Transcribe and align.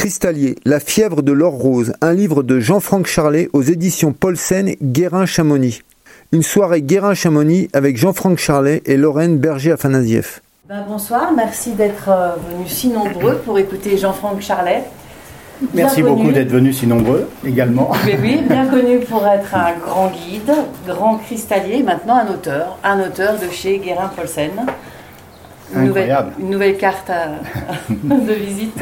Cristallier, 0.00 0.56
La 0.64 0.80
fièvre 0.80 1.20
de 1.20 1.30
l'or 1.30 1.52
rose, 1.52 1.92
un 2.00 2.14
livre 2.14 2.42
de 2.42 2.58
Jean-Franck 2.58 3.06
Charlet 3.06 3.50
aux 3.52 3.60
éditions 3.60 4.14
Paulsen, 4.14 4.74
Guérin-Chamonix. 4.82 5.82
Une 6.32 6.42
soirée 6.42 6.80
Guérin-Chamonix 6.80 7.68
avec 7.74 7.98
Jean-Franck 7.98 8.38
Charlet 8.38 8.80
et 8.86 8.96
Lorraine 8.96 9.36
Berger-Afanasieff. 9.36 10.40
Ben, 10.70 10.86
bonsoir, 10.88 11.32
merci 11.36 11.72
d'être 11.72 12.08
euh, 12.08 12.30
venus 12.48 12.72
si 12.72 12.88
nombreux 12.88 13.42
pour 13.44 13.58
écouter 13.58 13.98
Jean-Franck 13.98 14.40
Charlet. 14.40 14.84
Merci 15.74 16.00
beaucoup 16.00 16.32
d'être 16.32 16.48
venus 16.48 16.78
si 16.78 16.86
nombreux 16.86 17.28
également. 17.44 17.92
Oui, 18.06 18.14
oui, 18.22 18.40
bien 18.48 18.68
connu 18.68 19.00
pour 19.00 19.26
être 19.26 19.54
un 19.54 19.74
grand 19.84 20.10
guide, 20.12 20.54
grand 20.86 21.18
cristallier, 21.18 21.82
maintenant 21.82 22.16
un 22.16 22.32
auteur, 22.32 22.78
un 22.84 23.00
auteur 23.00 23.34
de 23.38 23.52
chez 23.52 23.76
Guérin 23.76 24.10
Paulsen. 24.16 24.52
Une 25.74 25.88
nouvelle, 25.88 26.24
une 26.38 26.48
nouvelle 26.48 26.78
carte 26.78 27.10
de 27.90 28.32
visite. 28.32 28.78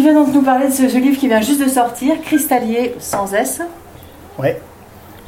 Qui 0.00 0.04
vient 0.04 0.14
donc 0.14 0.32
nous 0.32 0.40
parler 0.40 0.68
de 0.68 0.72
ce, 0.72 0.96
livre 0.96 1.18
qui 1.18 1.28
vient 1.28 1.42
juste 1.42 1.60
de 1.62 1.68
sortir, 1.68 2.14
Cristallier 2.22 2.94
sans 3.00 3.34
S. 3.34 3.60
Ouais. 4.38 4.58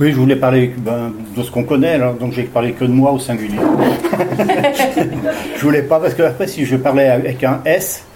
Oui, 0.01 0.13
je 0.13 0.17
voulais 0.17 0.37
parler 0.37 0.73
ben, 0.79 1.13
de 1.37 1.43
ce 1.43 1.51
qu'on 1.51 1.65
connaît, 1.65 1.93
alors, 1.97 2.15
donc 2.15 2.33
j'ai 2.33 2.45
parlé 2.45 2.73
que 2.73 2.87
de 2.87 2.91
moi 2.91 3.13
au 3.13 3.19
singulier. 3.19 3.59
je 5.57 5.61
voulais 5.63 5.83
pas, 5.83 6.01
parce 6.01 6.15
que 6.15 6.23
après, 6.23 6.47
si 6.47 6.65
je 6.65 6.77
parlais 6.77 7.09
avec 7.09 7.45
un 7.45 7.61
S, 7.67 8.07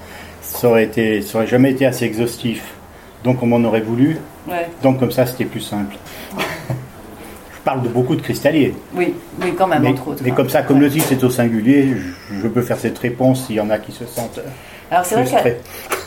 ça 0.41 0.71
aurait, 0.71 0.85
été, 0.85 1.21
ça 1.21 1.37
aurait 1.37 1.47
jamais 1.47 1.73
été 1.73 1.85
assez 1.85 2.07
exhaustif. 2.07 2.63
Donc 3.23 3.43
on 3.43 3.47
m'en 3.47 3.63
aurait 3.69 3.83
voulu. 3.83 4.17
Donc 4.83 4.99
comme 4.99 5.13
ça, 5.13 5.27
c'était 5.27 5.45
plus 5.45 5.61
simple. 5.61 5.95
je 6.39 7.61
parle 7.65 7.83
de 7.83 7.89
beaucoup 7.91 8.17
de 8.17 8.23
cristalliers. 8.23 8.75
Oui, 8.95 9.13
oui, 9.43 9.53
quand 9.59 9.67
même, 9.67 9.87
entre 9.87 10.09
autres. 10.09 10.23
Mais 10.25 10.31
comme 10.31 10.49
ça, 10.49 10.63
comme 10.63 10.81
le 10.81 10.89
dit, 10.89 11.01
c'est 11.01 11.23
au 11.23 11.29
singulier, 11.29 11.97
je, 12.33 12.49
peux 12.49 12.63
faire 12.63 12.79
cette 12.79 12.97
réponse 12.97 13.47
s'il 13.47 13.57
y 13.57 13.61
en 13.61 13.69
a 13.69 13.77
qui 13.77 13.93
se 13.93 14.07
sentent. 14.07 14.41
Alors 14.91 15.05
c'est 15.05 15.23
vrai 15.23 15.61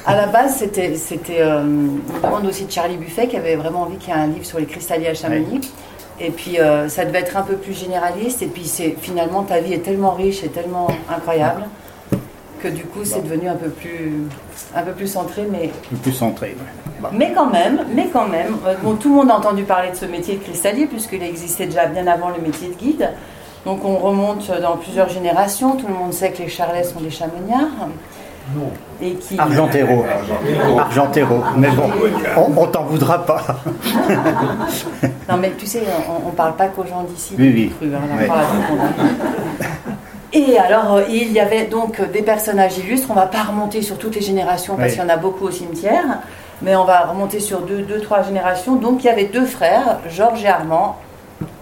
qu'à 0.09 0.15
la 0.15 0.27
base, 0.27 0.57
c'était, 0.57 0.95
c'était 0.95 1.41
euh, 1.41 1.61
une 1.61 2.01
demande 2.23 2.45
aussi 2.45 2.65
de 2.65 2.71
Charlie 2.71 2.97
Buffet 2.97 3.27
qui 3.27 3.37
avait 3.37 3.55
vraiment 3.55 3.83
envie 3.83 3.97
qu'il 3.97 4.13
y 4.13 4.17
ait 4.17 4.19
un 4.19 4.27
livre 4.27 4.45
sur 4.45 4.59
les 4.59 4.65
cristalliers 4.65 5.09
à 5.09 5.13
Chamonix. 5.13 5.71
Et 6.19 6.31
puis 6.31 6.59
euh, 6.59 6.89
ça 6.89 7.05
devait 7.05 7.19
être 7.19 7.37
un 7.37 7.43
peu 7.43 7.55
plus 7.55 7.73
généraliste. 7.73 8.41
Et 8.41 8.47
puis 8.47 8.65
c'est 8.65 8.95
finalement 8.99 9.43
ta 9.43 9.59
vie 9.59 9.73
est 9.73 9.83
tellement 9.83 10.11
riche 10.11 10.43
et 10.43 10.49
tellement 10.49 10.87
incroyable 11.09 11.63
que 12.61 12.67
du 12.67 12.83
coup 12.83 13.05
c'est 13.05 13.21
devenu 13.21 13.47
un 13.47 13.55
peu 13.55 13.69
plus 13.69 14.27
un 14.75 14.83
peu 14.83 14.91
plus 14.91 15.07
centré 15.07 15.47
mais 15.49 15.69
plus 16.03 16.11
centré 16.11 16.57
mais 17.13 17.31
quand 17.33 17.49
même 17.49 17.85
mais 17.95 18.09
quand 18.11 18.27
même 18.27 18.57
euh, 18.67 18.75
bon, 18.83 18.95
tout 18.95 19.07
le 19.07 19.15
monde 19.15 19.31
a 19.31 19.37
entendu 19.37 19.63
parler 19.63 19.91
de 19.91 19.95
ce 19.95 20.03
métier 20.03 20.35
de 20.35 20.43
cristallier 20.43 20.85
puisqu'il 20.85 21.23
existait 21.23 21.67
déjà 21.67 21.85
bien 21.85 22.05
avant 22.05 22.27
le 22.27 22.41
métier 22.41 22.67
de 22.67 22.73
guide 22.73 23.11
donc 23.65 23.85
on 23.85 23.95
remonte 23.95 24.51
dans 24.61 24.75
plusieurs 24.75 25.07
générations 25.07 25.77
tout 25.77 25.87
le 25.87 25.93
monde 25.93 26.11
sait 26.11 26.31
que 26.33 26.39
les 26.39 26.49
charlets 26.49 26.83
sont 26.83 26.99
des 26.99 27.11
chamoniards. 27.11 27.87
Et 29.01 29.13
qui... 29.13 29.39
Argentero. 29.39 30.05
Argentero. 30.77 31.43
Mais 31.57 31.69
bon, 31.69 31.89
on, 32.57 32.67
t'en 32.67 32.83
voudra 32.83 33.25
pas. 33.25 33.41
non, 35.29 35.37
mais 35.37 35.51
tu 35.57 35.65
sais, 35.65 35.83
on, 36.09 36.27
ne 36.27 36.35
parle 36.35 36.55
pas 36.55 36.67
qu'aux 36.67 36.85
gens 36.85 37.03
d'ici. 37.03 37.35
Oui, 37.37 37.71
oui. 37.81 37.91
Hein, 37.93 38.33
et 40.31 40.59
alors, 40.59 40.95
euh, 40.95 41.03
il 41.09 41.31
y 41.31 41.39
avait 41.39 41.65
donc 41.65 42.01
des 42.11 42.21
personnages 42.21 42.77
illustres. 42.77 43.07
On 43.09 43.15
ne 43.15 43.19
va 43.19 43.27
pas 43.27 43.43
remonter 43.43 43.81
sur 43.81 43.97
toutes 43.97 44.15
les 44.15 44.21
générations 44.21 44.75
parce 44.75 44.91
qu'il 44.91 45.01
y 45.01 45.05
en 45.05 45.09
a 45.09 45.17
beaucoup 45.17 45.45
au 45.45 45.51
cimetière, 45.51 46.19
mais 46.61 46.75
on 46.75 46.83
va 46.83 47.01
remonter 47.01 47.39
sur 47.39 47.61
deux, 47.61 47.81
deux, 47.81 48.01
trois 48.01 48.21
générations. 48.23 48.75
Donc, 48.75 49.03
il 49.03 49.07
y 49.07 49.09
avait 49.09 49.25
deux 49.25 49.45
frères, 49.45 49.99
Georges 50.09 50.43
et 50.43 50.47
Armand. 50.47 50.97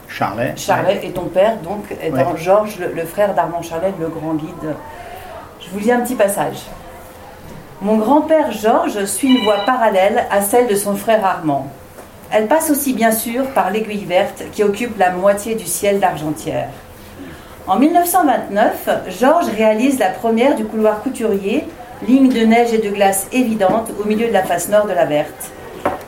Charlet. 0.10 0.54
Charlet 0.56 1.02
et 1.04 1.12
ton 1.12 1.26
père, 1.26 1.58
donc, 1.58 1.96
étant 2.02 2.36
Georges, 2.36 2.78
le, 2.80 3.06
frère 3.06 3.34
d'Armand 3.36 3.62
Charlet, 3.62 3.94
le 4.00 4.08
grand 4.08 4.34
guide. 4.34 4.76
Je 5.68 5.74
vous 5.74 5.84
lis 5.84 5.92
un 5.92 6.00
petit 6.00 6.16
passage. 6.16 6.60
Mon 7.82 7.98
grand-père 7.98 8.54
Georges 8.54 9.04
suit 9.04 9.36
une 9.36 9.44
voie 9.44 9.66
parallèle 9.66 10.26
à 10.32 10.42
celle 10.42 10.68
de 10.68 10.76
son 10.76 10.96
frère 10.96 11.26
Armand. 11.26 11.68
Elle 12.32 12.48
passe 12.48 12.70
aussi 12.70 12.94
bien 12.94 13.12
sûr 13.12 13.46
par 13.48 13.70
l'aiguille 13.70 14.06
verte 14.06 14.44
qui 14.54 14.64
occupe 14.64 14.98
la 14.98 15.12
moitié 15.12 15.56
du 15.56 15.66
ciel 15.66 16.00
d'Argentière. 16.00 16.70
En 17.68 17.78
1929, 17.80 18.90
Georges 19.20 19.50
réalise 19.58 20.00
la 20.00 20.10
première 20.10 20.56
du 20.56 20.64
couloir 20.64 21.02
couturier, 21.02 21.66
ligne 22.08 22.30
de 22.30 22.46
neige 22.46 22.74
et 22.74 22.78
de 22.78 22.90
glace 22.90 23.28
évidente 23.34 23.92
au 24.02 24.08
milieu 24.08 24.28
de 24.28 24.34
la 24.34 24.44
face 24.44 24.70
nord 24.70 24.88
de 24.88 24.94
la 24.94 25.06
Verte. 25.06 25.52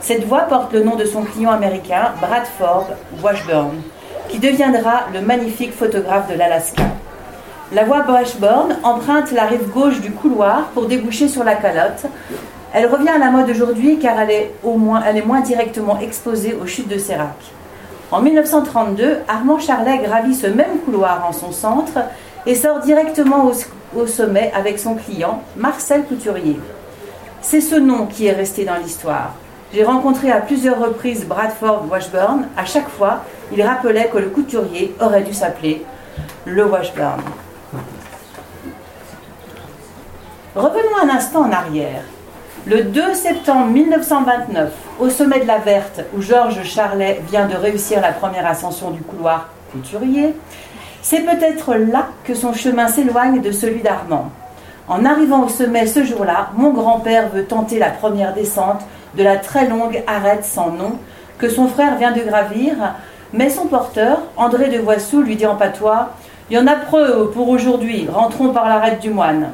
Cette 0.00 0.24
voie 0.24 0.42
porte 0.42 0.72
le 0.72 0.82
nom 0.82 0.96
de 0.96 1.04
son 1.04 1.22
client 1.22 1.50
américain, 1.50 2.12
Bradford 2.22 2.88
Washburn, 3.22 3.76
qui 4.28 4.38
deviendra 4.38 5.02
le 5.12 5.20
magnifique 5.20 5.74
photographe 5.74 6.30
de 6.30 6.38
l'Alaska. 6.38 6.82
La 7.72 7.84
voie 7.84 8.04
Washburn 8.04 8.78
emprunte 8.82 9.30
la 9.30 9.44
rive 9.44 9.70
gauche 9.70 10.00
du 10.00 10.10
couloir 10.10 10.70
pour 10.74 10.86
déboucher 10.86 11.28
sur 11.28 11.44
la 11.44 11.54
calotte. 11.54 12.04
Elle 12.72 12.86
revient 12.86 13.10
à 13.10 13.18
la 13.18 13.30
mode 13.30 13.48
aujourd'hui 13.48 14.00
car 14.00 14.18
elle 14.18 14.30
est, 14.32 14.54
au 14.64 14.76
moins, 14.76 15.04
elle 15.06 15.18
est 15.18 15.24
moins 15.24 15.40
directement 15.40 16.00
exposée 16.00 16.58
aux 16.60 16.66
chutes 16.66 16.88
de 16.88 16.98
Sérac. 16.98 17.36
En 18.10 18.22
1932, 18.22 19.18
Armand 19.28 19.60
Charlet 19.60 19.98
gravit 19.98 20.34
ce 20.34 20.48
même 20.48 20.80
couloir 20.84 21.24
en 21.28 21.32
son 21.32 21.52
centre 21.52 22.00
et 22.44 22.56
sort 22.56 22.80
directement 22.80 23.48
au, 23.94 24.06
sommet 24.08 24.50
avec 24.52 24.80
son 24.80 24.96
client, 24.96 25.40
Marcel 25.56 26.02
Couturier. 26.06 26.58
C'est 27.40 27.60
ce 27.60 27.76
nom 27.76 28.06
qui 28.06 28.26
est 28.26 28.32
resté 28.32 28.64
dans 28.64 28.78
l'histoire. 28.82 29.34
J'ai 29.72 29.84
rencontré 29.84 30.32
à 30.32 30.40
plusieurs 30.40 30.80
reprises 30.80 31.24
Bradford 31.24 31.84
Washburn. 31.88 32.48
À 32.56 32.64
chaque 32.64 32.88
fois, 32.88 33.20
il 33.52 33.62
rappelait 33.62 34.10
que 34.12 34.18
le 34.18 34.30
couturier 34.30 34.92
aurait 35.00 35.22
dû 35.22 35.32
s'appeler 35.32 35.86
le 36.46 36.64
Washburn. 36.64 37.20
Revenons 40.56 40.96
un 41.00 41.08
instant 41.10 41.42
en 41.42 41.52
arrière. 41.52 42.02
Le 42.66 42.82
2 42.82 43.14
septembre 43.14 43.66
1929, 43.66 44.72
au 44.98 45.08
sommet 45.08 45.38
de 45.38 45.46
la 45.46 45.58
Verte, 45.58 46.00
où 46.12 46.20
Georges 46.20 46.64
Charlet 46.64 47.20
vient 47.30 47.46
de 47.46 47.54
réussir 47.54 48.00
la 48.00 48.10
première 48.10 48.44
ascension 48.44 48.90
du 48.90 49.00
couloir 49.00 49.46
couturier, 49.70 50.34
c'est 51.02 51.20
peut-être 51.20 51.74
là 51.76 52.08
que 52.24 52.34
son 52.34 52.52
chemin 52.52 52.88
s'éloigne 52.88 53.40
de 53.40 53.52
celui 53.52 53.80
d'Armand. 53.80 54.32
En 54.88 55.04
arrivant 55.04 55.44
au 55.44 55.48
sommet 55.48 55.86
ce 55.86 56.02
jour-là, 56.02 56.50
mon 56.56 56.70
grand-père 56.70 57.28
veut 57.28 57.44
tenter 57.44 57.78
la 57.78 57.90
première 57.90 58.34
descente 58.34 58.80
de 59.16 59.22
la 59.22 59.36
très 59.36 59.68
longue 59.68 60.02
arête 60.08 60.44
sans 60.44 60.72
nom 60.72 60.98
que 61.38 61.48
son 61.48 61.68
frère 61.68 61.94
vient 61.94 62.10
de 62.10 62.22
gravir, 62.22 62.74
mais 63.32 63.50
son 63.50 63.66
porteur, 63.66 64.18
André 64.36 64.68
de 64.68 64.80
Voissou, 64.80 65.22
lui 65.22 65.36
dit 65.36 65.46
en 65.46 65.54
patois 65.54 66.10
Il 66.50 66.56
y 66.56 66.60
en 66.60 66.66
a 66.66 66.74
preux 66.74 67.30
pour 67.30 67.48
aujourd'hui, 67.48 68.08
rentrons 68.12 68.48
par 68.48 68.68
l'arête 68.68 68.98
du 68.98 69.10
moine. 69.10 69.50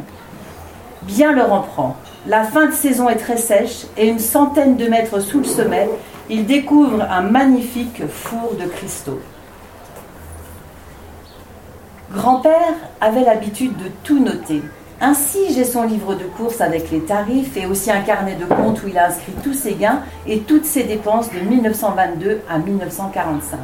Bien 1.06 1.32
leur 1.32 1.52
en. 1.52 1.96
La 2.26 2.42
fin 2.42 2.66
de 2.66 2.72
saison 2.72 3.08
est 3.08 3.16
très 3.16 3.36
sèche 3.36 3.86
et 3.96 4.08
une 4.08 4.18
centaine 4.18 4.76
de 4.76 4.88
mètres 4.88 5.20
sous 5.20 5.38
le 5.38 5.44
sommet, 5.44 5.88
il 6.28 6.46
découvre 6.46 7.02
un 7.02 7.20
magnifique 7.20 8.02
four 8.08 8.54
de 8.60 8.66
cristaux. 8.66 9.20
Grand-père 12.12 12.74
avait 13.00 13.22
l'habitude 13.22 13.76
de 13.76 13.90
tout 14.02 14.18
noter. 14.18 14.62
Ainsi, 15.00 15.52
j'ai 15.54 15.64
son 15.64 15.84
livre 15.84 16.14
de 16.14 16.24
course 16.24 16.60
avec 16.60 16.90
les 16.90 17.00
tarifs 17.00 17.56
et 17.56 17.66
aussi 17.66 17.92
un 17.92 18.00
carnet 18.00 18.34
de 18.34 18.46
compte 18.46 18.82
où 18.82 18.88
il 18.88 18.98
a 18.98 19.06
inscrit 19.06 19.32
tous 19.44 19.54
ses 19.54 19.74
gains 19.74 20.00
et 20.26 20.40
toutes 20.40 20.64
ses 20.64 20.82
dépenses 20.82 21.30
de 21.30 21.38
1922 21.38 22.40
à 22.50 22.58
1945. 22.58 23.58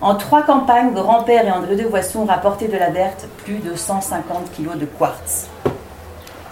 En 0.00 0.14
trois 0.14 0.42
campagnes, 0.42 0.92
grand-père 0.92 1.46
et 1.46 1.50
André 1.50 1.74
de 1.74 1.84
Voisson 1.84 2.26
rapportaient 2.26 2.68
de 2.68 2.76
la 2.76 2.90
verte 2.90 3.26
plus 3.44 3.58
de 3.58 3.74
150 3.74 4.52
kilos 4.52 4.76
de 4.76 4.84
quartz. 4.84 5.48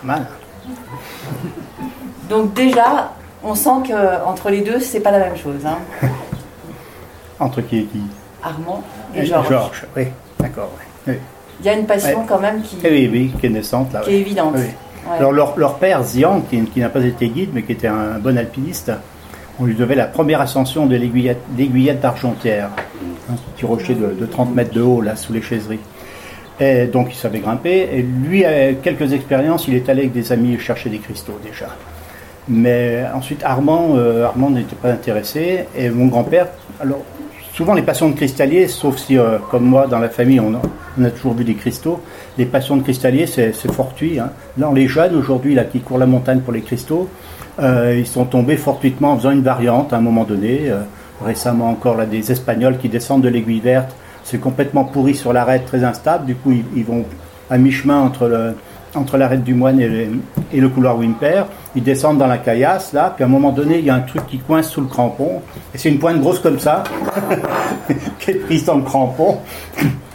Mal. 0.05 0.27
Donc 2.29 2.55
déjà, 2.55 3.13
on 3.43 3.55
sent 3.55 3.89
que 3.89 4.25
entre 4.25 4.51
les 4.51 4.61
deux, 4.61 4.81
c'est 4.81 5.01
pas 5.01 5.11
la 5.11 5.19
même 5.19 5.37
chose. 5.37 5.67
Hein. 5.67 5.79
entre 7.41 7.61
qui 7.63 7.79
et 7.79 7.85
qui? 7.85 8.01
Armand 8.43 8.83
et 9.15 9.25
Georges. 9.25 9.49
Georges, 9.49 9.87
oui, 9.97 10.07
d'accord. 10.41 10.71
Il 11.07 11.67
y 11.67 11.69
a 11.69 11.75
une 11.75 11.87
passion 11.87 12.25
quand 12.27 12.41
même 12.41 12.63
qui, 12.63 12.77
oui, 12.85 13.09
oui, 13.13 13.33
qui 13.39 13.47
est 13.47 13.51
naissante 13.51 13.93
là. 13.93 14.01
Qui 14.01 14.11
est 14.11 14.21
évidente. 14.21 14.57
Alors 15.11 15.33
leur, 15.33 15.75
père, 15.77 16.03
Zian, 16.03 16.43
qui, 16.43 16.81
n'a 16.81 16.89
pas 16.89 17.05
été 17.05 17.29
guide, 17.29 17.51
mais 17.53 17.63
qui 17.63 17.73
était 17.73 17.89
un 17.89 18.19
bon 18.19 18.37
alpiniste, 18.39 18.93
on 19.61 19.65
lui 19.65 19.75
devait 19.75 19.95
la 19.95 20.07
première 20.07 20.41
ascension 20.41 20.87
de 20.87 20.97
l'aiguillette 20.97 22.01
d'Argentière, 22.01 22.71
un 23.31 23.35
petit 23.55 23.67
rocher 23.67 23.95
de, 23.95 24.15
de, 24.19 24.27
30 24.27 24.55
mètres 24.55 24.73
de 24.73 24.81
haut, 24.81 25.01
là, 25.01 25.17
sous 25.17 25.33
les 25.33 25.43
chaiseries. 25.43 25.81
Donc 26.93 27.09
il 27.11 27.17
savait 27.17 27.41
grimper. 27.41 27.89
Et 27.93 28.03
lui, 28.03 28.45
a 28.45 28.73
quelques 28.75 29.13
expériences, 29.13 29.69
il 29.69 29.75
est 29.75 29.89
allé 29.89 30.03
avec 30.03 30.13
des 30.13 30.33
amis 30.33 30.59
chercher 30.59 30.91
des 30.91 30.99
cristaux 30.99 31.39
déjà. 31.45 31.69
Mais 32.49 33.05
ensuite, 33.15 33.43
Armand, 33.45 33.97
euh, 33.97 34.25
Armand 34.25 34.51
n'était 34.51 34.77
pas 34.77 34.91
intéressé. 34.91 35.65
Et 35.77 35.91
mon 35.91 36.07
grand-père, 36.07 36.49
alors 36.81 37.03
souvent 37.55 37.75
les 37.75 37.83
passions 37.83 38.09
de 38.09 38.15
cristalliers, 38.15 38.67
sauf 38.67 38.97
si, 38.97 39.17
euh, 39.17 39.39
comme 39.51 39.65
moi, 39.65 39.87
dans 39.87 39.99
la 39.99 40.09
famille, 40.09 40.41
on 40.41 40.55
a, 40.55 41.11
toujours 41.11 41.35
vu 41.35 41.45
des 41.45 41.55
cristaux, 41.55 42.01
les 42.39 42.47
passions 42.47 42.77
de 42.77 42.83
cristalliers, 42.83 43.27
c'est 43.27 43.53
fortuit. 43.73 44.19
Hein. 44.19 44.31
Les 44.75 44.89
jeunes 44.89 45.15
aujourd'hui, 45.17 45.57
qui 45.71 45.81
courent 45.81 45.99
la 45.99 46.07
montagne 46.07 46.41
pour 46.41 46.53
les 46.53 46.63
cristaux, 46.63 47.09
euh, 47.61 47.97
ils 47.97 48.07
sont 48.07 48.25
tombés 48.25 48.57
fortuitement 48.57 49.13
en 49.13 49.19
faisant 49.19 49.31
une 49.31 49.43
variante 49.43 49.93
à 49.93 49.97
un 49.97 50.01
moment 50.01 50.25
donné. 50.25 50.73
récemment 51.25 51.71
encore, 51.71 52.05
des 52.07 52.33
Espagnols 52.33 52.79
qui 52.79 52.89
descendent 52.89 53.23
de 53.23 53.29
l'aiguille 53.29 53.61
verte 53.61 53.95
c'est 54.25 54.39
complètement 54.39 54.85
pourri 54.85 55.15
sur 55.15 55.33
l'arête, 55.33 55.67
très 55.67 55.85
instable. 55.85 56.27
Du 56.27 56.35
coup, 56.35 56.53
ils, 56.75 56.85
vont 56.85 57.05
à 57.51 57.59
mi-chemin 57.59 57.99
entre 57.99 58.55
entre 58.95 59.17
l'arête 59.17 59.43
du 59.43 59.55
moine 59.55 59.81
et 59.81 60.61
le, 60.61 60.69
couloir 60.69 60.99
Wimper. 60.99 61.45
Ils 61.75 61.83
descendent 61.83 62.19
dans 62.19 62.27
la 62.27 62.39
caillasse, 62.39 62.93
là, 62.93 63.13
puis 63.15 63.25
à 63.25 63.27
un 63.27 63.31
moment 63.31 63.51
donné, 63.51 63.79
il 63.79 63.85
y 63.85 63.91
a 63.91 63.95
un 63.95 64.01
truc 64.01 64.27
qui 64.27 64.39
coince 64.39 64.69
sous 64.69 64.81
le 64.81 64.87
crampon. 64.87 65.41
Et 65.75 65.79
c'est 65.79 65.89
une 65.89 65.99
pointe 65.99 66.21
grosse 66.21 66.41
comme 66.41 66.59
ça, 66.59 66.85
qui 68.19 68.33
est 68.33 68.35
prise 68.35 68.65
dans 68.65 68.77
le 68.77 68.83
crampon. 68.83 69.39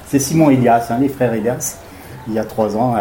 C'est 0.06 0.20
Simon 0.20 0.52
Elias, 0.52 0.88
hein, 0.90 0.98
les 1.02 1.10
frères 1.10 1.34
Elias, 1.34 1.80
il 2.28 2.34
y 2.34 2.40
a 2.40 2.46
trois 2.46 2.76
ans, 2.78 2.96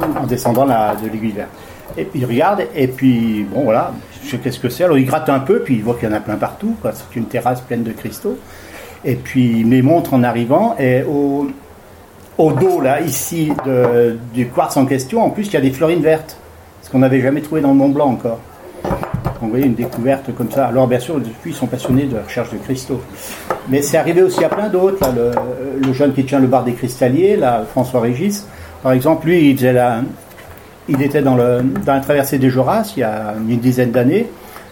en 0.00 0.26
descendant 0.26 0.64
de 0.66 1.08
l'aiguille 1.12 1.32
verte. 1.32 1.50
Et 1.96 2.04
puis 2.04 2.20
il 2.20 2.26
regarde, 2.26 2.64
et 2.74 2.88
puis, 2.88 3.46
bon, 3.52 3.64
voilà, 3.64 3.92
je 4.22 4.30
sais 4.30 4.38
qu'est-ce 4.38 4.58
que 4.58 4.68
c'est. 4.68 4.84
Alors 4.84 4.98
il 4.98 5.06
gratte 5.06 5.28
un 5.28 5.40
peu, 5.40 5.60
puis 5.60 5.76
il 5.76 5.82
voit 5.82 5.94
qu'il 5.94 6.08
y 6.08 6.12
en 6.12 6.14
a 6.14 6.20
plein 6.20 6.36
partout. 6.36 6.74
C'est 6.82 7.16
une 7.16 7.26
terrasse 7.26 7.60
pleine 7.60 7.82
de 7.82 7.92
cristaux. 7.92 8.38
Et 9.04 9.14
puis 9.14 9.60
il 9.60 9.66
me 9.66 9.80
montre 9.82 10.14
en 10.14 10.22
arrivant, 10.22 10.74
et 10.78 11.02
au, 11.02 11.48
dos, 12.52 12.80
là, 12.80 13.00
ici, 13.00 13.52
du 14.34 14.48
quartz 14.48 14.76
en 14.76 14.86
question, 14.86 15.22
en 15.22 15.30
plus, 15.30 15.46
il 15.46 15.54
y 15.54 15.56
a 15.56 15.60
des 15.60 15.70
fleurines 15.70 16.02
vertes. 16.02 16.36
Ce 16.82 16.90
qu'on 16.90 17.00
n'avait 17.00 17.20
jamais 17.20 17.40
trouvé 17.40 17.60
dans 17.60 17.68
le 17.68 17.74
Mont 17.74 17.88
Blanc 17.88 18.08
encore. 18.08 18.38
Donc, 18.84 19.34
vous 19.42 19.48
voyez, 19.50 19.66
une 19.66 19.74
découverte 19.74 20.34
comme 20.34 20.50
ça. 20.50 20.66
Alors, 20.66 20.86
bien 20.86 21.00
sûr, 21.00 21.16
depuis, 21.16 21.50
ils 21.50 21.54
sont 21.54 21.66
passionnés 21.66 22.04
de 22.04 22.16
recherche 22.16 22.50
de 22.50 22.58
cristaux. 22.58 23.00
Mais 23.68 23.82
c'est 23.82 23.98
arrivé 23.98 24.22
aussi 24.22 24.42
à 24.44 24.48
plein 24.48 24.68
d'autres. 24.68 25.06
Le, 25.84 25.92
jeune 25.92 26.12
qui 26.12 26.24
tient 26.24 26.38
le 26.38 26.46
bar 26.46 26.64
des 26.64 26.72
cristalliers, 26.72 27.36
là, 27.36 27.64
François 27.70 28.00
Régis, 28.00 28.46
par 28.82 28.92
exemple, 28.92 29.26
lui, 29.26 29.50
il 29.50 29.64
la, 29.64 30.02
était 30.88 31.22
dans, 31.22 31.36
dans 31.36 31.94
la 31.94 32.00
traversée 32.00 32.38
des 32.38 32.50
Joras 32.50 32.92
il 32.96 33.00
y 33.00 33.02
a 33.02 33.34
une 33.48 33.58
dizaine 33.58 33.90
d'années. 33.90 34.28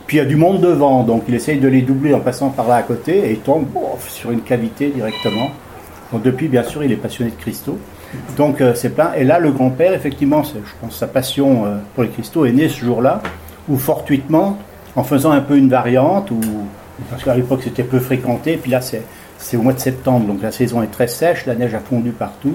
Puis 0.06 0.18
il 0.18 0.20
y 0.20 0.22
a 0.22 0.26
du 0.26 0.36
monde 0.36 0.60
devant, 0.60 1.02
donc 1.02 1.24
il 1.28 1.34
essaye 1.34 1.58
de 1.58 1.68
les 1.68 1.82
doubler 1.82 2.14
en 2.14 2.20
passant 2.20 2.50
par 2.50 2.68
là 2.68 2.76
à 2.76 2.82
côté 2.82 3.18
et 3.18 3.32
il 3.32 3.38
tombe 3.38 3.66
sur 4.08 4.30
une 4.30 4.42
cavité 4.42 4.88
directement 4.88 5.50
depuis, 6.12 6.48
bien 6.48 6.62
sûr, 6.62 6.84
il 6.84 6.92
est 6.92 6.96
passionné 6.96 7.30
de 7.30 7.36
cristaux. 7.36 7.78
Donc 8.36 8.60
euh, 8.60 8.74
c'est 8.74 8.90
plein. 8.90 9.12
Et 9.16 9.24
là, 9.24 9.38
le 9.38 9.50
grand-père, 9.50 9.92
effectivement, 9.92 10.42
je 10.42 10.60
pense 10.80 10.96
sa 10.96 11.06
passion 11.06 11.66
euh, 11.66 11.76
pour 11.94 12.04
les 12.04 12.10
cristaux 12.10 12.46
est 12.46 12.52
née 12.52 12.68
ce 12.68 12.84
jour-là, 12.84 13.22
ou 13.68 13.76
fortuitement, 13.76 14.58
en 14.94 15.02
faisant 15.02 15.32
un 15.32 15.40
peu 15.40 15.56
une 15.56 15.68
variante, 15.68 16.30
ou, 16.30 16.40
parce 17.10 17.24
qu'à 17.24 17.34
l'époque 17.34 17.60
c'était 17.64 17.82
peu 17.82 17.98
fréquenté, 17.98 18.56
puis 18.56 18.70
là 18.70 18.80
c'est 18.80 19.56
au 19.56 19.62
mois 19.62 19.72
de 19.72 19.80
septembre, 19.80 20.26
donc 20.26 20.42
la 20.42 20.52
saison 20.52 20.82
est 20.82 20.90
très 20.90 21.08
sèche, 21.08 21.46
la 21.46 21.54
neige 21.54 21.74
a 21.74 21.80
fondu 21.80 22.10
partout. 22.10 22.54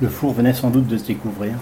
Le 0.00 0.08
four 0.08 0.32
venait 0.32 0.54
sans 0.54 0.70
doute 0.70 0.86
de 0.86 0.96
se 0.96 1.06
découvrir. 1.06 1.52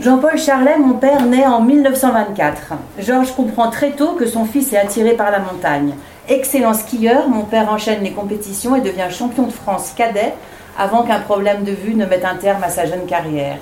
Jean-Paul 0.00 0.38
Charlet, 0.38 0.78
mon 0.78 0.94
père, 0.94 1.26
naît 1.26 1.44
en 1.44 1.60
1924. 1.60 2.74
Georges 3.00 3.32
comprend 3.32 3.68
très 3.68 3.90
tôt 3.90 4.12
que 4.12 4.26
son 4.26 4.44
fils 4.44 4.72
est 4.72 4.78
attiré 4.78 5.14
par 5.14 5.32
la 5.32 5.40
montagne. 5.40 5.94
Excellent 6.28 6.74
skieur, 6.74 7.28
mon 7.28 7.42
père 7.42 7.68
enchaîne 7.68 8.04
les 8.04 8.12
compétitions 8.12 8.76
et 8.76 8.80
devient 8.80 9.08
champion 9.10 9.48
de 9.48 9.52
France 9.52 9.92
cadet 9.96 10.34
avant 10.78 11.02
qu'un 11.02 11.18
problème 11.18 11.64
de 11.64 11.72
vue 11.72 11.96
ne 11.96 12.06
mette 12.06 12.24
un 12.24 12.36
terme 12.36 12.62
à 12.62 12.68
sa 12.68 12.86
jeune 12.86 13.06
carrière. 13.06 13.56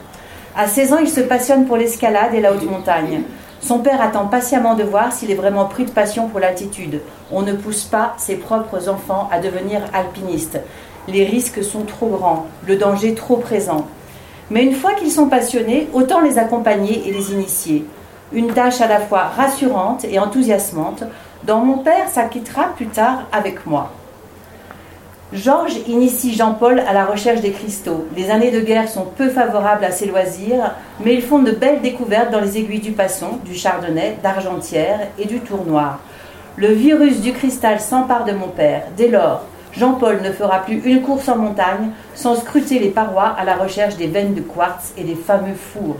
À 0.54 0.66
16 0.66 0.92
ans, 0.92 0.98
il 0.98 1.08
se 1.08 1.22
passionne 1.22 1.64
pour 1.64 1.78
l'escalade 1.78 2.34
et 2.34 2.42
la 2.42 2.52
haute 2.52 2.70
montagne. 2.70 3.22
Son 3.62 3.78
père 3.78 4.02
attend 4.02 4.26
patiemment 4.26 4.74
de 4.74 4.84
voir 4.84 5.14
s'il 5.14 5.30
est 5.30 5.36
vraiment 5.36 5.64
pris 5.64 5.86
de 5.86 5.90
passion 5.90 6.28
pour 6.28 6.40
l'altitude. 6.40 7.00
On 7.32 7.40
ne 7.40 7.54
pousse 7.54 7.84
pas 7.84 8.12
ses 8.18 8.36
propres 8.36 8.90
enfants 8.90 9.30
à 9.32 9.38
devenir 9.38 9.80
alpinistes. 9.94 10.60
Les 11.08 11.24
risques 11.24 11.64
sont 11.64 11.84
trop 11.84 12.08
grands, 12.08 12.44
le 12.66 12.76
danger 12.76 13.14
trop 13.14 13.36
présent. 13.36 13.86
Mais 14.50 14.64
une 14.64 14.74
fois 14.74 14.94
qu'ils 14.94 15.10
sont 15.10 15.28
passionnés, 15.28 15.88
autant 15.92 16.20
les 16.20 16.38
accompagner 16.38 17.08
et 17.08 17.12
les 17.12 17.32
initier. 17.32 17.84
Une 18.32 18.52
tâche 18.52 18.80
à 18.80 18.86
la 18.86 19.00
fois 19.00 19.24
rassurante 19.36 20.04
et 20.04 20.18
enthousiasmante, 20.18 21.04
dont 21.44 21.58
mon 21.58 21.78
père 21.78 22.08
s'acquittera 22.08 22.68
plus 22.76 22.86
tard 22.86 23.24
avec 23.32 23.66
moi. 23.66 23.92
Georges 25.32 25.78
initie 25.88 26.34
Jean-Paul 26.34 26.78
à 26.78 26.92
la 26.92 27.04
recherche 27.04 27.40
des 27.40 27.50
cristaux. 27.50 28.06
Les 28.16 28.30
années 28.30 28.52
de 28.52 28.60
guerre 28.60 28.88
sont 28.88 29.06
peu 29.16 29.28
favorables 29.28 29.84
à 29.84 29.90
ses 29.90 30.06
loisirs, 30.06 30.72
mais 31.04 31.14
ils 31.14 31.22
font 31.22 31.40
de 31.40 31.50
belles 31.50 31.82
découvertes 31.82 32.30
dans 32.30 32.40
les 32.40 32.58
aiguilles 32.58 32.78
du 32.78 32.92
Passon, 32.92 33.38
du 33.44 33.54
Chardonnay, 33.54 34.18
d'Argentière 34.22 35.00
et 35.18 35.24
du 35.24 35.40
Tournoir. 35.40 35.98
Le 36.54 36.68
virus 36.68 37.20
du 37.20 37.32
cristal 37.32 37.80
s'empare 37.80 38.24
de 38.24 38.32
mon 38.32 38.48
père. 38.48 38.84
Dès 38.96 39.08
lors, 39.08 39.42
Jean-Paul 39.78 40.22
ne 40.22 40.32
fera 40.32 40.60
plus 40.60 40.80
une 40.84 41.02
course 41.02 41.28
en 41.28 41.36
montagne 41.36 41.90
sans 42.14 42.34
scruter 42.36 42.78
les 42.78 42.88
parois 42.88 43.34
à 43.38 43.44
la 43.44 43.56
recherche 43.56 43.96
des 43.96 44.06
veines 44.06 44.34
de 44.34 44.40
quartz 44.40 44.94
et 44.96 45.04
des 45.04 45.14
fameux 45.14 45.54
fours. 45.54 45.96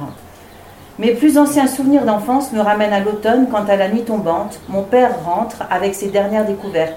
Mes 0.99 1.13
plus 1.13 1.37
anciens 1.37 1.67
souvenirs 1.67 2.07
d'enfance 2.07 2.53
me 2.53 2.61
ramènent 2.61 2.95
à 2.95 3.01
l'automne 3.01 3.49
quand 3.51 3.69
à 3.69 3.77
la 3.77 3.91
nuit 3.91 4.05
tombante, 4.05 4.61
mon 4.71 4.83
père 4.83 5.23
rentre 5.25 5.65
avec 5.71 5.95
ses 5.95 6.09
dernières 6.09 6.47
découvertes. 6.47 6.95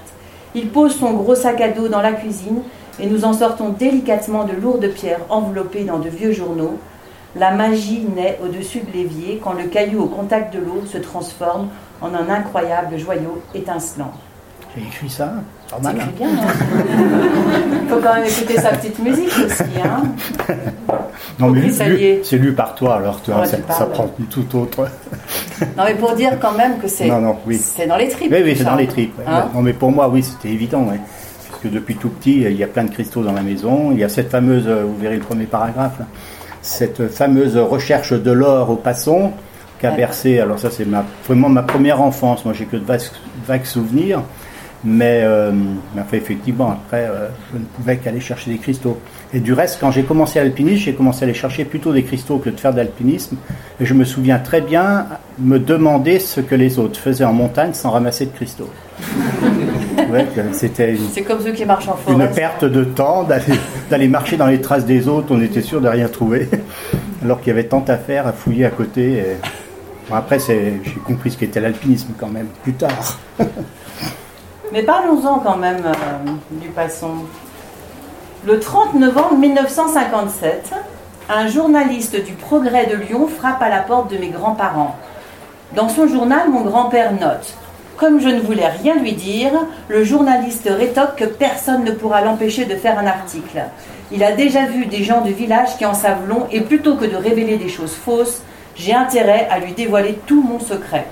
Il 0.55 0.69
pose 0.69 0.95
son 0.95 1.11
gros 1.11 1.35
sac 1.35 1.59
à 1.59 1.67
dos 1.67 1.89
dans 1.89 2.01
la 2.01 2.13
cuisine 2.13 2.61
et 3.01 3.07
nous 3.07 3.25
en 3.25 3.33
sortons 3.33 3.69
délicatement 3.69 4.45
de 4.45 4.53
lourdes 4.53 4.87
pierres 4.87 5.25
enveloppées 5.29 5.83
dans 5.83 5.99
de 5.99 6.07
vieux 6.07 6.31
journaux. 6.31 6.77
La 7.35 7.51
magie 7.51 8.05
naît 8.15 8.39
au-dessus 8.41 8.79
de 8.79 8.91
l'évier 8.93 9.41
quand 9.43 9.53
le 9.53 9.65
caillou 9.65 10.03
au 10.03 10.07
contact 10.07 10.53
de 10.53 10.59
l'eau 10.59 10.83
se 10.89 10.97
transforme 10.97 11.67
en 12.01 12.13
un 12.13 12.29
incroyable 12.29 12.97
joyau 12.97 13.41
étincelant. 13.53 14.13
J'ai 14.75 14.83
écrit 14.83 15.09
ça 15.09 15.33
pas 15.69 15.79
mal. 15.79 15.95
Hein. 15.99 16.09
bien. 16.17 16.27
Il 17.83 17.89
faut 17.89 17.99
quand 18.01 18.15
même 18.15 18.25
écouter 18.25 18.57
sa 18.57 18.69
petite 18.69 18.99
musique 18.99 19.33
aussi. 19.45 19.63
Hein. 19.83 20.03
Non, 21.39 21.49
mais 21.49 21.69
c'est 21.69 22.37
lu 22.37 22.53
par 22.53 22.75
toi, 22.75 22.95
alors 22.95 23.21
tu 23.21 23.31
vois, 23.31 23.45
ça, 23.45 23.57
prend 23.57 24.09
tout 24.29 24.57
autre. 24.57 24.87
non, 25.77 25.83
mais 25.85 25.95
pour 25.95 26.13
dire 26.13 26.37
quand 26.39 26.53
même 26.53 26.79
que 26.79 26.87
c'est 26.87 27.09
c'est 27.59 27.87
dans 27.87 27.97
les 27.97 28.09
tripes. 28.09 28.31
Oui, 28.31 28.41
oui, 28.43 28.55
c'est 28.57 28.63
dans 28.63 28.75
les 28.75 28.87
tripes. 28.87 29.15
Hein 29.25 29.47
non, 29.53 29.61
mais 29.61 29.73
pour 29.73 29.91
moi, 29.91 30.09
oui, 30.09 30.23
c'était 30.23 30.49
évident. 30.49 30.85
Parce 30.85 31.61
que 31.63 31.67
depuis 31.69 31.95
tout 31.95 32.09
petit, 32.09 32.41
il 32.41 32.57
y 32.57 32.63
a 32.63 32.67
plein 32.67 32.83
de 32.83 32.91
cristaux 32.91 33.23
dans 33.23 33.33
la 33.33 33.41
maison. 33.41 33.91
Il 33.91 33.99
y 33.99 34.03
a 34.03 34.09
cette 34.09 34.29
fameuse, 34.29 34.67
euh, 34.67 34.83
vous 34.85 34.97
verrez 34.97 35.15
le 35.15 35.21
premier 35.21 35.45
paragraphe, 35.45 35.99
cette 36.61 37.07
fameuse 37.09 37.57
recherche 37.57 38.13
de 38.13 38.31
l'or 38.31 38.69
au 38.69 38.75
passons 38.75 39.31
qui 39.79 39.85
a 39.85 39.91
bercé. 39.91 40.39
Alors, 40.39 40.59
ça, 40.59 40.69
c'est 40.71 40.85
ma, 40.85 41.05
vraiment 41.25 41.49
ma 41.49 41.63
première 41.63 42.01
enfance. 42.01 42.43
Moi, 42.43 42.53
j'ai 42.53 42.65
que 42.65 42.75
de 42.75 42.85
vagues 43.47 43.65
souvenirs. 43.65 44.23
Mais, 44.83 45.21
euh, 45.23 45.51
fait, 46.09 46.17
effectivement, 46.17 46.71
après, 46.71 47.05
euh, 47.05 47.27
je 47.51 47.59
ne 47.59 47.63
pouvais 47.65 47.97
qu'aller 47.97 48.21
chercher 48.21 48.51
des 48.51 48.57
cristaux. 48.57 48.97
Et 49.33 49.39
du 49.39 49.51
reste, 49.51 49.77
quand 49.79 49.91
j'ai 49.91 50.03
commencé 50.03 50.39
l'alpinisme, 50.39 50.83
j'ai 50.85 50.93
commencé 50.93 51.23
à 51.23 51.25
aller 51.25 51.33
chercher 51.33 51.65
plutôt 51.65 51.91
des 51.91 52.03
cristaux 52.03 52.37
que 52.37 52.49
de 52.49 52.57
faire 52.57 52.71
de 52.71 52.77
l'alpinisme. 52.77 53.35
Et 53.81 53.85
je 53.85 53.93
me 53.93 54.05
souviens 54.05 54.39
très 54.39 54.61
bien 54.61 55.07
me 55.37 55.59
demander 55.59 56.19
ce 56.19 56.39
que 56.39 56.55
les 56.55 56.79
autres 56.79 56.99
faisaient 56.99 57.25
en 57.25 57.33
montagne 57.33 57.73
sans 57.73 57.91
ramasser 57.91 58.27
de 58.27 58.31
cristaux. 58.31 58.69
ouais, 60.11 60.25
c'était 60.53 60.95
C'est 61.11 61.23
comme 61.23 61.41
ceux 61.41 61.51
qui 61.51 61.65
marchent 61.65 61.89
en 61.89 61.95
forêt. 61.95 62.25
Une 62.25 62.31
perte 62.31 62.63
de 62.63 62.85
temps 62.85 63.27
d'aller 63.89 64.07
marcher 64.07 64.37
dans 64.37 64.47
les 64.47 64.61
traces 64.61 64.85
des 64.85 65.09
autres, 65.09 65.27
on 65.31 65.41
était 65.41 65.61
sûr 65.61 65.81
de 65.81 65.89
rien 65.89 66.07
trouver. 66.07 66.47
Alors 67.23 67.39
qu'il 67.39 67.49
y 67.49 67.51
avait 67.51 67.65
tant 67.65 67.83
à 67.87 67.97
faire, 67.97 68.27
à 68.27 68.31
fouiller 68.31 68.63
à 68.63 68.69
côté. 68.69 69.23
Bon, 70.09 70.15
après, 70.15 70.39
j'ai 70.39 70.79
compris 71.05 71.31
ce 71.31 71.37
qu'était 71.37 71.59
l'alpinisme 71.59 72.13
quand 72.17 72.29
même, 72.29 72.47
plus 72.63 72.73
tard. 72.73 73.19
Mais 74.71 74.83
parlons-en 74.83 75.39
quand 75.39 75.57
même 75.57 75.83
euh, 75.85 76.31
du 76.51 76.69
passant. 76.69 77.15
Le 78.45 78.59
30 78.59 78.93
novembre 78.95 79.35
1957, 79.35 80.73
un 81.27 81.47
journaliste 81.47 82.23
du 82.23 82.33
Progrès 82.33 82.85
de 82.85 82.95
Lyon 82.95 83.27
frappe 83.27 83.61
à 83.61 83.69
la 83.69 83.79
porte 83.79 84.11
de 84.11 84.17
mes 84.17 84.29
grands-parents. 84.29 84.95
Dans 85.75 85.89
son 85.89 86.07
journal, 86.07 86.49
mon 86.49 86.61
grand-père 86.61 87.13
note 87.13 87.55
Comme 87.97 88.21
je 88.21 88.29
ne 88.29 88.39
voulais 88.39 88.67
rien 88.67 88.95
lui 88.95 89.13
dire, 89.13 89.51
le 89.87 90.03
journaliste 90.03 90.69
rétoque 90.69 91.15
que 91.15 91.25
personne 91.25 91.83
ne 91.83 91.91
pourra 91.91 92.21
l'empêcher 92.21 92.65
de 92.65 92.75
faire 92.75 92.99
un 92.99 93.07
article. 93.07 93.63
Il 94.11 94.23
a 94.23 94.33
déjà 94.33 94.65
vu 94.65 94.85
des 94.85 95.03
gens 95.03 95.21
du 95.21 95.33
village 95.33 95.77
qui 95.77 95.85
en 95.85 95.95
savent 95.95 96.27
long 96.27 96.47
et 96.51 96.61
plutôt 96.61 96.95
que 96.95 97.05
de 97.05 97.15
révéler 97.15 97.57
des 97.57 97.69
choses 97.69 97.95
fausses, 97.95 98.43
j'ai 98.75 98.93
intérêt 98.93 99.47
à 99.49 99.59
lui 99.59 99.73
dévoiler 99.73 100.19
tout 100.27 100.43
mon 100.43 100.59
secret. 100.59 101.07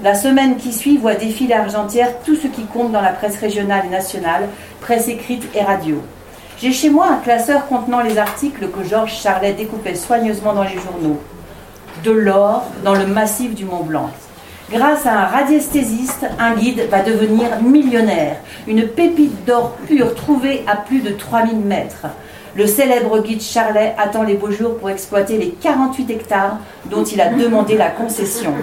La 0.00 0.14
semaine 0.14 0.56
qui 0.56 0.72
suit 0.72 0.96
voit 0.96 1.14
défiler 1.14 1.52
Argentière 1.52 2.18
tout 2.24 2.34
ce 2.34 2.46
qui 2.46 2.64
compte 2.64 2.92
dans 2.92 3.02
la 3.02 3.12
presse 3.12 3.36
régionale 3.36 3.82
et 3.86 3.90
nationale, 3.90 4.48
presse 4.80 5.06
écrite 5.06 5.46
et 5.54 5.62
radio. 5.62 6.02
J'ai 6.58 6.72
chez 6.72 6.88
moi 6.88 7.06
un 7.08 7.18
classeur 7.18 7.66
contenant 7.66 8.00
les 8.00 8.16
articles 8.18 8.68
que 8.68 8.88
Georges 8.88 9.14
Charlet 9.14 9.52
découpait 9.52 9.94
soigneusement 9.94 10.54
dans 10.54 10.64
les 10.64 10.78
journaux. 10.78 11.20
De 12.02 12.10
l'or 12.10 12.64
dans 12.84 12.94
le 12.94 13.06
massif 13.06 13.54
du 13.54 13.64
Mont 13.64 13.84
Blanc. 13.84 14.10
Grâce 14.72 15.06
à 15.06 15.12
un 15.12 15.26
radiesthésiste, 15.26 16.26
un 16.38 16.54
guide 16.54 16.88
va 16.90 17.02
devenir 17.02 17.60
millionnaire. 17.60 18.36
Une 18.66 18.88
pépite 18.88 19.44
d'or 19.44 19.76
pur 19.86 20.14
trouvée 20.14 20.64
à 20.66 20.76
plus 20.76 21.00
de 21.00 21.10
3000 21.10 21.58
mètres. 21.58 22.06
Le 22.56 22.66
célèbre 22.66 23.22
guide 23.22 23.42
Charlet 23.42 23.94
attend 23.98 24.22
les 24.22 24.34
beaux 24.34 24.50
jours 24.50 24.78
pour 24.78 24.90
exploiter 24.90 25.36
les 25.38 25.50
48 25.50 26.10
hectares 26.10 26.58
dont 26.86 27.04
il 27.04 27.20
a 27.20 27.28
demandé 27.28 27.76
la 27.76 27.88
concession. 27.88 28.54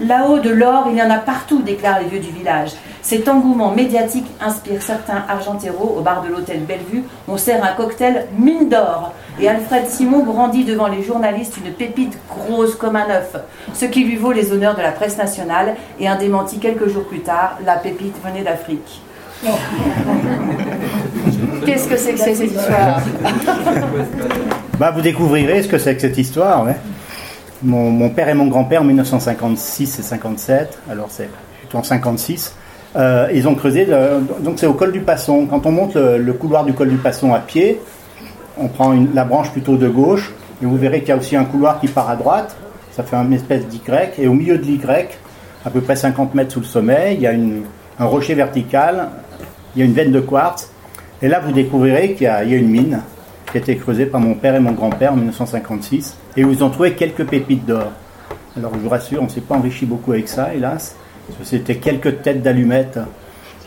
Là-haut 0.00 0.38
de 0.40 0.50
l'or, 0.50 0.86
il 0.90 0.96
y 0.96 1.02
en 1.02 1.10
a 1.10 1.18
partout, 1.18 1.62
déclarent 1.62 2.00
les 2.00 2.08
vieux 2.08 2.20
du 2.20 2.30
village. 2.30 2.70
Cet 3.02 3.28
engouement 3.28 3.70
médiatique 3.70 4.26
inspire 4.40 4.82
certains 4.82 5.22
argentéros 5.28 5.94
au 5.98 6.00
bar 6.00 6.22
de 6.22 6.28
l'hôtel 6.28 6.60
Bellevue. 6.60 7.04
On 7.28 7.36
sert 7.36 7.62
un 7.62 7.72
cocktail 7.74 8.26
mine 8.38 8.68
d'or. 8.68 9.12
Et 9.40 9.48
Alfred 9.48 9.86
Simon 9.88 10.22
brandit 10.24 10.64
devant 10.64 10.88
les 10.88 11.02
journalistes 11.02 11.56
une 11.64 11.72
pépite 11.72 12.16
grosse 12.28 12.74
comme 12.76 12.96
un 12.96 13.10
œuf, 13.10 13.36
ce 13.72 13.84
qui 13.84 14.04
lui 14.04 14.16
vaut 14.16 14.32
les 14.32 14.52
honneurs 14.52 14.76
de 14.76 14.82
la 14.82 14.92
presse 14.92 15.18
nationale 15.18 15.74
et 15.98 16.08
un 16.08 16.16
démenti 16.16 16.58
quelques 16.58 16.88
jours 16.88 17.04
plus 17.04 17.20
tard, 17.20 17.58
la 17.64 17.76
pépite 17.76 18.14
venait 18.24 18.42
d'Afrique. 18.42 19.02
Qu'est-ce 21.66 21.88
que 21.88 21.96
c'est 21.96 22.12
que 22.12 22.20
cette 22.20 22.40
histoire? 22.40 23.00
Bah, 24.78 24.90
vous 24.90 25.02
découvrirez 25.02 25.62
ce 25.62 25.68
que 25.68 25.78
c'est 25.78 25.94
que 25.94 26.00
cette 26.00 26.18
histoire. 26.18 26.64
ouais. 26.64 26.74
Mon, 27.64 28.10
père 28.10 28.28
et 28.28 28.34
mon 28.34 28.46
grand-père 28.46 28.82
en 28.82 28.84
1956 28.84 29.98
et 29.98 30.02
57, 30.02 30.78
alors 30.90 31.06
c'est 31.08 31.30
plutôt 31.60 31.78
en 31.78 31.82
56, 31.82 32.54
euh, 32.96 33.28
ils 33.32 33.48
ont 33.48 33.54
creusé, 33.54 33.86
donc 34.40 34.58
c'est 34.58 34.66
au 34.66 34.74
col 34.74 34.92
du 34.92 35.00
Passon. 35.00 35.46
Quand 35.48 35.64
on 35.64 35.72
monte 35.72 35.96
le, 35.96 36.32
couloir 36.34 36.64
du 36.64 36.74
col 36.74 36.90
du 36.90 36.96
Passon 36.96 37.32
à 37.32 37.38
pied, 37.38 37.80
on 38.58 38.68
prend 38.68 38.94
la 39.14 39.24
branche 39.24 39.50
plutôt 39.50 39.76
de 39.76 39.88
gauche, 39.88 40.32
et 40.62 40.66
vous 40.66 40.76
verrez 40.76 41.00
qu'il 41.00 41.08
y 41.08 41.12
a 41.12 41.16
aussi 41.16 41.36
un 41.36 41.44
couloir 41.44 41.80
qui 41.80 41.88
part 41.88 42.10
à 42.10 42.16
droite, 42.16 42.54
ça 42.92 43.02
fait 43.02 43.16
une 43.16 43.32
espèce 43.32 43.66
d'Y, 43.66 43.80
et 44.18 44.28
au 44.28 44.34
milieu 44.34 44.58
de 44.58 44.64
l'Y, 44.64 44.78
à 45.64 45.70
peu 45.70 45.80
près 45.80 45.96
50 45.96 46.34
mètres 46.34 46.52
sous 46.52 46.60
le 46.60 46.66
sommet, 46.66 47.14
il 47.14 47.22
y 47.22 47.26
a 47.26 47.32
un 47.32 48.04
rocher 48.04 48.34
vertical, 48.34 49.08
il 49.74 49.78
y 49.78 49.82
a 49.82 49.86
une 49.86 49.94
veine 49.94 50.12
de 50.12 50.20
quartz, 50.20 50.70
et 51.22 51.28
là 51.28 51.40
vous 51.40 51.52
découvrirez 51.52 52.12
qu'il 52.12 52.26
y 52.26 52.28
a 52.28 52.44
une 52.44 52.68
mine 52.68 53.00
qui 53.54 53.58
a 53.58 53.60
été 53.60 53.76
creusée 53.76 54.06
par 54.06 54.20
mon 54.20 54.34
père 54.34 54.56
et 54.56 54.58
mon 54.58 54.72
grand-père 54.72 55.12
en 55.12 55.16
1956, 55.16 56.16
et 56.36 56.42
où 56.42 56.50
ils 56.50 56.64
ont 56.64 56.70
trouvé 56.70 56.94
quelques 56.94 57.24
pépites 57.24 57.64
d'or. 57.64 57.92
Alors 58.56 58.72
je 58.74 58.80
vous 58.80 58.88
rassure, 58.88 59.22
on 59.22 59.26
ne 59.26 59.30
s'est 59.30 59.42
pas 59.42 59.54
enrichi 59.54 59.86
beaucoup 59.86 60.10
avec 60.10 60.26
ça, 60.26 60.52
hélas, 60.52 60.96
c'était 61.44 61.76
quelques 61.76 62.22
têtes 62.22 62.42
d'allumettes, 62.42 62.98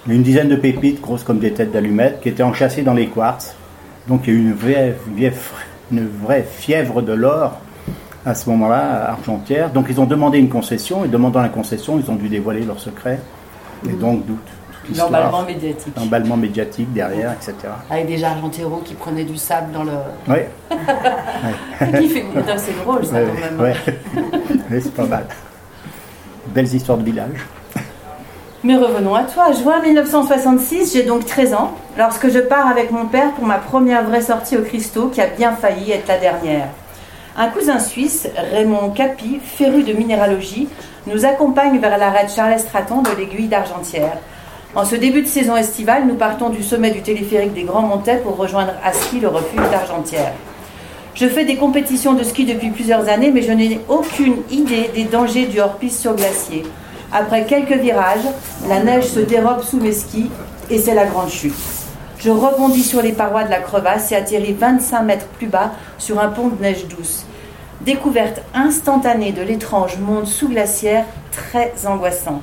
une 0.06 0.24
dizaine 0.24 0.50
de 0.50 0.58
pépites 0.58 1.00
grosses 1.00 1.24
comme 1.24 1.40
des 1.40 1.54
têtes 1.54 1.72
d'allumettes, 1.72 2.20
qui 2.20 2.28
étaient 2.28 2.44
enchâssées 2.44 2.82
dans 2.82 2.94
les 2.94 3.08
quartz. 3.08 3.56
Donc 4.10 4.24
il 4.28 4.34
y 4.34 4.36
a 4.36 4.40
eu 4.40 4.44
une 4.44 4.54
vraie, 4.54 4.96
une 5.90 6.06
vraie 6.06 6.44
fièvre 6.44 7.02
de 7.02 7.14
l'or 7.14 7.62
à 8.26 8.36
ce 8.36 8.50
moment-là, 8.50 9.06
à 9.06 9.12
Argentière. 9.12 9.72
Donc 9.72 9.86
ils 9.90 10.02
ont 10.02 10.06
demandé 10.06 10.38
une 10.38 10.50
concession, 10.50 11.06
et 11.06 11.08
demandant 11.08 11.42
la 11.42 11.48
concession, 11.48 11.98
ils 11.98 12.12
ont 12.12 12.16
dû 12.16 12.28
dévoiler 12.28 12.64
leur 12.64 12.82
secret. 12.82 13.22
Et 13.90 13.94
donc 13.94 14.24
l'histoire, 14.26 14.57
L'emballement 14.96 15.44
médiatique. 15.44 15.94
l'emballement 15.98 16.38
médiatique 16.38 16.94
derrière, 16.94 17.34
etc. 17.34 17.54
Avec 17.90 18.08
des 18.08 18.24
argentéraux 18.24 18.82
qui 18.86 18.94
prenaient 18.94 19.24
du 19.24 19.38
sable 19.38 19.72
dans 19.72 19.84
le. 19.84 19.92
Oui, 20.28 20.38
qui 22.00 22.10
fait... 22.10 22.26
C'est 22.58 22.84
drôle 22.84 23.06
ça 23.06 23.14
ouais, 23.16 23.26
quand 23.28 23.42
même. 23.42 23.60
ouais. 23.60 23.76
Ouais, 24.72 24.80
c'est 24.82 24.94
pas 24.94 25.06
mal. 25.06 25.26
Belles 26.48 26.74
histoires 26.74 26.98
de 26.98 27.04
village. 27.04 27.46
Mais 28.64 28.76
revenons 28.76 29.14
à 29.16 29.24
toi. 29.24 29.52
Juin 29.52 29.82
1966, 29.82 30.94
j'ai 30.94 31.04
donc 31.04 31.26
13 31.26 31.54
ans, 31.54 31.74
lorsque 31.98 32.30
je 32.30 32.40
pars 32.40 32.68
avec 32.68 32.92
mon 32.92 33.06
père 33.06 33.32
pour 33.34 33.46
ma 33.46 33.58
première 33.60 34.04
vraie 34.04 34.22
sortie 34.22 34.58
au 34.58 34.62
Christo, 34.64 35.10
qui 35.10 35.22
a 35.22 35.28
bien 35.28 35.54
failli 35.54 35.92
être 35.92 36.08
la 36.08 36.18
dernière. 36.18 36.68
Un 37.38 37.50
cousin 37.50 37.80
suisse, 37.80 38.28
Raymond 38.52 38.90
Capi, 38.90 39.40
féru 39.44 39.84
de 39.84 39.94
minéralogie, 39.94 40.68
nous 41.06 41.24
accompagne 41.24 41.78
vers 41.80 41.98
l'arrêt 41.98 42.28
Charles 42.28 42.60
Straton 42.60 43.04
de 43.04 43.12
l'aiguille 43.16 43.48
d'Argentière. 43.48 44.18
En 44.76 44.84
ce 44.84 44.96
début 44.96 45.22
de 45.22 45.28
saison 45.28 45.56
estivale, 45.56 46.06
nous 46.06 46.16
partons 46.16 46.50
du 46.50 46.62
sommet 46.62 46.92
du 46.92 47.02
téléphérique 47.02 47.54
des 47.54 47.64
Grands 47.64 47.84
Montets 47.84 48.18
pour 48.18 48.36
rejoindre 48.36 48.74
à 48.84 48.92
ski 48.92 49.20
le 49.20 49.30
refuge 49.30 49.70
d'Argentière. 49.72 50.34
Je 51.16 51.28
fais 51.28 51.46
des 51.46 51.56
compétitions 51.56 52.14
de 52.14 52.24
ski 52.24 52.46
depuis 52.46 52.70
plusieurs 52.70 53.08
années, 53.08 53.32
mais 53.32 53.42
je 53.42 53.54
n'ai 53.54 53.80
aucune 53.88 54.36
idée 54.52 54.92
des 54.94 55.06
dangers 55.06 55.46
du 55.46 55.62
hors-piste 55.62 56.02
sur 56.02 56.16
glacier. 56.16 56.64
Après 57.14 57.46
quelques 57.46 57.80
virages, 57.80 58.28
la 58.68 58.84
neige 58.84 59.06
se 59.06 59.22
dérobe 59.22 59.64
sous 59.64 59.78
mes 59.78 59.94
skis 59.94 60.30
et 60.70 60.78
c'est 60.78 60.94
la 60.94 61.06
grande 61.06 61.30
chute. 61.30 61.56
Je 62.20 62.30
rebondis 62.30 62.84
sur 62.84 63.02
les 63.02 63.14
parois 63.14 63.46
de 63.46 63.50
la 63.50 63.62
crevasse 63.62 64.12
et 64.12 64.16
atterris 64.16 64.54
25 64.54 65.02
mètres 65.02 65.28
plus 65.28 65.48
bas 65.48 65.72
sur 65.98 66.20
un 66.20 66.28
pont 66.28 66.50
de 66.50 66.62
neige 66.62 66.88
douce. 66.88 67.26
Découverte 67.82 68.42
instantanée 68.54 69.32
de 69.32 69.42
l'étrange 69.42 69.98
monde 69.98 70.28
sous-glaciaire 70.28 71.06
très 71.32 71.72
angoissant. 71.86 72.42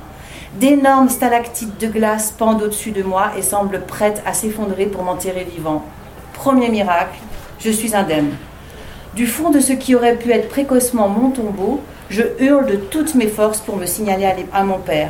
D'énormes 0.59 1.09
stalactites 1.09 1.81
de 1.81 1.87
glace 1.87 2.31
pendent 2.31 2.61
au-dessus 2.61 2.91
de 2.91 3.03
moi 3.03 3.31
et 3.37 3.41
semblent 3.41 3.81
prêtes 3.81 4.23
à 4.25 4.31
s'effondrer 4.31 4.85
pour 4.85 5.03
m'enterrer 5.03 5.43
vivant. 5.43 5.83
Premier 6.31 6.69
miracle, 6.69 7.19
je 7.59 7.69
suis 7.69 7.93
indemne. 7.93 8.29
Du 9.15 9.27
fond 9.27 9.49
de 9.49 9.59
ce 9.59 9.73
qui 9.73 9.95
aurait 9.95 10.15
pu 10.15 10.31
être 10.31 10.47
précocement 10.47 11.09
mon 11.09 11.31
tombeau, 11.31 11.81
je 12.09 12.21
hurle 12.39 12.67
de 12.67 12.77
toutes 12.77 13.15
mes 13.15 13.27
forces 13.27 13.59
pour 13.59 13.75
me 13.75 13.85
signaler 13.85 14.29
à, 14.53 14.63
mon 14.63 14.77
père. 14.77 15.09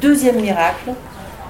Deuxième 0.00 0.40
miracle, 0.40 0.92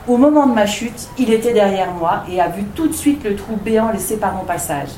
au 0.09 0.17
moment 0.17 0.47
de 0.47 0.55
ma 0.55 0.65
chute, 0.65 1.09
il 1.19 1.31
était 1.31 1.53
derrière 1.53 1.93
moi 1.93 2.25
et 2.33 2.41
a 2.41 2.49
vu 2.49 2.65
tout 2.75 2.89
de 2.89 2.95
suite 2.95 3.25
le 3.25 3.37
trou 3.37 3.57
béant 3.63 3.93
laissé 3.93 4.17
par 4.17 4.33
mon 4.33 4.45
passage. 4.45 4.89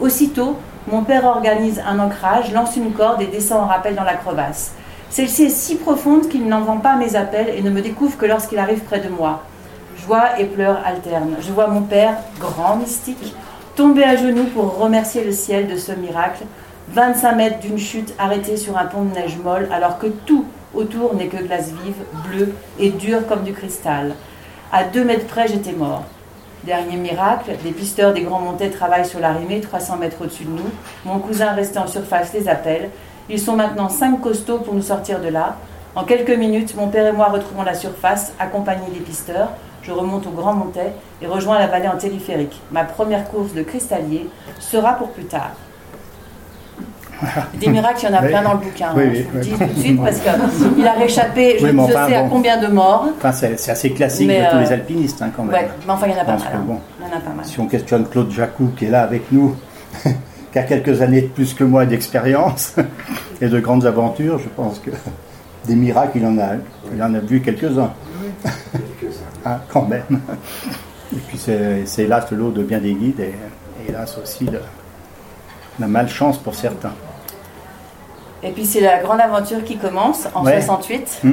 Aussitôt, 0.00 0.56
mon 0.90 1.02
père 1.02 1.26
organise 1.26 1.82
un 1.86 1.98
ancrage, 1.98 2.54
lance 2.54 2.74
une 2.74 2.94
corde 2.94 3.20
et 3.20 3.26
descend 3.26 3.64
en 3.64 3.66
rappel 3.66 3.94
dans 3.94 4.04
la 4.04 4.14
crevasse. 4.14 4.72
Celle-ci 5.12 5.42
est 5.42 5.50
si 5.50 5.74
profonde 5.76 6.30
qu'il 6.30 6.48
n'entend 6.48 6.78
pas 6.78 6.96
mes 6.96 7.16
appels 7.16 7.50
et 7.54 7.60
ne 7.60 7.68
me 7.68 7.82
découvre 7.82 8.16
que 8.16 8.24
lorsqu'il 8.24 8.58
arrive 8.58 8.80
près 8.80 8.98
de 8.98 9.10
moi. 9.10 9.42
Joie 9.98 10.40
et 10.40 10.46
pleurs 10.46 10.80
alternent. 10.86 11.36
Je 11.38 11.52
vois 11.52 11.66
mon 11.66 11.82
père, 11.82 12.16
grand 12.40 12.76
mystique, 12.76 13.34
tomber 13.76 14.04
à 14.04 14.16
genoux 14.16 14.46
pour 14.54 14.78
remercier 14.78 15.22
le 15.22 15.32
ciel 15.32 15.68
de 15.68 15.76
ce 15.76 15.92
miracle. 15.92 16.44
25 16.88 17.32
mètres 17.34 17.60
d'une 17.60 17.76
chute 17.76 18.14
arrêtée 18.18 18.56
sur 18.56 18.78
un 18.78 18.86
pont 18.86 19.02
de 19.02 19.14
neige 19.14 19.36
molle, 19.36 19.68
alors 19.70 19.98
que 19.98 20.06
tout 20.06 20.46
autour 20.72 21.14
n'est 21.14 21.28
que 21.28 21.44
glace 21.44 21.72
vive, 21.84 22.30
bleue 22.30 22.54
et 22.80 22.88
dure 22.88 23.26
comme 23.26 23.42
du 23.42 23.52
cristal. 23.52 24.14
À 24.72 24.84
deux 24.84 25.04
mètres 25.04 25.26
près, 25.26 25.46
j'étais 25.46 25.72
mort. 25.72 26.04
Dernier 26.64 26.96
miracle, 26.96 27.50
des 27.62 27.72
pisteurs 27.72 28.14
des 28.14 28.22
Grands 28.22 28.40
Montets 28.40 28.70
travaillent 28.70 29.04
sur 29.04 29.20
l'arrimée, 29.20 29.60
300 29.60 29.98
mètres 29.98 30.22
au-dessus 30.22 30.44
de 30.44 30.52
nous. 30.52 30.70
Mon 31.04 31.18
cousin 31.18 31.52
resté 31.52 31.78
en 31.78 31.86
surface 31.86 32.32
les 32.32 32.48
appelle. 32.48 32.88
Ils 33.28 33.38
sont 33.40 33.56
maintenant 33.56 33.88
cinq 33.88 34.20
costauds 34.20 34.58
pour 34.58 34.74
nous 34.74 34.82
sortir 34.82 35.20
de 35.20 35.28
là. 35.28 35.56
En 35.94 36.04
quelques 36.04 36.36
minutes, 36.36 36.74
mon 36.76 36.88
père 36.88 37.06
et 37.06 37.12
moi 37.12 37.26
retrouvons 37.26 37.62
la 37.62 37.74
surface, 37.74 38.32
accompagnés 38.38 38.90
des 38.92 39.00
pisteurs. 39.00 39.50
Je 39.82 39.90
remonte 39.92 40.26
au 40.26 40.30
Grand 40.30 40.54
Montet 40.54 40.92
et 41.20 41.26
rejoins 41.26 41.58
la 41.58 41.66
vallée 41.66 41.88
en 41.88 41.96
téléphérique. 41.96 42.60
Ma 42.70 42.84
première 42.84 43.28
course 43.28 43.52
de 43.52 43.62
cristallier 43.62 44.28
sera 44.60 44.94
pour 44.94 45.10
plus 45.10 45.24
tard. 45.24 45.50
Des 47.54 47.68
miracles, 47.68 48.00
il 48.02 48.10
y 48.10 48.12
en 48.12 48.18
a 48.18 48.22
plein 48.22 48.42
dans 48.42 48.54
le 48.54 48.58
bouquin. 48.58 48.88
Oui, 48.96 49.02
hein, 49.04 49.10
oui, 49.12 49.18
je 49.18 49.22
vous 49.24 49.34
le 49.34 49.40
oui. 49.40 49.46
dis 49.46 49.52
tout 49.52 49.74
de 49.74 49.80
suite 49.80 50.02
parce 50.02 50.18
qu'il 50.18 50.86
a 50.86 50.92
réchappé, 50.94 51.56
je 51.60 51.78
enfin, 51.78 52.08
sais 52.08 52.14
à 52.16 52.22
bon. 52.24 52.30
combien 52.30 52.56
de 52.60 52.66
morts. 52.66 53.06
Enfin, 53.16 53.30
c'est 53.32 53.70
assez 53.70 53.90
classique 53.92 54.26
Mais, 54.26 54.40
de 54.44 54.50
tous 54.50 54.56
euh, 54.56 54.60
les 54.60 54.72
alpinistes, 54.72 55.22
hein, 55.22 55.30
quand 55.36 55.44
même. 55.44 55.52
Ouais, 55.52 55.68
mais 55.86 55.92
enfin, 55.92 56.06
il 56.08 56.12
y 56.12 56.16
en 56.16 56.20
a 56.22 56.24
pas 56.24 56.32
mal. 56.36 56.40
hein. 56.52 56.64
Il 57.00 57.06
y 57.06 57.08
en 57.08 57.16
a 57.16 57.20
pas 57.20 57.30
mal. 57.30 57.44
Si 57.44 57.60
on 57.60 57.66
questionne 57.66 58.08
Claude 58.08 58.30
Jacou, 58.32 58.72
qui 58.76 58.86
est 58.86 58.90
là 58.90 59.02
avec 59.02 59.30
nous, 59.30 59.54
qui 60.52 60.58
a 60.58 60.62
quelques 60.64 61.00
années 61.02 61.22
de 61.22 61.28
plus 61.28 61.54
que 61.54 61.64
moi 61.64 61.86
d'expérience 61.86 62.74
et 63.40 63.48
de 63.48 63.58
grandes 63.60 63.86
aventures, 63.86 64.38
je 64.38 64.48
pense 64.48 64.78
que 64.78 64.90
des 65.66 65.74
miracles, 65.76 66.18
il 66.18 66.26
en 66.26 66.38
a, 66.38 66.50
il 66.94 67.02
en 67.02 67.14
a 67.14 67.18
vu 67.20 67.40
quelques-uns. 67.40 67.92
Hein, 69.44 69.58
quand 69.72 69.86
même. 69.88 70.20
Et 71.12 71.18
puis 71.28 71.38
c'est 71.38 71.84
hélas 72.02 72.30
le 72.30 72.36
lot 72.38 72.50
de 72.50 72.62
bien 72.62 72.78
des 72.78 72.94
guides 72.94 73.20
et, 73.20 73.34
et 73.84 73.88
hélas 73.90 74.16
aussi 74.22 74.44
le- 74.44 74.60
la 75.80 75.86
malchance 75.86 76.38
pour 76.38 76.54
certains. 76.54 76.92
Et 78.42 78.50
puis 78.50 78.66
c'est 78.66 78.80
la 78.80 78.98
grande 79.02 79.20
aventure 79.20 79.62
qui 79.64 79.76
commence 79.78 80.26
en 80.34 80.44
Ouais. 80.44 80.60
68. 80.60 81.20
Hmm. 81.24 81.32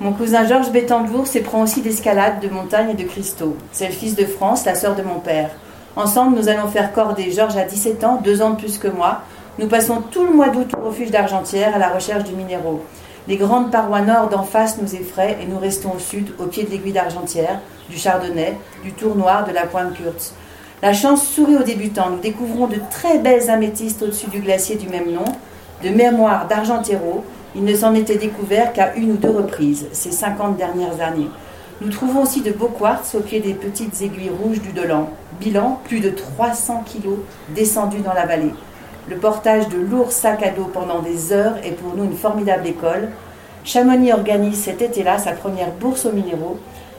Mon 0.00 0.12
cousin 0.12 0.46
Georges 0.46 0.72
Bettembourg 0.72 1.26
s'éprend 1.26 1.62
aussi 1.62 1.80
d'escalade, 1.82 2.40
de 2.40 2.48
montagne 2.48 2.90
et 2.90 2.94
de 2.94 3.04
cristaux. 3.04 3.56
C'est 3.70 3.86
le 3.86 3.92
fils 3.92 4.16
de 4.16 4.24
France, 4.24 4.64
la 4.64 4.74
sœur 4.74 4.96
de 4.96 5.02
mon 5.02 5.20
père. 5.20 5.50
Ensemble, 5.94 6.38
nous 6.38 6.48
allons 6.48 6.68
faire 6.68 6.92
corder. 6.92 7.30
Georges 7.30 7.58
a 7.58 7.64
17 7.64 8.02
ans, 8.04 8.20
deux 8.24 8.40
ans 8.40 8.50
de 8.50 8.56
plus 8.56 8.78
que 8.78 8.88
moi. 8.88 9.20
Nous 9.58 9.66
passons 9.66 10.00
tout 10.10 10.24
le 10.24 10.32
mois 10.32 10.48
d'août 10.48 10.70
au 10.80 10.86
refuge 10.86 11.10
d'Argentière 11.10 11.74
à 11.74 11.78
la 11.78 11.90
recherche 11.90 12.24
du 12.24 12.34
minéraux. 12.34 12.82
Les 13.28 13.36
grandes 13.36 13.70
parois 13.70 14.00
nord 14.00 14.30
d'en 14.30 14.42
face 14.42 14.80
nous 14.80 14.94
effraient 14.94 15.36
et 15.42 15.46
nous 15.46 15.58
restons 15.58 15.92
au 15.94 15.98
sud, 15.98 16.32
au 16.38 16.44
pied 16.44 16.64
de 16.64 16.70
l'aiguille 16.70 16.94
d'Argentière, 16.94 17.60
du 17.90 17.98
Chardonnay, 17.98 18.56
du 18.82 18.92
Tour 18.92 19.16
Noir, 19.16 19.46
de 19.46 19.52
la 19.52 19.66
Pointe 19.66 19.92
Kurtz. 19.94 20.32
La 20.80 20.94
chance 20.94 21.26
sourit 21.26 21.56
aux 21.56 21.62
débutants. 21.62 22.08
Nous 22.08 22.20
découvrons 22.20 22.68
de 22.68 22.78
très 22.90 23.18
belles 23.18 23.50
améthystes 23.50 24.02
au-dessus 24.02 24.30
du 24.30 24.40
glacier 24.40 24.76
du 24.76 24.88
même 24.88 25.12
nom, 25.12 25.24
de 25.84 25.90
mémoire 25.90 26.48
d'Argentero. 26.48 27.22
Il 27.54 27.64
ne 27.64 27.74
s'en 27.74 27.94
était 27.94 28.16
découvert 28.16 28.72
qu'à 28.72 28.94
une 28.94 29.12
ou 29.12 29.16
deux 29.16 29.30
reprises 29.30 29.86
ces 29.92 30.10
50 30.10 30.56
dernières 30.56 31.00
années. 31.02 31.28
Nous 31.82 31.90
trouvons 31.90 32.22
aussi 32.22 32.42
de 32.42 32.52
beaux 32.52 32.68
quartz 32.68 33.14
au 33.14 33.20
pied 33.20 33.40
des 33.40 33.54
petites 33.54 34.00
aiguilles 34.02 34.30
rouges 34.30 34.60
du 34.60 34.68
Dolan. 34.72 35.10
Bilan, 35.40 35.80
plus 35.84 36.00
de 36.00 36.10
300 36.10 36.84
kilos 36.86 37.18
descendus 37.54 38.00
dans 38.02 38.12
la 38.14 38.24
vallée. 38.26 38.52
Le 39.08 39.16
portage 39.16 39.68
de 39.68 39.78
lourds 39.78 40.12
sacs 40.12 40.44
à 40.44 40.50
dos 40.50 40.70
pendant 40.72 41.00
des 41.02 41.32
heures 41.32 41.56
est 41.64 41.72
pour 41.72 41.96
nous 41.96 42.04
une 42.04 42.16
formidable 42.16 42.66
école. 42.68 43.08
Chamonix 43.64 44.12
organise 44.12 44.62
cet 44.62 44.80
été-là 44.80 45.18
sa 45.18 45.32
première 45.32 45.70
bourse 45.72 46.06
aux 46.06 46.12
minéraux. 46.12 46.58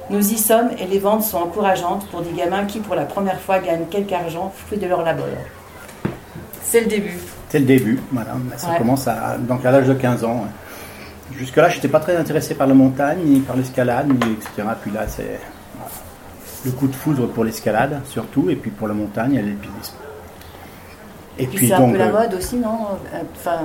Nous 0.10 0.34
y 0.34 0.38
sommes 0.38 0.72
et 0.78 0.86
les 0.86 1.00
ventes 1.00 1.24
sont 1.24 1.38
encourageantes 1.38 2.06
pour 2.08 2.22
des 2.22 2.34
gamins 2.34 2.66
qui, 2.66 2.80
pour 2.80 2.96
la 2.96 3.06
première 3.06 3.40
fois, 3.40 3.60
gagnent 3.60 3.86
quelque 3.90 4.14
argent, 4.14 4.52
fruit 4.66 4.78
de 4.78 4.86
leur 4.88 5.02
labeur. 5.04 5.28
C'est 6.62 6.82
le 6.82 6.88
début. 6.88 7.18
C'est 7.48 7.60
le 7.60 7.66
début, 7.66 8.00
voilà. 8.12 8.32
Ça 8.58 8.72
Ouais. 8.72 8.78
commence 8.80 9.08
à, 9.08 9.38
donc 9.40 9.64
à 9.66 9.72
l'âge 9.72 9.88
de 9.88 9.94
15 9.94 10.26
ans. 10.26 10.34
ouais. 10.42 10.50
Jusque-là, 11.38 11.70
je 11.70 11.76
n'étais 11.76 11.88
pas 11.88 12.00
très 12.00 12.16
intéressé 12.18 12.54
par 12.54 12.68
la 12.68 12.74
montagne, 12.74 13.20
ni 13.26 13.40
par 13.40 13.56
l'escalade, 13.56 14.08
ni 14.08 14.34
etc. 14.34 14.68
Puis 14.82 14.92
là, 14.92 15.08
c'est 15.08 15.40
le 16.66 16.72
coup 16.72 16.88
de 16.88 16.96
foudre 16.96 17.28
pour 17.28 17.44
l'escalade, 17.44 18.02
surtout, 18.06 18.50
et 18.50 18.56
puis 18.56 18.72
pour 18.72 18.88
la 18.88 18.94
montagne 18.94 19.34
et 19.36 19.42
l'alpinisme. 19.42 19.96
Et 21.40 21.48
Puis 21.48 21.58
puis 21.58 21.68
c'est 21.70 21.74
un 21.74 21.90
peu 21.90 21.98
la 21.98 22.08
euh, 22.08 22.12
mode 22.12 22.34
aussi, 22.36 22.58
non? 22.58 22.78
Euh, 23.14 23.18
Enfin, 23.36 23.58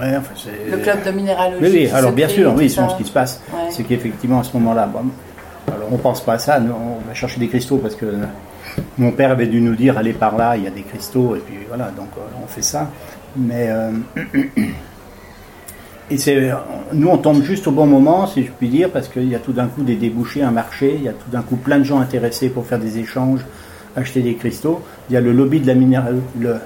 ouais, 0.00 0.16
enfin, 0.16 0.32
c'est- 0.34 0.70
le 0.70 0.78
club 0.78 1.04
de 1.04 1.10
minéralogie. 1.10 1.62
Oui, 1.62 1.70
oui, 1.72 1.90
alors 1.92 2.12
bien 2.12 2.28
sûr, 2.28 2.54
oui, 2.56 2.70
sinon 2.70 2.88
ce 2.90 2.96
qui 2.96 3.04
se 3.04 3.12
passe, 3.12 3.42
Ouais. 3.52 3.70
c'est 3.70 3.82
qu'effectivement 3.84 4.40
à 4.40 4.44
ce 4.44 4.56
moment-là, 4.56 4.86
bon, 4.86 5.04
alors 5.68 5.88
on 5.92 5.98
pense 5.98 6.22
pas 6.24 6.34
à 6.34 6.38
ça, 6.38 6.58
nous, 6.58 6.72
on 6.72 7.06
va 7.06 7.12
chercher 7.14 7.38
des 7.40 7.48
cristaux 7.48 7.76
parce 7.78 7.94
que 7.96 8.06
Mon 8.98 9.10
père 9.10 9.32
avait 9.32 9.48
dû 9.48 9.60
nous 9.60 9.74
dire 9.74 9.98
allez 9.98 10.12
par 10.12 10.36
là, 10.36 10.56
il 10.56 10.62
y 10.62 10.66
a 10.66 10.70
des 10.70 10.82
cristaux, 10.82 11.34
et 11.34 11.40
puis 11.40 11.56
voilà, 11.68 11.86
donc 11.90 12.06
on 12.42 12.46
fait 12.46 12.62
ça. 12.62 12.88
Mais 13.36 13.68
et 16.10 16.18
c'est, 16.18 16.50
nous 16.92 17.08
on 17.08 17.18
tombe 17.18 17.42
juste 17.42 17.66
au 17.68 17.70
bon 17.70 17.86
moment, 17.86 18.26
si 18.26 18.44
je 18.44 18.50
puis 18.50 18.68
dire, 18.68 18.90
parce 18.90 19.08
qu'il 19.08 19.28
y 19.28 19.34
a 19.34 19.38
tout 19.38 19.52
d'un 19.52 19.66
coup 19.66 19.82
des 19.82 19.94
débouchés, 19.94 20.42
un 20.42 20.50
marché, 20.50 20.94
il 20.96 21.04
y 21.04 21.08
a 21.08 21.12
tout 21.12 21.30
d'un 21.30 21.42
coup 21.42 21.56
plein 21.56 21.78
de 21.78 21.84
gens 21.84 22.00
intéressés 22.00 22.48
pour 22.48 22.66
faire 22.66 22.78
des 22.78 22.98
échanges, 22.98 23.40
acheter 23.96 24.20
des 24.20 24.34
cristaux. 24.34 24.82
Il 25.08 25.14
y 25.14 25.16
a 25.16 25.20
le 25.20 25.32
lobby 25.32 25.60
de 25.60 25.66
la 25.66 25.74
minéralogie, 25.74 26.22
le, 26.38 26.56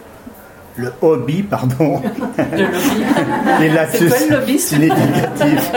le 0.77 0.93
hobby, 1.03 1.43
pardon. 1.43 2.01
Le 2.39 3.69
lobby. 3.69 3.89
c'est 3.93 4.29
le 4.29 4.37
lobby 4.37 4.59
significatif. 4.59 5.73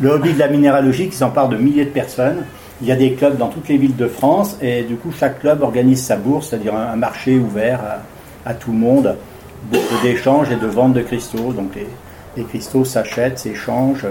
le 0.00 0.10
hobby 0.10 0.32
de 0.32 0.38
la 0.38 0.48
minéralogie 0.48 1.08
qui 1.08 1.16
s'empare 1.16 1.48
de 1.48 1.56
milliers 1.56 1.84
de 1.84 1.90
personnes. 1.90 2.44
Il 2.80 2.88
y 2.88 2.92
a 2.92 2.96
des 2.96 3.12
clubs 3.12 3.36
dans 3.38 3.48
toutes 3.48 3.68
les 3.68 3.76
villes 3.76 3.96
de 3.96 4.08
France 4.08 4.56
et 4.60 4.82
du 4.82 4.96
coup 4.96 5.12
chaque 5.16 5.40
club 5.40 5.62
organise 5.62 6.02
sa 6.02 6.16
bourse, 6.16 6.48
c'est-à-dire 6.48 6.74
un, 6.74 6.96
marché 6.96 7.38
ouvert 7.38 7.80
à, 8.44 8.54
tout 8.54 8.72
le 8.72 8.78
monde 8.78 9.16
d'échanges 10.02 10.50
et 10.50 10.56
de 10.56 10.66
vente 10.66 10.94
de 10.94 11.02
cristaux. 11.02 11.52
Donc 11.52 11.78
les, 12.36 12.44
cristaux 12.44 12.84
s'achètent, 12.84 13.38
s'échangent. 13.38 14.08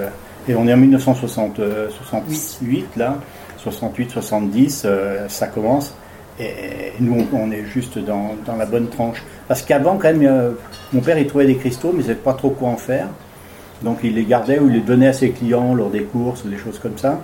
Et 0.47 0.55
on 0.55 0.65
est 0.67 0.73
en 0.73 0.77
1968 0.77 2.95
là, 2.97 3.17
68-70, 3.63 4.81
euh, 4.85 5.27
ça 5.27 5.45
commence. 5.47 5.93
Et 6.39 6.93
nous, 6.99 7.27
on 7.33 7.51
est 7.51 7.65
juste 7.65 7.99
dans, 7.99 8.35
la 8.57 8.65
bonne 8.65 8.87
tranche. 8.87 9.21
Parce 9.47 9.61
qu'avant, 9.61 9.97
quand 9.97 10.07
même, 10.07 10.25
euh, 10.25 10.53
mon 10.93 11.01
père, 11.01 11.19
il 11.19 11.27
trouvait 11.27 11.45
des 11.45 11.57
cristaux, 11.57 11.91
mais 11.93 11.99
il 11.99 12.05
savait 12.05 12.15
pas 12.15 12.33
trop 12.33 12.49
quoi 12.49 12.69
en 12.69 12.77
faire. 12.77 13.09
Donc 13.83 13.99
il 14.03 14.15
les 14.15 14.25
gardait 14.25 14.59
ou 14.59 14.67
il 14.67 14.73
les 14.73 14.81
donnait 14.81 15.07
à 15.07 15.13
ses 15.13 15.31
clients 15.31 15.73
lors 15.73 15.89
des 15.89 16.03
courses 16.03 16.43
ou 16.45 16.49
des 16.49 16.57
choses 16.57 16.79
comme 16.79 16.97
ça. 16.97 17.19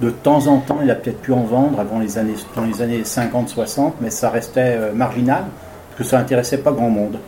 De 0.00 0.10
temps 0.10 0.46
en 0.46 0.58
temps, 0.58 0.78
il 0.82 0.90
a 0.90 0.94
peut-être 0.94 1.20
pu 1.20 1.32
en 1.32 1.44
vendre 1.44 1.80
avant 1.80 1.98
les 1.98 2.18
années, 2.18 2.34
dans 2.54 2.64
les 2.64 2.82
années 2.82 3.02
50-60, 3.02 3.92
mais 4.00 4.10
ça 4.10 4.30
restait 4.30 4.76
euh, 4.76 4.92
marginal, 4.92 5.44
parce 5.90 5.98
que 5.98 6.04
ça 6.04 6.18
n'intéressait 6.18 6.58
pas 6.58 6.70
grand 6.70 6.90
monde. 6.90 7.18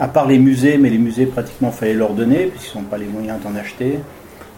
À 0.00 0.08
part 0.08 0.26
les 0.26 0.38
musées, 0.38 0.78
mais 0.78 0.90
les 0.90 0.98
musées, 0.98 1.26
pratiquement, 1.26 1.70
fallait 1.70 1.94
leur 1.94 2.14
donner, 2.14 2.46
puisqu'ils 2.46 2.78
n'ont 2.78 2.84
pas 2.84 2.98
les 2.98 3.06
moyens 3.06 3.38
d'en 3.42 3.54
acheter. 3.54 3.98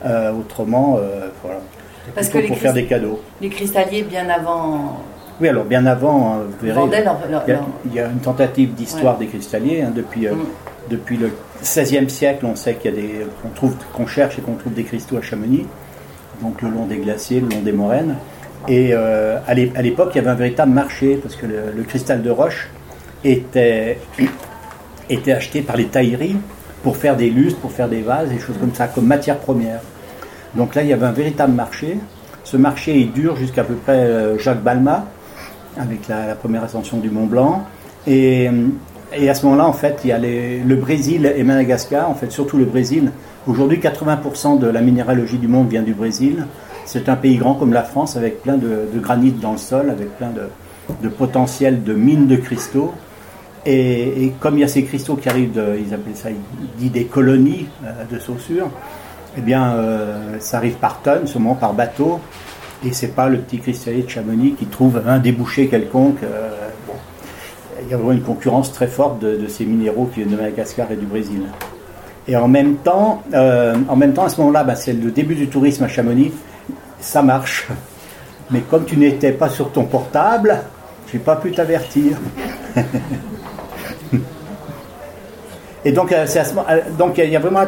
Euh, 0.06 0.32
autrement, 0.32 0.98
voilà. 1.42 1.60
Parce 2.14 2.28
que 2.28 2.46
pour 2.46 2.56
faire 2.58 2.72
des 2.72 2.86
cadeaux. 2.86 3.20
Les 3.40 3.48
cristalliers, 3.48 4.02
bien 4.02 4.28
avant 4.28 5.02
oui, 5.40 5.48
alors 5.48 5.64
bien 5.64 5.86
avant, 5.86 6.34
hein, 6.34 6.38
vous 6.48 6.66
verrez, 6.66 6.80
il, 7.86 7.94
y 7.94 7.98
a, 7.98 8.06
une 8.06 8.20
tentative 8.20 8.74
d'histoire 8.74 9.18
des 9.18 9.26
cristalliers. 9.26 9.82
Hein, 9.82 9.92
depuis, 9.94 10.28
euh, 10.28 10.34
mm. 10.34 10.44
depuis 10.90 11.16
le 11.16 11.30
XVIe 11.60 12.08
siècle, 12.08 12.46
on 12.46 12.54
sait 12.54 12.74
qu'il 12.74 12.94
y 12.94 12.94
a 12.94 13.00
des, 13.00 13.26
qu'on 13.42 13.48
trouve, 13.48 13.74
qu'on 13.92 14.06
cherche 14.06 14.38
et 14.38 14.42
qu'on 14.42 14.54
trouve 14.54 14.74
des 14.74 14.84
cristaux 14.84 15.16
à 15.16 15.22
Chamonix, 15.22 15.66
donc 16.42 16.62
le 16.62 16.68
long 16.68 16.86
des 16.86 16.98
glaciers, 16.98 17.40
le 17.40 17.48
long 17.48 17.60
des 17.60 17.72
moraines. 17.72 18.16
Et 18.68 18.90
euh, 18.92 19.38
à 19.46 19.54
l'époque, 19.54 20.10
il 20.14 20.18
y 20.18 20.20
avait 20.20 20.30
un 20.30 20.36
véritable 20.36 20.70
marché 20.70 21.18
parce 21.20 21.34
que 21.34 21.46
le, 21.46 21.82
cristal 21.82 22.22
de 22.22 22.30
roche 22.30 22.68
était, 23.24 23.98
était 25.10 25.32
acheté 25.32 25.62
par 25.62 25.76
les 25.76 25.86
tailleries 25.86 26.36
pour 26.82 26.96
faire 26.96 27.16
des 27.16 27.30
lustres, 27.30 27.60
pour 27.60 27.72
faire 27.72 27.88
des 27.88 28.02
vases, 28.02 28.28
des 28.28 28.38
choses 28.38 28.56
comme 28.58 28.74
ça, 28.74 28.88
comme 28.88 29.06
matière 29.06 29.38
première. 29.38 29.80
Donc 30.54 30.74
là, 30.74 30.82
il 30.82 30.88
y 30.88 30.92
avait 30.92 31.06
un 31.06 31.12
véritable 31.12 31.52
marché. 31.52 31.98
Ce 32.44 32.56
marché 32.56 33.00
est 33.00 33.12
dur 33.12 33.36
jusqu'à 33.36 33.64
peu 33.64 33.74
près 33.74 33.98
euh, 33.98 34.38
Jacques 34.38 34.62
Balma, 34.62 35.06
avec 35.78 36.08
la, 36.08 36.34
première 36.34 36.64
ascension 36.64 36.98
du 36.98 37.10
Mont 37.10 37.26
Blanc. 37.26 37.64
Et, 38.06 38.48
à 39.28 39.34
ce 39.34 39.44
moment-là, 39.46 39.66
en 39.66 39.72
fait, 39.72 40.00
il 40.04 40.08
y 40.08 40.12
a 40.12 40.18
le 40.18 40.74
Brésil 40.74 41.32
et 41.36 41.44
Madagascar, 41.44 42.08
en 42.08 42.14
fait, 42.14 42.32
surtout 42.32 42.56
le 42.56 42.64
Brésil. 42.64 43.12
Aujourd'hui, 43.46 43.78
80% 43.78 44.60
de 44.60 44.68
la 44.68 44.80
minéralogie 44.80 45.38
du 45.38 45.48
monde 45.48 45.68
vient 45.68 45.82
du 45.82 45.94
Brésil. 45.94 46.46
C'est 46.84 47.08
un 47.08 47.16
pays 47.16 47.36
grand 47.36 47.54
comme 47.54 47.72
la 47.72 47.82
France, 47.82 48.16
avec 48.16 48.42
plein 48.42 48.56
de, 48.56 48.86
granit 48.96 49.32
dans 49.32 49.52
le 49.52 49.58
sol, 49.58 49.90
avec 49.90 50.16
plein 50.16 50.30
de, 50.30 51.08
potentiel 51.08 51.82
de 51.82 51.92
mines 51.92 52.26
de 52.26 52.36
cristaux. 52.36 52.92
Et, 53.64 54.32
comme 54.40 54.58
il 54.58 54.62
y 54.62 54.64
a 54.64 54.68
ces 54.68 54.84
cristaux 54.84 55.16
qui 55.16 55.28
arrivent, 55.28 55.52
de, 55.52 55.78
ils 55.78 55.94
appellent 55.94 56.16
ça 56.16 56.30
dit 56.78 56.90
des 56.90 57.04
colonies 57.04 57.68
euh, 57.84 58.04
de 58.10 58.18
saussure, 58.18 58.68
eh 59.38 59.40
bien, 59.40 59.74
euh, 59.74 60.36
ça 60.40 60.56
arrive 60.56 60.74
par 60.74 61.00
tonnes, 61.00 61.26
seulement 61.26 61.54
par 61.54 61.72
bateau. 61.72 62.20
Et 62.84 62.92
c'est 62.92 63.14
pas 63.14 63.28
le 63.28 63.38
petit 63.38 63.58
cristallier 63.58 64.02
de 64.02 64.10
Chamonix 64.10 64.54
qui 64.58 64.66
trouve 64.66 65.00
un 65.06 65.18
débouché 65.18 65.68
quelconque. 65.68 66.22
Euh, 66.24 66.50
il 67.84 67.90
y 67.90 67.94
a 67.94 67.96
vraiment 67.96 68.12
une 68.12 68.22
concurrence 68.22 68.72
très 68.72 68.88
forte 68.88 69.20
de, 69.20 69.46
ces 69.48 69.64
minéraux 69.64 70.06
qui 70.06 70.20
viennent 70.20 70.34
de 70.34 70.36
Madagascar 70.36 70.90
et 70.90 70.96
du 70.96 71.06
Brésil. 71.06 71.42
Et 72.28 72.36
en 72.36 72.46
même 72.46 72.76
temps, 72.76 73.22
en 73.34 73.96
même 73.96 74.12
temps 74.12 74.24
à 74.24 74.28
ce 74.28 74.40
moment-là, 74.40 74.62
bah, 74.62 74.76
c'est 74.76 74.92
le 74.92 75.10
début 75.10 75.34
du 75.34 75.48
tourisme 75.48 75.82
à 75.82 75.88
Chamonix. 75.88 76.30
Ça 77.00 77.22
marche. 77.22 77.66
Mais 78.52 78.60
comme 78.60 78.84
tu 78.84 78.96
n'étais 78.96 79.32
pas 79.32 79.48
sur 79.48 79.72
ton 79.72 79.84
portable, 79.84 80.60
je 81.08 81.16
n'ai 81.16 81.22
pas 81.24 81.34
pu 81.34 81.50
t'avertir. 81.50 82.18
Et 85.84 85.92
donc, 85.92 86.14
c'est 86.26 86.42
donc 86.96 87.18
il 87.18 87.30
y 87.30 87.36
a 87.36 87.40
vraiment 87.40 87.62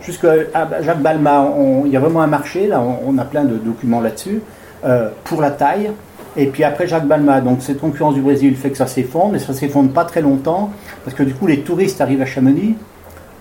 jusqu'à 0.00 0.34
Jacques 0.82 1.02
Balma, 1.02 1.52
il 1.84 1.90
y 1.90 1.96
a 1.96 2.00
vraiment 2.00 2.22
un 2.22 2.28
marché 2.28 2.68
là, 2.68 2.80
on 2.80 3.18
a 3.18 3.24
plein 3.24 3.44
de 3.44 3.56
documents 3.56 4.00
là-dessus. 4.00 4.40
Euh, 4.84 5.08
pour 5.24 5.40
la 5.40 5.50
taille. 5.50 5.90
Et 6.36 6.46
puis 6.46 6.62
après 6.62 6.86
Jacques 6.86 7.06
Balma, 7.06 7.40
donc 7.40 7.62
cette 7.62 7.80
concurrence 7.80 8.14
du 8.14 8.20
Brésil 8.20 8.54
fait 8.56 8.70
que 8.70 8.76
ça 8.76 8.86
s'effondre, 8.86 9.32
mais 9.32 9.38
ça 9.38 9.54
s'effondre 9.54 9.90
pas 9.90 10.04
très 10.04 10.20
longtemps, 10.20 10.70
parce 11.02 11.16
que 11.16 11.22
du 11.22 11.34
coup 11.34 11.46
les 11.46 11.60
touristes 11.60 12.00
arrivent 12.00 12.20
à 12.20 12.26
Chamonix 12.26 12.76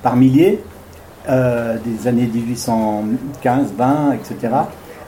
par 0.01 0.15
milliers, 0.15 0.59
euh, 1.29 1.75
des 1.85 2.07
années 2.07 2.27
1815, 2.33 3.73
20, 3.77 4.13
etc. 4.13 4.53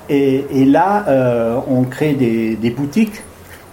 Et, 0.09 0.65
là, 0.65 1.05
euh, 1.07 1.59
on 1.69 1.83
crée 1.83 2.13
des, 2.13 2.69
boutiques, 2.69 3.23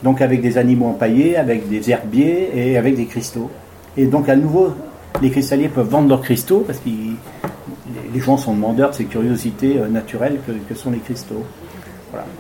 donc 0.02 0.22
avec 0.22 0.40
des 0.40 0.56
animaux 0.56 0.86
empaillés, 0.86 1.36
avec 1.36 1.68
des 1.68 1.90
herbiers 1.90 2.50
et 2.54 2.78
avec 2.78 2.96
des 2.96 3.06
cristaux. 3.06 3.50
Et 3.96 4.06
donc 4.06 4.28
à 4.28 4.36
nouveau, 4.36 4.74
les 5.22 5.30
cristalliers 5.30 5.68
peuvent 5.68 5.88
vendre 5.88 6.08
leurs 6.08 6.22
cristaux, 6.22 6.64
parce 6.66 6.78
que 6.78 6.88
les 6.88 8.20
gens 8.20 8.36
sont 8.36 8.54
demandeurs 8.54 8.90
de 8.90 8.94
ces 8.94 9.04
curiosités 9.04 9.78
naturelles 9.90 10.38
que 10.68 10.74
sont 10.74 10.90
les 10.90 10.98
cristaux. 10.98 11.44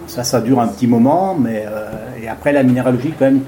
Ça, 0.06 0.24
ça 0.24 0.40
dure 0.40 0.60
un 0.60 0.68
petit 0.68 0.86
moment, 0.86 1.34
mais 1.34 1.64
euh, 1.66 2.22
et 2.22 2.28
après 2.28 2.52
la 2.52 2.62
minéralogie 2.62 3.12
quand 3.18 3.26
même 3.26 3.42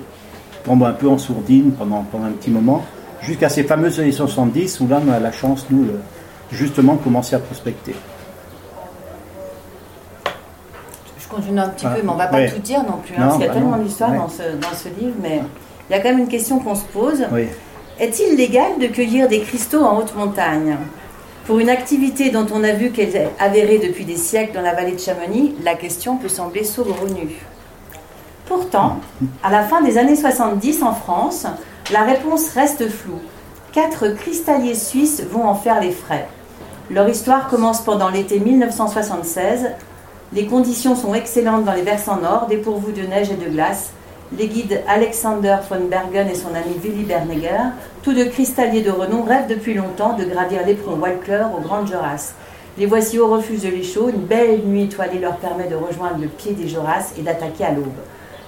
tombe 0.64 0.82
un 0.82 0.92
peu 0.92 1.08
en 1.08 1.18
sourdine 1.18 1.72
pendant, 1.72 2.02
pendant 2.02 2.26
un 2.26 2.32
petit 2.32 2.50
moment, 2.50 2.84
jusqu'à 3.20 3.48
ces 3.48 3.62
fameuses 3.62 4.00
années 4.00 4.12
70 4.12 4.80
où 4.80 4.88
là 4.88 5.00
on 5.06 5.12
a 5.12 5.20
la 5.20 5.32
chance, 5.32 5.66
nous, 5.70 5.86
justement, 6.50 6.94
de 6.94 7.02
commencer 7.02 7.36
à 7.36 7.38
prospecter. 7.38 7.94
Je 11.18 11.28
continue 11.28 11.60
un 11.60 11.68
petit 11.68 11.86
peu, 11.86 12.02
mais 12.02 12.08
on 12.08 12.14
ne 12.14 12.18
va 12.18 12.26
pas 12.26 12.48
tout 12.48 12.60
dire 12.60 12.82
non 12.82 12.98
plus, 13.04 13.14
hein, 13.14 13.20
parce 13.20 13.36
qu'il 13.36 13.42
y 13.42 13.48
a 13.48 13.48
bah 13.48 13.54
tellement 13.54 13.76
d'histoires 13.76 14.12
dans, 14.12 14.28
ce, 14.28 14.42
dans 14.60 14.74
ce 14.74 14.88
livre, 15.00 15.16
mais 15.20 15.42
il 15.88 15.92
y 15.92 15.98
a 15.98 16.00
quand 16.00 16.10
même 16.10 16.20
une 16.20 16.28
question 16.28 16.58
qu'on 16.58 16.74
se 16.74 16.84
pose. 16.84 17.24
Est-il 17.98 18.36
légal 18.36 18.78
de 18.78 18.88
cueillir 18.88 19.26
des 19.26 19.40
cristaux 19.40 19.82
en 19.82 19.96
haute 19.96 20.14
montagne? 20.14 20.76
Pour 21.46 21.60
une 21.60 21.70
activité 21.70 22.28
dont 22.28 22.46
on 22.52 22.62
a 22.62 22.72
vu 22.72 22.90
qu'elle 22.90 23.16
est 23.16 23.30
avérée 23.38 23.78
depuis 23.78 24.04
des 24.04 24.18
siècles 24.18 24.52
dans 24.52 24.60
la 24.60 24.74
vallée 24.74 24.92
de 24.92 25.00
Chamonix, 25.00 25.54
la 25.64 25.76
question 25.76 26.18
peut 26.18 26.28
sembler 26.28 26.62
saugrenue. 26.62 27.40
Pourtant, 28.44 28.98
à 29.42 29.50
la 29.50 29.62
fin 29.62 29.80
des 29.80 29.96
années 29.96 30.14
70 30.14 30.82
en 30.82 30.92
France, 30.92 31.46
la 31.90 32.02
réponse 32.02 32.50
reste 32.50 32.86
floue. 32.86 33.20
Quatre 33.72 34.08
cristalliers 34.08 34.74
suisses 34.74 35.22
vont 35.22 35.48
en 35.48 35.54
faire 35.54 35.80
les 35.80 35.92
frais. 35.92 36.28
Leur 36.90 37.08
histoire 37.08 37.48
commence 37.48 37.80
pendant 37.80 38.10
l'été 38.10 38.40
1976. 38.40 39.70
Les 40.34 40.44
conditions 40.44 40.96
sont 40.96 41.14
excellentes 41.14 41.64
dans 41.64 41.72
les 41.72 41.80
versants 41.80 42.20
nord, 42.20 42.46
dépourvus 42.46 42.92
de 42.92 43.06
neige 43.06 43.30
et 43.30 43.42
de 43.42 43.48
glace, 43.48 43.92
les 44.32 44.48
guides 44.48 44.82
Alexander 44.88 45.56
von 45.70 45.86
Bergen 45.88 46.28
et 46.28 46.34
son 46.34 46.48
ami 46.48 46.76
Willy 46.82 47.04
Bernegger, 47.04 47.70
tous 48.02 48.12
deux 48.12 48.24
cristalliers 48.26 48.82
de 48.82 48.90
renom, 48.90 49.22
rêvent 49.22 49.46
depuis 49.48 49.74
longtemps 49.74 50.16
de 50.16 50.24
gravir 50.24 50.66
l'éperon 50.66 50.98
Walker 50.98 51.44
au 51.56 51.60
Grand 51.60 51.86
Joras. 51.86 52.32
Les 52.76 52.86
voici 52.86 53.18
au 53.18 53.28
refuge 53.28 53.62
de 53.62 53.68
l'Échaud, 53.68 54.08
une 54.08 54.22
belle 54.22 54.62
nuit 54.64 54.84
étoilée 54.84 55.20
leur 55.20 55.36
permet 55.36 55.68
de 55.68 55.76
rejoindre 55.76 56.18
le 56.20 56.26
pied 56.26 56.52
des 56.52 56.68
Joras 56.68 57.12
et 57.16 57.22
d'attaquer 57.22 57.64
à 57.64 57.72
l'aube. 57.72 57.86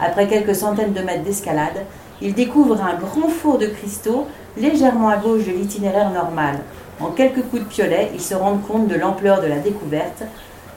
Après 0.01 0.27
quelques 0.27 0.55
centaines 0.55 0.93
de 0.93 1.01
mètres 1.01 1.23
d'escalade, 1.23 1.85
ils 2.21 2.35
découvrent 2.35 2.83
un 2.83 2.95
grand 2.95 3.29
four 3.29 3.59
de 3.59 3.67
cristaux 3.67 4.27
légèrement 4.57 5.09
à 5.09 5.17
gauche 5.17 5.47
de 5.47 5.53
l'itinéraire 5.53 6.11
normal. 6.11 6.57
En 7.01 7.11
quelques 7.11 7.43
coups 7.43 7.63
de 7.63 7.69
piolet, 7.69 8.11
ils 8.15 8.21
se 8.21 8.35
rendent 8.35 8.67
compte 8.67 8.89
de 8.89 8.97
l'ampleur 8.97 9.41
de 9.41 9.47
la 9.47 9.59
découverte, 9.59 10.25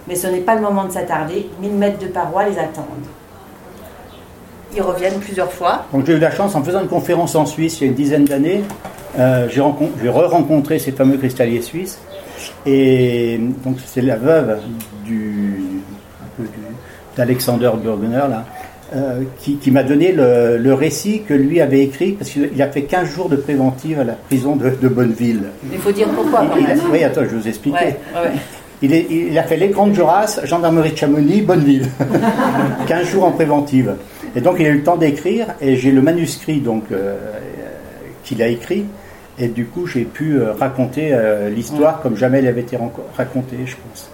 mais 0.08 0.16
ce 0.16 0.28
n'est 0.28 0.42
pas 0.42 0.56
le 0.56 0.62
moment 0.62 0.84
de 0.84 0.92
s'attarder, 0.92 1.50
mille 1.60 1.74
mètres 1.74 2.00
de 2.00 2.08
parois 2.08 2.48
les 2.48 2.60
attendent 2.60 3.08
ils 4.76 4.82
reviennent 4.82 5.20
plusieurs 5.20 5.52
fois. 5.52 5.86
Donc 5.94 6.06
j'ai 6.06 6.14
eu 6.14 6.20
la 6.20 6.32
chance, 6.32 6.56
en 6.56 6.64
faisant 6.64 6.82
une 6.82 6.88
conférence 6.88 7.36
en 7.36 7.46
Suisse 7.46 7.80
il 7.80 7.84
y 7.84 7.88
a 7.88 7.90
une 7.90 7.96
dizaine 7.96 8.26
d'années, 8.26 8.64
euh, 9.20 9.48
j'ai 9.50 9.62
re-rencontré 9.62 10.80
ces 10.80 10.92
fameux 10.92 11.18
cristalliers 11.18 11.62
suisses. 11.62 12.00
Et 12.66 13.40
donc 13.64 13.78
c'est 13.86 14.02
la 14.02 14.16
veuve 14.16 14.60
du, 15.06 15.82
d'Alexander 17.16 17.72
Burgener, 17.82 18.24
là, 18.30 18.46
euh, 18.96 19.22
qui, 19.40 19.72
m'a 19.72 19.84
donné 19.84 20.12
le, 20.12 20.74
récit 20.74 21.24
que 21.28 21.34
lui 21.34 21.62
avait 21.62 21.82
écrit, 21.82 22.14
parce 22.14 22.30
qu'il 22.30 22.62
a 22.62 22.68
fait 22.68 22.84
15 22.84 23.10
jours 23.10 23.30
de 23.30 23.36
préventive 23.36 24.00
à 24.00 24.04
la 24.04 24.14
prison 24.14 24.56
de, 24.56 24.88
Bonneville. 24.88 25.44
Il 25.72 25.80
faut 25.80 25.92
dire 25.92 26.08
pourquoi. 26.10 26.46
oui, 26.92 27.04
attends, 27.04 27.22
je 27.24 27.30
vais 27.30 27.38
vous 27.38 27.48
expliquer. 27.48 27.96
Il, 28.84 28.92
il, 28.92 29.38
a 29.38 29.44
fait 29.44 29.58
l'écran 29.58 29.86
de 29.86 29.94
Joras, 29.94 30.40
gendarmerie 30.44 30.92
de 30.94 30.98
Chamonix, 30.98 31.42
Bonneville. 31.42 31.88
15 32.88 33.08
jours 33.08 33.26
en 33.26 33.32
préventive. 33.32 33.94
Et 34.36 34.42
donc 34.42 34.56
il 34.60 34.66
a 34.66 34.70
eu 34.70 34.78
le 34.78 34.84
temps 34.84 34.98
d'écrire, 34.98 35.48
et 35.60 35.76
j'ai 35.76 35.92
le 35.92 36.02
manuscrit 36.02 36.60
donc 36.60 36.86
euh, 36.92 37.18
qu'il 38.24 38.42
a 38.42 38.48
écrit, 38.48 38.86
et 39.38 39.48
du 39.48 39.66
coup 39.66 39.88
j'ai 39.88 40.04
pu 40.04 40.40
euh, 40.40 40.54
raconter 40.54 41.10
euh, 41.12 41.50
l'histoire 41.50 42.02
comme 42.02 42.16
jamais 42.16 42.40
elle 42.40 42.48
avait 42.48 42.62
été 42.62 42.78
racontée, 43.18 43.58
je 43.66 43.76
pense. 43.76 44.10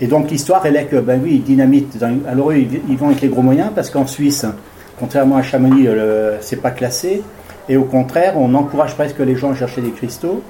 Et 0.00 0.06
donc 0.06 0.30
l'histoire, 0.30 0.66
elle 0.66 0.76
est 0.76 0.84
que, 0.84 0.96
ben 0.96 1.20
oui, 1.22 1.38
dynamite. 1.38 1.96
alors 2.28 2.50
eux, 2.50 2.56
ils, 2.56 2.96
vont 2.96 3.06
avec 3.06 3.22
les 3.22 3.28
gros 3.28 3.42
moyens 3.42 3.70
parce 3.74 3.90
qu'en 3.90 4.06
Suisse, 4.06 4.44
contrairement 4.98 5.36
à 5.36 5.42
Chamonix, 5.42 5.88
c'est 6.40 6.60
pas 6.60 6.72
classé. 6.72 7.22
Et 7.70 7.76
au 7.78 7.84
contraire, 7.84 8.34
on 8.36 8.52
encourage 8.54 8.94
presque 8.94 9.20
les 9.20 9.36
gens 9.36 9.52
à 9.52 9.54
chercher 9.54 9.80
des 9.80 9.92
cristaux. 9.92 10.42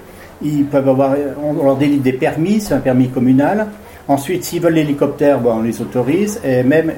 Ils 0.42 0.64
peuvent 0.64 0.88
avoir, 0.88 1.14
on 1.44 1.62
leur 1.62 1.76
délivre 1.76 2.02
des 2.02 2.14
permis, 2.14 2.60
c'est 2.60 2.74
un 2.74 2.80
permis 2.80 3.08
communal. 3.08 3.68
Ensuite, 4.08 4.44
s'ils 4.44 4.60
veulent 4.60 4.74
l'hélicoptère, 4.74 5.38
ben, 5.38 5.56
on 5.58 5.62
les 5.62 5.80
autorise. 5.80 6.40
Et 6.42 6.62
même, 6.62 6.90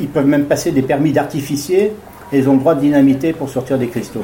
ils 0.00 0.08
peuvent 0.08 0.26
même 0.26 0.44
passer 0.44 0.70
des 0.72 0.82
permis 0.82 1.12
d'artificier 1.12 1.92
et 2.32 2.38
ils 2.38 2.48
ont 2.48 2.54
le 2.54 2.58
droit 2.60 2.74
de 2.74 2.80
dynamiter 2.80 3.32
pour 3.32 3.48
sortir 3.48 3.78
des 3.78 3.88
cristaux. 3.88 4.22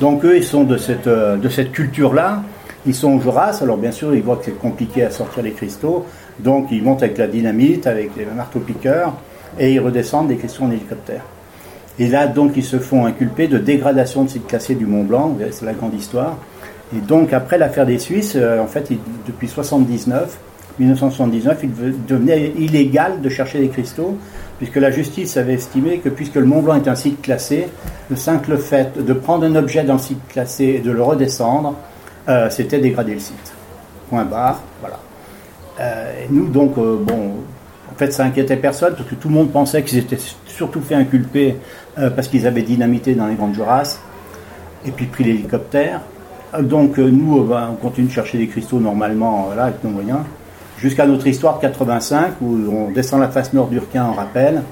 Donc 0.00 0.24
eux, 0.24 0.36
ils 0.36 0.44
sont 0.44 0.64
de 0.64 0.76
cette, 0.76 1.06
euh, 1.06 1.36
de 1.36 1.48
cette 1.48 1.72
culture-là. 1.72 2.42
Ils 2.86 2.94
sont 2.94 3.12
au 3.12 3.20
Joras, 3.20 3.58
alors 3.62 3.76
bien 3.76 3.92
sûr, 3.92 4.14
ils 4.14 4.22
voient 4.22 4.36
que 4.36 4.46
c'est 4.46 4.58
compliqué 4.58 5.04
à 5.04 5.10
sortir 5.10 5.42
les 5.42 5.52
cristaux. 5.52 6.06
Donc 6.38 6.68
ils 6.70 6.82
montent 6.82 7.02
avec 7.02 7.18
la 7.18 7.26
dynamite, 7.26 7.86
avec 7.86 8.10
les 8.16 8.24
marteaux-piqueurs, 8.24 9.14
et 9.58 9.74
ils 9.74 9.80
redescendent 9.80 10.28
des 10.28 10.36
cristaux 10.36 10.64
en 10.64 10.70
hélicoptère. 10.70 11.22
Et 12.00 12.08
là, 12.08 12.26
donc, 12.26 12.52
ils 12.56 12.64
se 12.64 12.78
font 12.78 13.04
inculper 13.04 13.46
de 13.46 13.58
dégradation 13.58 14.24
de 14.24 14.30
site 14.30 14.46
classé 14.46 14.74
du 14.74 14.86
Mont 14.86 15.04
Blanc, 15.04 15.36
c'est 15.50 15.66
la 15.66 15.74
grande 15.74 15.92
histoire. 15.92 16.38
Et 16.96 17.00
donc, 17.00 17.34
après 17.34 17.58
l'affaire 17.58 17.84
des 17.84 17.98
Suisses, 17.98 18.36
euh, 18.36 18.58
en 18.58 18.66
fait, 18.66 18.90
depuis 19.26 19.48
79, 19.48 20.38
1979, 20.78 21.58
il 21.62 21.70
devenait 22.06 22.52
illégal 22.56 23.20
de 23.20 23.28
chercher 23.28 23.60
des 23.60 23.68
cristaux, 23.68 24.16
puisque 24.60 24.76
la 24.76 24.90
justice 24.90 25.38
avait 25.38 25.54
estimé 25.54 26.00
que 26.00 26.10
puisque 26.10 26.34
le 26.34 26.44
Mont 26.44 26.60
Blanc 26.60 26.74
est 26.74 26.86
un 26.86 26.94
site 26.94 27.22
classé, 27.22 27.68
le 28.10 28.16
simple 28.16 28.58
fait 28.58 29.02
de 29.02 29.12
prendre 29.14 29.46
un 29.46 29.56
objet 29.56 29.84
dans 29.84 29.94
le 29.94 29.98
site 29.98 30.20
classé 30.28 30.64
et 30.64 30.78
de 30.80 30.90
le 30.90 31.02
redescendre, 31.02 31.76
euh, 32.28 32.50
c'était 32.50 32.78
dégrader 32.78 33.14
le 33.14 33.20
site. 33.20 33.54
Point 34.10 34.26
barre, 34.26 34.60
voilà. 34.80 34.98
Euh, 35.80 36.24
nous, 36.28 36.48
donc, 36.48 36.74
bon, 36.74 37.36
en 37.90 37.94
fait, 37.96 38.12
ça 38.12 38.24
inquiétait 38.24 38.58
personne, 38.58 38.94
parce 38.94 39.08
que 39.08 39.14
tout 39.14 39.28
le 39.28 39.34
monde 39.34 39.50
pensait 39.50 39.82
qu'ils 39.82 39.96
étaient 39.96 40.18
surtout 40.44 40.82
fait 40.82 40.94
inculper 40.94 41.56
parce 41.96 42.28
qu'ils 42.28 42.46
avaient 42.46 42.62
dynamité 42.62 43.14
dans 43.14 43.26
les 43.28 43.36
Grandes 43.36 43.54
Jurasses, 43.54 43.98
et 44.86 44.90
puis 44.90 45.06
pris 45.06 45.24
l'hélicoptère. 45.24 46.02
Donc 46.60 46.98
nous, 46.98 47.44
ben, 47.44 47.70
on 47.72 47.76
continue 47.76 48.08
de 48.08 48.12
chercher 48.12 48.36
des 48.36 48.46
cristaux 48.46 48.78
normalement 48.78 49.48
là, 49.56 49.64
avec 49.64 49.82
nos 49.82 49.90
moyens 49.90 50.20
jusqu'à 50.80 51.06
notre 51.06 51.26
histoire 51.26 51.56
de 51.56 51.62
85 51.62 52.40
où 52.40 52.56
on 52.72 52.90
descend 52.90 53.20
la 53.20 53.28
face 53.28 53.52
nord 53.52 53.68
d'Urquin 53.68 54.04
en 54.04 54.12
rappel, 54.12 54.62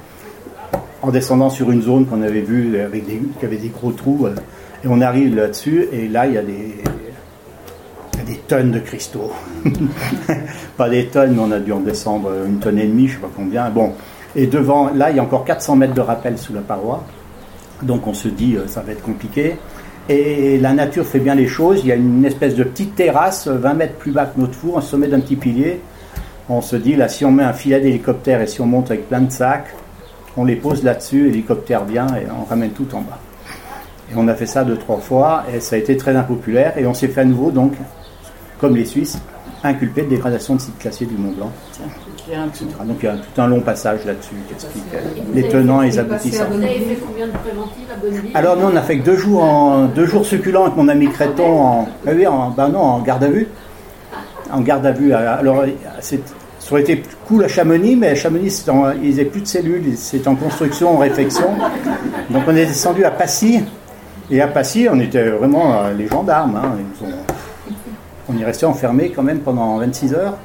en 1.03 1.11
descendant 1.11 1.51
sur 1.51 1.71
une 1.71 1.83
zone 1.83 2.07
qu'on 2.07 2.23
avait 2.23 2.41
vue 2.41 2.81
avec 2.81 3.07
des, 3.07 3.21
qui 3.39 3.45
avait 3.45 3.57
des 3.57 3.69
gros 3.69 3.93
trous, 3.93 4.27
euh, 4.27 4.35
et 4.85 4.89
on 4.89 5.01
arrive 5.01 5.35
là-dessus, 5.37 5.87
et 5.93 6.09
là 6.09 6.27
il 6.27 6.35
y 6.35 6.39
a 6.39 6.43
des, 6.43 6.83
des 8.27 8.37
tonnes 8.49 8.71
de 8.71 8.79
cristaux. 8.79 9.33
Pas 10.77 10.89
des 10.89 11.07
tonnes, 11.07 11.35
mais 11.35 11.43
on 11.43 11.53
a 11.53 11.61
dû 11.61 11.73
en 11.73 11.81
descendre 11.81 12.31
une 12.47 12.59
tonne 12.59 12.79
et 12.79 12.87
demie, 12.87 13.09
je 13.09 13.13
ne 13.13 13.17
sais 13.17 13.23
pas 13.23 13.33
combien. 13.35 13.69
Bon, 13.71 13.93
et 14.35 14.47
devant, 14.47 14.91
là 14.95 15.11
il 15.11 15.17
y 15.17 15.21
a 15.21 15.23
encore 15.23 15.45
400 15.45 15.77
mètres 15.77 15.95
de 15.95 16.01
rappel 16.01 16.39
sous 16.39 16.53
la 16.53 16.61
paroi, 16.61 17.05
donc 17.83 18.07
on 18.07 18.15
se 18.15 18.29
dit 18.29 18.57
euh, 18.57 18.67
ça 18.67 18.81
va 18.81 18.93
être 18.93 19.03
compliqué. 19.03 19.57
Et 20.09 20.59
la 20.59 20.73
nature 20.73 21.05
fait 21.05 21.19
bien 21.19 21.35
les 21.35 21.47
choses. 21.47 21.81
Il 21.83 21.89
y 21.89 21.93
a 21.93 21.95
une 21.95 22.25
espèce 22.25 22.55
de 22.55 22.65
petite 22.65 22.95
terrasse, 22.95 23.47
20 23.47 23.75
mètres 23.75 23.95
plus 23.97 24.11
bas 24.11 24.25
que 24.25 24.41
notre 24.41 24.55
four, 24.55 24.77
au 24.77 24.81
sommet 24.81 25.07
d'un 25.07 25.21
petit 25.21 25.37
pilier, 25.37 25.83
on 26.49 26.61
se 26.61 26.77
dit, 26.77 26.97
là, 26.97 27.09
si 27.09 27.25
on 27.25 27.31
met 27.31 27.45
un 27.45 27.53
filet 27.53 27.81
d'hélicoptère 27.81 28.41
et 28.41 28.47
si 28.47 28.61
on 28.61 28.67
monte 28.67 28.91
avec 28.91 29.09
plein 29.09 29.21
de 29.21 29.31
sacs, 29.31 29.75
on 30.37 30.45
les 30.45 30.57
pose 30.57 30.83
là-dessus, 30.83 31.25
l'hélicoptère 31.25 31.85
vient 31.85 32.07
et 32.09 32.27
on 32.31 32.45
ramène 32.45 32.71
tout 32.71 32.87
en 32.95 33.01
bas. 33.01 33.19
Et 34.11 34.15
on 34.17 34.27
a 34.29 34.35
fait 34.35 34.47
ça 34.47 34.65
deux, 34.65 34.77
trois 34.77 34.99
fois 34.99 35.45
et 35.53 35.61
ça 35.61 35.77
a 35.77 35.79
été 35.79 35.97
très 35.97 36.17
impopulaire 36.17 36.79
et 36.79 36.87
on 36.87 36.95
s'est 36.95 37.09
fait 37.09 37.21
à 37.21 37.25
nouveau, 37.25 37.51
donc, 37.51 37.75
comme 38.61 38.75
les 38.77 38.87
Suisses, 38.87 39.19
inculpé 39.63 40.03
de 40.03 40.09
dégradation 40.09 40.55
de 40.55 40.61
sites 40.61 40.79
classiers 40.79 41.07
du 41.07 41.17
Mont 41.17 41.33
Blanc. 41.33 41.51
Donc 42.85 42.99
il 43.03 43.07
y 43.07 43.09
a 43.09 43.17
tout 43.17 43.41
un 43.41 43.47
long 43.47 43.61
passage 43.61 44.05
là-dessus 44.05 44.35
qui 44.47 44.53
explique 44.53 44.85
euh, 44.95 44.99
les 45.35 45.49
tenants 45.49 45.81
et 45.81 45.87
les 45.87 45.99
aboutissants. 45.99 46.45
Vous 46.51 46.63
avez 46.63 46.81
fait 46.81 46.99
combien 47.07 47.27
de 47.27 47.33
préventifs 47.33 47.91
à 47.91 47.97
Bonneville? 47.97 48.31
Alors 48.35 48.57
nous 48.59 48.67
on 48.67 48.77
a 48.77 48.83
fait 48.83 48.99
que 48.99 49.05
deux 49.05 49.17
jours, 49.17 49.43
en, 49.43 49.87
deux 49.87 50.05
jours 50.05 50.27
succulents 50.27 50.65
avec 50.65 50.77
mon 50.77 50.89
ami 50.89 51.09
Créton 51.09 51.59
en, 51.59 51.89
ah 52.07 52.11
oui, 52.15 52.27
en, 52.27 52.51
ben 52.51 52.69
non, 52.69 52.81
en 52.81 52.99
garde 53.01 53.25
à 53.25 53.29
vue. 53.29 53.49
En 54.53 54.61
garde 54.61 54.85
à 54.85 54.93
vue. 54.93 55.15
Alors 55.15 55.65
c'est 56.01 56.21
ça 56.59 56.73
aurait 56.73 56.83
été 56.83 57.03
cool 57.27 57.45
à 57.45 57.49
Chamonix, 57.49 57.97
mais 57.97 58.09
à 58.09 58.15
Chamonix, 58.15 58.65
ils 59.03 59.11
n'avaient 59.11 59.25
plus 59.25 59.41
de 59.41 59.47
cellules, 59.47 59.97
c'est 59.97 60.27
en 60.27 60.35
construction, 60.35 60.97
en 60.97 60.99
réflexion. 60.99 61.51
Donc 62.31 62.43
on 62.47 62.57
est 62.57 62.67
descendu 62.67 63.05
à 63.05 63.11
Passy, 63.11 63.63
et 64.31 64.43
à 64.43 64.49
Passy, 64.49 64.87
on 64.91 65.01
était 65.01 65.31
vraiment 65.31 65.73
euh, 65.73 65.95
les 65.95 66.07
gendarmes. 66.07 66.57
Hein. 66.57 66.77
on 68.29 68.37
y 68.37 68.45
restait 68.45 68.67
enfermés 68.67 69.11
quand 69.11 69.23
même 69.23 69.41
pendant 69.41 69.79
26 69.79 70.13
heures, 70.15 70.37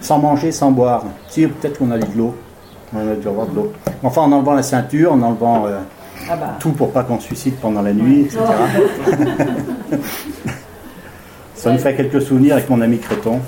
sans 0.00 0.18
manger, 0.18 0.52
sans 0.52 0.70
boire. 0.70 1.04
Si, 1.28 1.46
peut-être 1.46 1.78
qu'on 1.78 1.90
avait 1.90 2.02
de 2.02 2.18
l'eau. 2.18 2.34
On 2.92 2.98
a 2.98 3.14
dû 3.14 3.26
avoir 3.28 3.46
de 3.46 3.54
l'eau. 3.54 3.72
Enfin, 4.02 4.22
en 4.22 4.32
enlevant 4.32 4.54
la 4.54 4.62
ceinture, 4.62 5.12
en 5.12 5.22
enlevant 5.22 5.66
euh, 5.66 5.78
ah 6.28 6.36
bah. 6.36 6.56
tout 6.58 6.72
pour 6.72 6.92
pas 6.92 7.04
qu'on 7.04 7.18
se 7.20 7.26
suicide 7.26 7.54
pendant 7.62 7.82
la 7.82 7.92
nuit, 7.92 8.22
etc. 8.22 8.40
Ça 11.54 11.72
nous 11.72 11.78
fait 11.78 11.94
quelques 11.94 12.20
souvenirs 12.20 12.54
avec 12.54 12.68
mon 12.68 12.80
ami 12.80 12.98
Créton. 12.98 13.40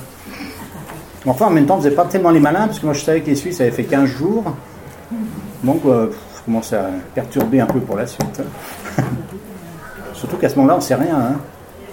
Enfin, 1.26 1.46
en 1.46 1.50
même 1.50 1.66
temps, 1.66 1.76
on 1.76 1.78
faisait 1.78 1.94
pas 1.94 2.04
tellement 2.04 2.30
les 2.30 2.40
malins, 2.40 2.66
parce 2.66 2.78
que 2.78 2.86
moi 2.86 2.94
je 2.94 3.04
savais 3.04 3.20
que 3.20 3.26
les 3.26 3.36
Suisses 3.36 3.60
avaient 3.60 3.70
fait 3.70 3.84
15 3.84 4.06
jours. 4.06 4.44
Donc, 5.62 5.82
euh, 5.86 6.10
je 6.36 6.42
commençais 6.44 6.76
à 6.76 6.90
perturber 7.14 7.60
un 7.60 7.66
peu 7.66 7.80
pour 7.80 7.96
la 7.96 8.06
suite. 8.06 8.42
Surtout 10.14 10.36
qu'à 10.36 10.48
ce 10.48 10.56
moment-là, 10.56 10.74
on 10.74 10.78
ne 10.78 10.82
sait 10.82 10.94
rien. 10.94 11.16
Hein. 11.16 11.40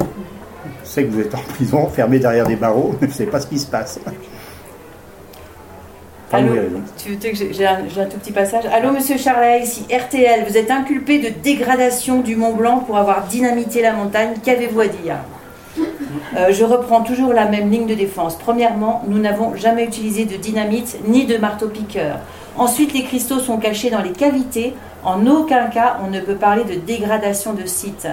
On 0.02 0.86
sait 0.86 1.04
que 1.04 1.12
vous 1.12 1.22
êtes 1.22 1.36
en 1.36 1.40
prison, 1.40 1.88
fermé 1.88 2.18
derrière 2.18 2.48
des 2.48 2.56
barreaux, 2.56 2.96
mais 3.02 3.08
vous 3.08 3.14
ne 3.14 3.18
savez 3.18 3.30
pas 3.30 3.40
ce 3.40 3.48
qui 3.48 3.60
se 3.60 3.68
passe. 3.68 4.00
Allô, 6.32 6.54
tu 6.96 7.10
veux 7.10 7.16
que 7.16 7.36
j'ai 7.52 7.66
un, 7.66 8.06
tout 8.06 8.18
petit 8.20 8.32
passage 8.32 8.64
Allô, 8.72 8.92
monsieur 8.92 9.18
Charlet, 9.18 9.62
ici 9.64 9.86
RTL. 9.92 10.46
Vous 10.48 10.58
êtes 10.58 10.70
inculpé 10.70 11.18
de 11.18 11.30
dégradation 11.30 12.22
du 12.22 12.36
Mont 12.36 12.54
Blanc 12.54 12.80
pour 12.86 12.98
avoir 12.98 13.26
dynamité 13.26 13.82
la 13.82 13.94
montagne. 13.94 14.34
Qu'avez-vous 14.44 14.82
à 14.82 14.88
dire? 14.88 15.16
Euh, 16.36 16.52
je 16.52 16.64
reprends 16.64 17.02
toujours 17.02 17.34
la 17.34 17.46
même 17.46 17.70
ligne 17.70 17.88
de 17.88 17.96
défense. 17.96 18.38
Premièrement, 18.38 19.04
nous 19.08 19.20
n'avons 19.20 19.56
jamais 19.56 19.86
utilisé 19.86 20.26
de 20.26 20.36
dynamite 20.36 20.98
ni 21.08 21.26
de 21.26 21.38
marteau-piqueur. 21.38 22.20
Ensuite, 22.58 22.94
les 22.94 23.04
cristaux 23.04 23.40
sont 23.40 23.58
cachés 23.58 23.90
dans 23.90 24.02
les 24.02 24.12
cavités. 24.12 24.74
En 25.04 25.26
aucun 25.28 25.68
cas, 25.68 25.98
on 26.06 26.10
ne 26.10 26.20
peut 26.20 26.36
parler 26.36 26.64
de 26.64 26.76
dégradation 26.76 27.54
de 27.54 27.66
site. 27.66 28.08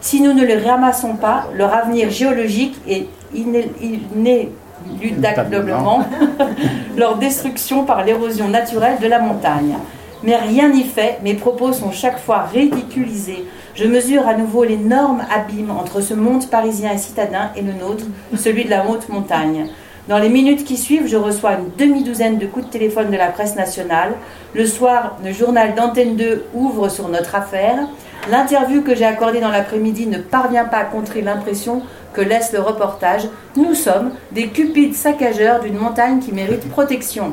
Si 0.00 0.20
nous 0.20 0.32
ne 0.32 0.44
les 0.44 0.58
ramassons 0.58 1.16
pas, 1.16 1.46
leur 1.54 1.74
avenir 1.74 2.10
géologique 2.10 2.76
est 2.88 3.06
inéluctablement 3.34 6.04
leur 6.96 7.16
destruction 7.16 7.84
par 7.84 8.04
l'érosion 8.04 8.48
naturelle 8.48 8.98
de 9.00 9.06
la 9.06 9.18
montagne. 9.18 9.76
Mais 10.22 10.36
rien 10.36 10.68
n'y 10.68 10.84
fait, 10.84 11.18
mes 11.22 11.34
propos 11.34 11.72
sont 11.72 11.92
chaque 11.92 12.18
fois 12.18 12.44
ridiculisés 12.52 13.44
je 13.74 13.84
mesure 13.84 14.26
à 14.26 14.34
nouveau 14.34 14.64
l'énorme 14.64 15.22
abîme 15.34 15.70
entre 15.70 16.00
ce 16.00 16.14
monde 16.14 16.48
parisien 16.48 16.92
et 16.92 16.98
citadin 16.98 17.50
et 17.56 17.62
le 17.62 17.72
nôtre, 17.72 18.04
celui 18.36 18.64
de 18.64 18.70
la 18.70 18.86
haute 18.86 19.08
montagne. 19.08 19.68
Dans 20.08 20.18
les 20.18 20.28
minutes 20.28 20.64
qui 20.64 20.76
suivent, 20.76 21.06
je 21.06 21.16
reçois 21.16 21.52
une 21.52 21.70
demi-douzaine 21.78 22.38
de 22.38 22.46
coups 22.46 22.66
de 22.66 22.70
téléphone 22.70 23.10
de 23.10 23.16
la 23.16 23.28
presse 23.28 23.54
nationale. 23.54 24.14
Le 24.54 24.66
soir, 24.66 25.18
le 25.24 25.32
journal 25.32 25.74
d'Antenne 25.74 26.16
2 26.16 26.46
ouvre 26.54 26.88
sur 26.88 27.08
notre 27.08 27.36
affaire. 27.36 27.86
L'interview 28.28 28.82
que 28.82 28.94
j'ai 28.94 29.04
accordée 29.04 29.40
dans 29.40 29.50
l'après-midi 29.50 30.06
ne 30.06 30.18
parvient 30.18 30.64
pas 30.64 30.78
à 30.78 30.84
contrer 30.84 31.22
l'impression 31.22 31.82
que 32.12 32.20
laisse 32.20 32.52
le 32.52 32.60
reportage. 32.60 33.28
Nous 33.56 33.74
sommes 33.74 34.10
des 34.32 34.48
cupides 34.48 34.94
saccageurs 34.94 35.60
d'une 35.60 35.78
montagne 35.78 36.18
qui 36.18 36.32
mérite 36.32 36.68
protection. 36.68 37.32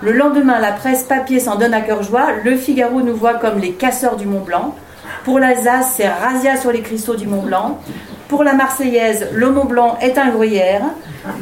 Le 0.00 0.12
lendemain, 0.12 0.58
la 0.58 0.72
presse 0.72 1.04
papier 1.04 1.38
s'en 1.38 1.56
donne 1.56 1.72
à 1.72 1.82
cœur 1.82 2.02
joie. 2.02 2.32
Le 2.42 2.56
Figaro 2.56 3.02
nous 3.02 3.14
voit 3.14 3.34
comme 3.34 3.60
les 3.60 3.72
casseurs 3.72 4.16
du 4.16 4.26
Mont 4.26 4.40
Blanc. 4.40 4.74
Pour 5.24 5.38
l'Alsace, 5.38 5.94
c'est 5.96 6.08
razzia 6.08 6.56
sur 6.56 6.72
les 6.72 6.80
cristaux 6.80 7.14
du 7.14 7.26
Mont 7.26 7.42
Blanc. 7.42 7.78
Pour 8.28 8.42
la 8.42 8.54
Marseillaise, 8.54 9.28
le 9.32 9.50
Mont 9.50 9.66
Blanc 9.66 9.96
est 10.00 10.18
un 10.18 10.30
gruyère. 10.30 10.82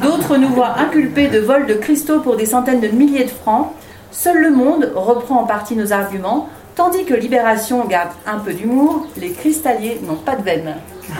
D'autres 0.02 0.36
nous 0.36 0.48
voient 0.48 0.78
inculpés 0.78 1.28
de 1.28 1.38
vol 1.38 1.66
de 1.66 1.74
cristaux 1.74 2.20
pour 2.20 2.36
des 2.36 2.46
centaines 2.46 2.80
de 2.80 2.88
milliers 2.88 3.24
de 3.24 3.30
francs. 3.30 3.72
Seul 4.10 4.38
le 4.38 4.50
monde 4.50 4.92
reprend 4.94 5.40
en 5.40 5.44
partie 5.44 5.76
nos 5.76 5.92
arguments, 5.92 6.48
tandis 6.74 7.04
que 7.04 7.14
Libération 7.14 7.84
garde 7.86 8.10
un 8.26 8.38
peu 8.38 8.52
d'humour. 8.52 9.06
Les 9.16 9.30
cristalliers 9.30 10.00
n'ont 10.06 10.16
pas 10.16 10.36
de 10.36 10.42
veine. 10.42 10.74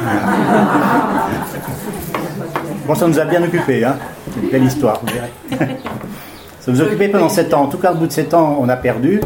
Bon, 2.86 2.94
ça 2.96 3.06
nous 3.06 3.20
a 3.20 3.24
bien 3.24 3.40
occupés, 3.42 3.84
hein 3.84 3.96
une 4.42 4.48
belle 4.48 4.64
histoire, 4.64 5.00
vous 5.00 5.12
verrez. 5.12 5.76
Ça 6.60 6.72
nous 6.72 6.80
a 6.80 6.84
occupé 6.84 7.08
pendant 7.08 7.28
7 7.28 7.54
ans. 7.54 7.62
En 7.62 7.66
tout 7.68 7.78
cas, 7.78 7.92
au 7.92 7.94
bout 7.94 8.06
de 8.06 8.12
7 8.12 8.34
ans, 8.34 8.58
on 8.60 8.68
a 8.68 8.76
perdu. 8.76 9.20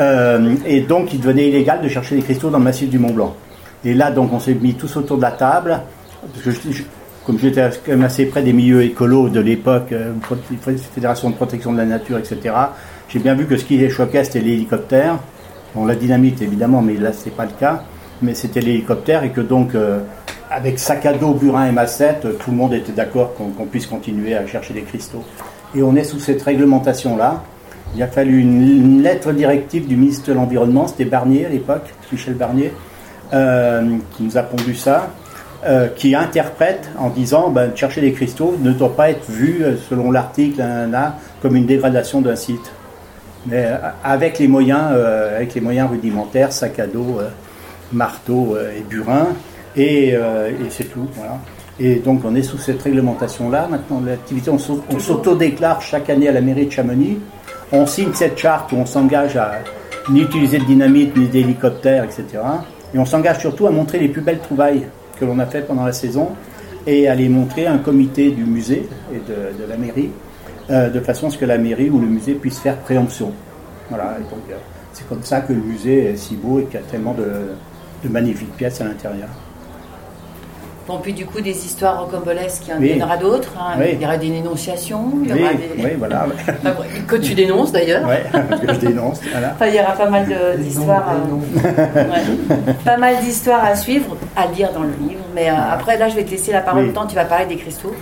Euh, 0.00 0.54
et 0.66 0.80
donc, 0.80 1.12
il 1.12 1.20
devenait 1.20 1.48
illégal 1.48 1.80
de 1.82 1.88
chercher 1.88 2.16
des 2.16 2.22
cristaux 2.22 2.50
dans 2.50 2.58
le 2.58 2.64
massif 2.64 2.88
du 2.88 2.98
Mont 2.98 3.12
Blanc. 3.12 3.34
Et 3.84 3.94
là, 3.94 4.10
donc, 4.10 4.32
on 4.32 4.38
s'est 4.38 4.54
mis 4.54 4.74
tous 4.74 4.96
autour 4.96 5.16
de 5.16 5.22
la 5.22 5.32
table, 5.32 5.80
parce 6.32 6.44
que 6.44 6.50
comme 7.28 7.38
j'étais 7.38 7.68
quand 7.84 7.92
même 7.92 8.04
assez 8.04 8.24
près 8.24 8.42
des 8.42 8.54
milieux 8.54 8.82
écolos 8.82 9.28
de 9.28 9.40
l'époque, 9.40 9.92
euh, 9.92 10.14
Fédération 10.94 11.28
de 11.28 11.34
protection 11.34 11.72
de 11.72 11.76
la 11.76 11.84
nature, 11.84 12.16
etc., 12.16 12.54
j'ai 13.10 13.18
bien 13.18 13.34
vu 13.34 13.44
que 13.44 13.58
ce 13.58 13.66
qui 13.66 13.76
les 13.76 13.90
choquait, 13.90 14.24
c'était 14.24 14.40
l'hélicoptère. 14.40 15.18
Bon, 15.74 15.84
la 15.84 15.94
dynamite 15.94 16.40
évidemment, 16.40 16.80
mais 16.80 16.94
là 16.94 17.12
c'est 17.12 17.34
pas 17.34 17.44
le 17.44 17.50
cas. 17.60 17.82
Mais 18.22 18.32
c'était 18.32 18.62
l'hélicoptère 18.62 19.24
et 19.24 19.30
que 19.30 19.42
donc 19.42 19.74
euh, 19.74 20.00
avec 20.50 20.78
sac 20.78 21.04
à 21.04 21.12
dos, 21.12 21.34
burin 21.34 21.66
et 21.68 21.72
massette, 21.72 22.26
tout 22.38 22.50
le 22.50 22.56
monde 22.56 22.72
était 22.72 22.92
d'accord 22.92 23.34
qu'on 23.34 23.66
puisse 23.66 23.86
continuer 23.86 24.34
à 24.34 24.46
chercher 24.46 24.72
des 24.72 24.82
cristaux. 24.82 25.22
Et 25.74 25.82
on 25.82 25.96
est 25.96 26.04
sous 26.04 26.20
cette 26.20 26.42
réglementation 26.42 27.18
là. 27.18 27.42
Il 27.94 28.02
a 28.02 28.06
fallu 28.06 28.40
une, 28.40 29.02
lettre 29.02 29.32
directive 29.32 29.86
du 29.86 29.96
ministre 29.96 30.28
de 30.28 30.34
l'Environnement, 30.34 30.86
c'était 30.86 31.04
Barnier 31.04 31.46
à 31.46 31.48
l'époque, 31.48 31.94
Michel 32.12 32.34
Barnier, 32.34 32.72
euh, 33.32 33.96
qui 34.16 34.22
nous 34.22 34.36
a 34.36 34.42
pondu 34.42 34.74
ça, 34.74 35.10
euh, 35.66 35.88
qui 35.96 36.14
interprète 36.14 36.90
en 36.98 37.08
disant 37.08 37.50
ben, 37.50 37.74
chercher 37.74 38.00
des 38.00 38.12
cristaux 38.12 38.56
ne 38.60 38.72
doit 38.72 38.94
pas 38.94 39.10
être 39.10 39.28
vu, 39.30 39.62
euh, 39.62 39.76
selon 39.88 40.10
l'article, 40.10 40.62
comme 41.40 41.56
une 41.56 41.66
dégradation 41.66 42.20
d'un 42.20 42.36
site. 42.36 42.70
Mais 43.46 43.66
avec 44.04 44.38
les 44.38 44.48
moyens, 44.48 44.92
avec 45.34 45.54
les 45.54 45.60
moyens 45.60 45.88
rudimentaires, 45.90 46.52
sac 46.52 46.78
à 46.80 46.86
dos, 46.86 47.20
marteau 47.92 48.56
et 48.76 48.82
burin, 48.82 49.28
et, 49.76 50.14
c'est 50.70 50.84
tout. 50.84 51.08
Et 51.80 51.96
donc 51.96 52.22
on 52.24 52.34
est 52.34 52.42
sous 52.42 52.58
cette 52.58 52.82
réglementation-là. 52.82 53.68
Maintenant, 53.70 54.02
l'activité, 54.04 54.50
on 54.50 54.98
s'auto-déclare 54.98 55.80
chaque 55.80 56.10
année 56.10 56.28
à 56.28 56.32
la 56.32 56.40
mairie 56.40 56.66
de 56.66 56.72
Chamonix 56.72 57.18
on 57.72 57.86
signe 57.86 58.12
cette 58.14 58.38
charte 58.38 58.72
où 58.72 58.76
on 58.76 58.86
s'engage 58.86 59.36
à 59.36 59.52
n'utiliser 60.10 60.58
de 60.58 60.64
dynamite 60.64 61.16
ni 61.16 61.26
d'hélicoptère, 61.26 62.04
etc. 62.04 62.24
Et 62.94 62.98
on 62.98 63.04
s'engage 63.04 63.40
surtout 63.40 63.66
à 63.66 63.70
montrer 63.70 63.98
les 63.98 64.08
plus 64.08 64.22
belles 64.22 64.40
trouvailles 64.40 64.86
que 65.18 65.24
l'on 65.24 65.38
a 65.38 65.46
faites 65.46 65.66
pendant 65.66 65.84
la 65.84 65.92
saison 65.92 66.30
et 66.86 67.08
à 67.08 67.14
les 67.14 67.28
montrer 67.28 67.66
à 67.66 67.72
un 67.72 67.78
comité 67.78 68.30
du 68.30 68.44
musée 68.44 68.88
et 69.12 69.18
de, 69.18 69.68
la 69.68 69.76
mairie, 69.76 70.10
euh, 70.70 70.88
de 70.88 71.00
façon 71.00 71.26
à 71.26 71.30
ce 71.30 71.38
que 71.38 71.44
la 71.44 71.58
mairie 71.58 71.90
ou 71.90 71.98
le 71.98 72.06
musée 72.06 72.34
puisse 72.34 72.58
faire 72.58 72.76
préemption. 72.78 73.32
Voilà, 73.90 74.16
euh, 74.18 74.54
c'est 74.94 75.06
comme 75.08 75.22
ça 75.22 75.40
que 75.40 75.52
le 75.52 75.60
musée 75.60 76.06
est 76.06 76.16
si 76.16 76.36
beau 76.36 76.60
et 76.60 76.64
qu'il 76.64 76.74
y 76.74 76.82
a 76.82 76.86
tellement 76.86 77.14
de 77.14 78.08
magnifiques 78.08 78.56
pièces 78.56 78.80
à 78.80 78.84
l'intérieur. 78.84 79.28
Bon, 80.88 81.00
puis 81.02 81.12
du 81.12 81.26
coup, 81.26 81.42
des 81.42 81.66
histoires 81.66 82.00
rocambolesques, 82.02 82.62
il 82.80 82.96
y 82.96 83.02
en 83.02 83.04
aura 83.04 83.18
d'autres. 83.18 83.52
Hein. 83.60 83.78
Il 83.92 84.00
y 84.00 84.06
aura 84.06 84.16
des 84.16 84.30
dénonciations. 84.30 85.12
Il 85.22 85.28
y 85.28 85.32
aura 85.38 85.52
des... 85.52 85.84
oui, 85.84 85.90
voilà. 85.98 86.26
que 87.06 87.16
tu 87.16 87.34
dénonces 87.34 87.72
d'ailleurs. 87.72 88.08
Oui, 88.08 88.40
que 88.66 88.72
je 88.72 88.78
dénonce. 88.78 89.20
Voilà. 89.30 89.52
Enfin, 89.52 89.66
il 89.66 89.74
y 89.74 89.80
aura 89.80 89.92
pas 89.92 90.08
mal 90.08 90.26
d'histoires. 90.56 91.12
Euh, 91.12 92.72
pas 92.86 92.96
mal 92.96 93.18
d'histoires 93.18 93.62
à 93.66 93.76
suivre, 93.76 94.16
à 94.34 94.46
lire 94.46 94.72
dans 94.72 94.84
le 94.84 94.94
livre. 95.06 95.20
Mais 95.34 95.50
euh, 95.50 95.54
après, 95.70 95.98
là, 95.98 96.08
je 96.08 96.16
vais 96.16 96.24
te 96.24 96.30
laisser 96.30 96.52
la 96.52 96.62
parole 96.62 96.86
oui. 96.86 96.92
temps. 96.94 97.06
Tu 97.06 97.16
vas 97.16 97.26
parler 97.26 97.44
des 97.44 97.56
cristaux. 97.56 97.94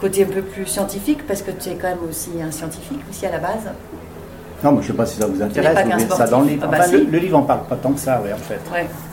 Côté 0.00 0.24
un 0.24 0.26
peu 0.26 0.42
plus 0.42 0.66
scientifique, 0.66 1.24
parce 1.24 1.42
que 1.42 1.52
tu 1.52 1.68
es 1.68 1.74
quand 1.74 1.88
même 1.88 2.02
aussi 2.10 2.30
un 2.44 2.50
scientifique 2.50 3.00
aussi 3.08 3.26
à 3.26 3.30
la 3.30 3.38
base. 3.38 3.70
Non, 4.66 4.72
mais 4.72 4.82
je 4.82 4.88
ne 4.88 4.92
sais 4.92 4.96
pas 4.96 5.06
si 5.06 5.16
ça 5.20 5.26
vous 5.28 5.40
intéresse. 5.40 5.78
Vous 6.08 6.16
ça 6.16 6.26
dans 6.26 6.40
le 6.40 6.48
livre. 6.48 6.66
Ah 6.66 6.76
bah 6.76 6.86
le, 6.90 7.18
livre 7.18 7.38
n'en 7.38 7.44
parle 7.44 7.60
pas 7.68 7.76
tant 7.76 7.92
que 7.92 8.00
ça, 8.00 8.20
ouais, 8.20 8.32
en 8.32 8.36
fait. 8.36 8.58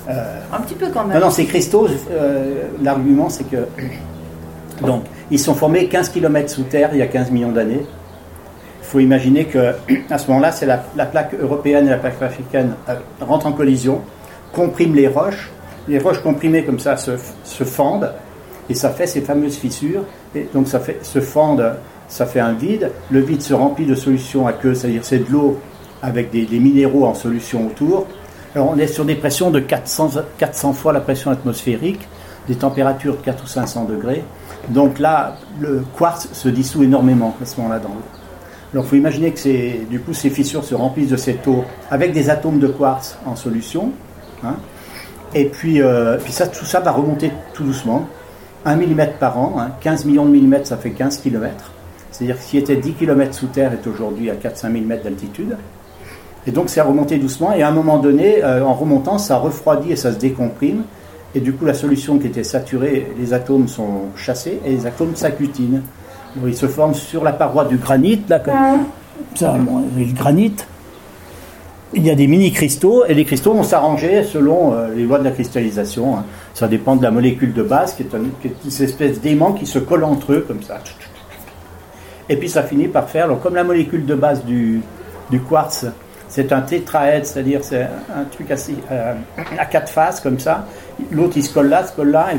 Euh, 0.09 0.39
un 0.51 0.61
petit 0.61 0.73
peu 0.73 0.87
quand 0.91 1.05
même. 1.05 1.19
Non, 1.19 1.25
non, 1.27 1.29
ces 1.29 1.45
cristaux, 1.45 1.87
euh, 2.09 2.63
l'argument, 2.81 3.29
c'est 3.29 3.43
que. 3.43 3.67
Donc, 4.81 5.03
ils 5.29 5.39
sont 5.39 5.53
formés 5.53 5.87
15 5.87 6.09
km 6.09 6.49
sous 6.49 6.63
terre 6.63 6.89
il 6.93 6.97
y 6.97 7.01
a 7.03 7.07
15 7.07 7.29
millions 7.29 7.51
d'années. 7.51 7.85
Il 8.81 8.85
faut 8.85 8.99
imaginer 8.99 9.45
que 9.45 9.75
à 10.09 10.17
ce 10.17 10.27
moment-là, 10.29 10.51
c'est 10.51 10.65
la, 10.65 10.77
plaque 11.05 11.35
européenne 11.39 11.85
et 11.85 11.91
la 11.91 11.97
plaque 11.97 12.19
africaine 12.19 12.73
euh, 12.89 12.95
rentrent 13.21 13.45
en 13.45 13.51
collision, 13.51 14.01
compriment 14.53 14.95
les 14.95 15.07
roches. 15.07 15.51
Les 15.87 15.99
roches 15.99 16.23
comprimées 16.23 16.63
comme 16.63 16.79
ça 16.79 16.97
se, 16.97 17.11
se 17.43 17.63
fendent 17.63 18.11
et 18.69 18.73
ça 18.73 18.89
fait 18.89 19.05
ces 19.05 19.21
fameuses 19.21 19.57
fissures. 19.57 20.03
Et 20.33 20.49
donc, 20.51 20.67
ça 20.67 20.79
fait, 20.79 21.05
se 21.05 21.21
fendent 21.21 21.73
ça 22.07 22.25
fait 22.25 22.39
un 22.39 22.53
vide. 22.53 22.91
Le 23.11 23.19
vide 23.19 23.41
se 23.41 23.53
remplit 23.53 23.85
de 23.85 23.95
solutions 23.95 24.47
aqueuses, 24.47 24.79
c'est-à-dire 24.79 25.03
c'est 25.03 25.19
de 25.19 25.31
l'eau 25.31 25.59
avec 26.01 26.31
des, 26.31 26.45
minéraux 26.59 27.05
en 27.05 27.13
solution 27.13 27.67
autour. 27.67 28.07
Alors 28.55 28.69
on 28.69 28.77
est 28.77 28.87
sur 28.87 29.05
des 29.05 29.15
pressions 29.15 29.49
de 29.49 29.59
400, 29.59 30.11
400 30.37 30.73
fois 30.73 30.93
la 30.93 30.99
pression 30.99 31.31
atmosphérique, 31.31 32.07
des 32.47 32.55
températures 32.55 33.15
de 33.15 33.21
4 33.21 33.43
ou 33.43 33.47
500 33.47 33.85
degrés. 33.85 34.23
Donc 34.69 34.99
là, 34.99 35.37
le 35.59 35.83
quartz 35.97 36.29
se 36.33 36.49
dissout 36.49 36.83
énormément 36.83 37.35
à 37.41 37.45
ce 37.45 37.57
moment-là 37.57 37.79
dans 37.79 37.89
l'eau. 37.89 38.03
Alors 38.73 38.85
il 38.85 38.89
faut 38.89 38.95
imaginer 38.95 39.31
que 39.31 39.85
du 39.85 39.99
coup, 39.99 40.13
ces 40.13 40.29
fissures 40.29 40.63
se 40.63 40.75
remplissent 40.75 41.11
de 41.11 41.17
cette 41.17 41.47
eau 41.47 41.63
avec 41.89 42.11
des 42.11 42.29
atomes 42.29 42.59
de 42.59 42.67
quartz 42.67 43.17
en 43.25 43.35
solution. 43.35 43.91
Hein. 44.43 44.55
Et 45.35 45.45
puis, 45.45 45.81
euh, 45.81 46.17
puis 46.17 46.31
ça, 46.31 46.47
tout 46.47 46.65
ça 46.65 46.79
va 46.79 46.91
remonter 46.91 47.31
tout 47.53 47.63
doucement. 47.63 48.07
1 48.65 48.75
mm 48.77 49.07
par 49.19 49.37
an, 49.37 49.55
15 49.81 50.01
hein. 50.01 50.07
millions 50.07 50.25
de 50.25 50.31
millimètres, 50.31 50.67
ça 50.67 50.77
fait 50.77 50.91
15 50.91 51.17
km. 51.17 51.72
C'est-à-dire 52.13 52.37
que 52.37 52.43
ce 52.43 52.49
qui 52.51 52.57
était 52.59 52.75
10 52.75 52.93
km 52.93 53.33
sous 53.33 53.47
terre 53.47 53.73
est 53.73 53.87
aujourd'hui 53.87 54.29
à 54.29 54.35
4-5 54.35 54.71
000 54.71 54.85
mètres 54.85 55.03
d'altitude. 55.03 55.57
Et 56.45 56.51
donc 56.51 56.69
c'est 56.69 56.81
remonté 56.81 57.17
doucement, 57.17 57.53
et 57.53 57.63
à 57.63 57.69
un 57.69 57.71
moment 57.71 57.97
donné, 57.97 58.43
euh, 58.43 58.63
en 58.63 58.73
remontant, 58.73 59.17
ça 59.17 59.37
refroidit 59.37 59.93
et 59.93 59.95
ça 59.95 60.13
se 60.13 60.19
décomprime. 60.19 60.83
Et 61.35 61.39
du 61.39 61.53
coup, 61.53 61.65
la 61.65 61.73
solution 61.73 62.19
qui 62.19 62.27
était 62.27 62.43
saturée, 62.43 63.07
les 63.17 63.33
atomes 63.33 63.67
sont 63.67 64.03
chassés 64.15 64.59
et 64.63 64.69
les 64.69 64.85
atomes 64.85 65.15
s'accutinent. 65.15 65.81
ils 66.45 66.55
se 66.55 66.67
forment 66.67 66.93
sur 66.93 67.23
la 67.23 67.33
paroi 67.33 67.65
du 67.65 67.77
granit, 67.77 68.21
là, 68.29 68.39
comme 68.39 68.53
ça, 69.33 69.55
le 69.97 70.13
granit. 70.13 70.53
Il 71.95 72.05
y 72.05 72.11
a 72.11 72.15
des 72.15 72.27
mini-cristaux, 72.27 73.05
et 73.05 73.15
les 73.15 73.25
cristaux 73.25 73.53
vont 73.53 73.63
s'arranger 73.63 74.23
selon 74.23 74.73
euh, 74.73 74.93
les 74.95 75.03
lois 75.03 75.17
de 75.17 75.23
la 75.23 75.31
cristallisation. 75.31 76.17
Hein. 76.17 76.25
Ça 76.53 76.67
dépend 76.67 76.95
de 76.95 77.03
la 77.03 77.11
molécule 77.11 77.53
de 77.53 77.63
base, 77.63 77.95
qui 77.95 78.03
est, 78.03 78.07
qui 78.41 78.47
est 78.47 78.55
une 78.63 78.83
espèce 78.83 79.19
d'aimant 79.19 79.53
qui 79.53 79.65
se 79.65 79.79
colle 79.79 80.03
entre 80.03 80.33
eux, 80.33 80.45
comme 80.47 80.61
ça. 80.61 80.79
Et 82.29 82.37
puis 82.37 82.49
ça 82.49 82.63
finit 82.63 82.87
par 82.87 83.09
faire, 83.09 83.29
comme 83.41 83.55
la 83.55 83.63
molécule 83.63 84.05
de 84.05 84.15
base 84.15 84.43
du, 84.45 84.81
quartz, 85.49 85.85
c'est 86.29 86.51
un 86.51 86.61
tétraède, 86.61 87.25
c'est-à-dire 87.25 87.63
c'est 87.63 87.83
un 87.83 88.23
truc 88.31 88.47
euh, 88.91 89.13
à 89.57 89.65
quatre 89.65 89.89
faces 89.89 90.19
comme 90.19 90.39
ça. 90.39 90.65
L'autre 91.11 91.33
il 91.35 91.43
se 91.43 91.53
colle 91.53 91.69
là, 91.69 91.85
se 91.85 91.93
colle 91.93 92.11
là, 92.11 92.29
et 92.33 92.37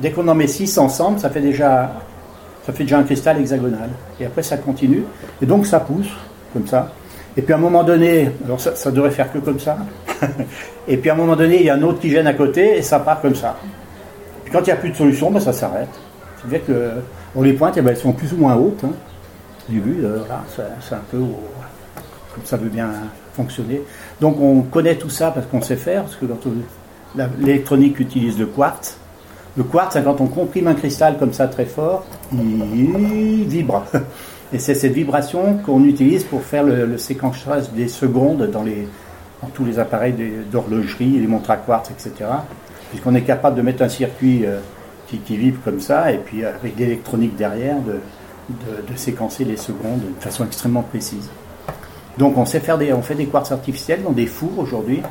dès 0.00 0.10
qu'on 0.10 0.26
en 0.26 0.34
met 0.34 0.46
six 0.46 0.76
ensemble, 0.78 1.20
ça 1.20 1.30
fait 1.30 1.40
déjà 1.40 1.92
ça 2.64 2.72
fait 2.72 2.82
déjà 2.82 2.98
un 2.98 3.04
cristal 3.04 3.38
hexagonal. 3.38 3.90
Et 4.18 4.26
après 4.26 4.42
ça 4.42 4.56
continue, 4.56 5.04
et 5.40 5.46
donc 5.46 5.66
ça 5.66 5.80
pousse 5.80 6.10
comme 6.52 6.66
ça. 6.66 6.90
Et 7.36 7.42
puis 7.42 7.52
à 7.52 7.56
un 7.56 7.60
moment 7.60 7.84
donné, 7.84 8.30
alors 8.44 8.58
ça, 8.58 8.90
devrait 8.90 9.10
faire 9.10 9.30
que 9.30 9.38
comme 9.38 9.60
ça. 9.60 9.76
et 10.88 10.96
puis 10.96 11.10
à 11.10 11.12
un 11.12 11.16
moment 11.16 11.36
donné, 11.36 11.60
il 11.60 11.66
y 11.66 11.70
a 11.70 11.74
un 11.74 11.82
autre 11.82 12.00
qui 12.00 12.10
gêne 12.10 12.26
à 12.26 12.32
côté 12.32 12.78
et 12.78 12.82
ça 12.82 12.98
part 12.98 13.20
comme 13.20 13.34
ça. 13.34 13.56
Puis 14.42 14.52
quand 14.52 14.60
il 14.60 14.66
n'y 14.66 14.72
a 14.72 14.76
plus 14.76 14.90
de 14.90 14.96
solution, 14.96 15.30
ben 15.30 15.38
ça 15.38 15.52
s'arrête. 15.52 15.90
C'est-à-dire 16.38 16.66
que 16.66 17.42
les 17.42 17.52
pointe, 17.52 17.76
et 17.76 17.82
ben 17.82 17.90
elles 17.90 17.98
sont 17.98 18.12
plus 18.12 18.32
ou 18.32 18.38
moins 18.38 18.56
hautes. 18.56 18.82
Hein 18.84 18.92
du 19.68 19.80
but, 19.80 20.04
euh, 20.04 20.20
c'est 20.80 20.94
un 20.94 21.02
peu 21.10 21.18
comme 22.34 22.44
ça 22.44 22.56
veut 22.56 22.68
bien 22.68 22.90
fonctionner. 23.34 23.82
Donc 24.20 24.40
on 24.40 24.62
connaît 24.62 24.96
tout 24.96 25.10
ça 25.10 25.30
parce 25.30 25.46
qu'on 25.46 25.62
sait 25.62 25.76
faire, 25.76 26.04
parce 26.04 26.16
que 26.16 26.26
l'électronique 27.40 27.98
utilise 27.98 28.38
le 28.38 28.46
quartz. 28.46 28.98
Le 29.56 29.64
quartz, 29.64 29.96
quand 30.04 30.20
on 30.20 30.26
comprime 30.26 30.68
un 30.68 30.74
cristal 30.74 31.16
comme 31.18 31.32
ça 31.32 31.48
très 31.48 31.64
fort, 31.64 32.04
il 32.32 33.44
vibre. 33.48 33.84
Et 34.52 34.58
c'est 34.58 34.74
cette 34.74 34.92
vibration 34.92 35.58
qu'on 35.64 35.82
utilise 35.84 36.22
pour 36.22 36.42
faire 36.42 36.62
le, 36.62 36.98
séquençage 36.98 37.70
des 37.72 37.88
secondes 37.88 38.48
dans, 38.50 38.62
les, 38.62 38.86
dans 39.42 39.48
tous 39.48 39.64
les 39.64 39.78
appareils 39.78 40.14
d'horlogerie, 40.52 41.18
les 41.18 41.26
montres 41.26 41.50
à 41.50 41.56
quartz, 41.56 41.90
etc. 41.90 42.30
Puisqu'on 42.90 43.14
est 43.16 43.22
capable 43.22 43.56
de 43.56 43.62
mettre 43.62 43.82
un 43.82 43.88
circuit 43.88 44.46
euh, 44.46 44.60
qui, 45.08 45.18
qui, 45.18 45.36
vibre 45.36 45.58
comme 45.64 45.80
ça, 45.80 46.12
et 46.12 46.18
puis 46.18 46.44
avec 46.44 46.78
l'électronique 46.78 47.34
derrière, 47.34 47.80
de, 47.80 47.98
de, 48.48 48.96
séquencer 48.96 49.44
les 49.44 49.56
secondes 49.56 50.00
de 50.00 50.22
façon 50.22 50.44
extrêmement 50.44 50.82
précise. 50.82 51.28
Donc 52.18 52.38
on 52.38 52.46
sait 52.46 52.60
faire 52.60 52.78
des, 52.78 52.92
on 52.92 53.02
fait 53.02 53.14
des 53.14 53.26
quartz 53.26 53.52
artificiels 53.52 54.02
dans 54.02 54.12
des 54.12 54.26
fours 54.26 54.58
aujourd'hui, 54.58 55.02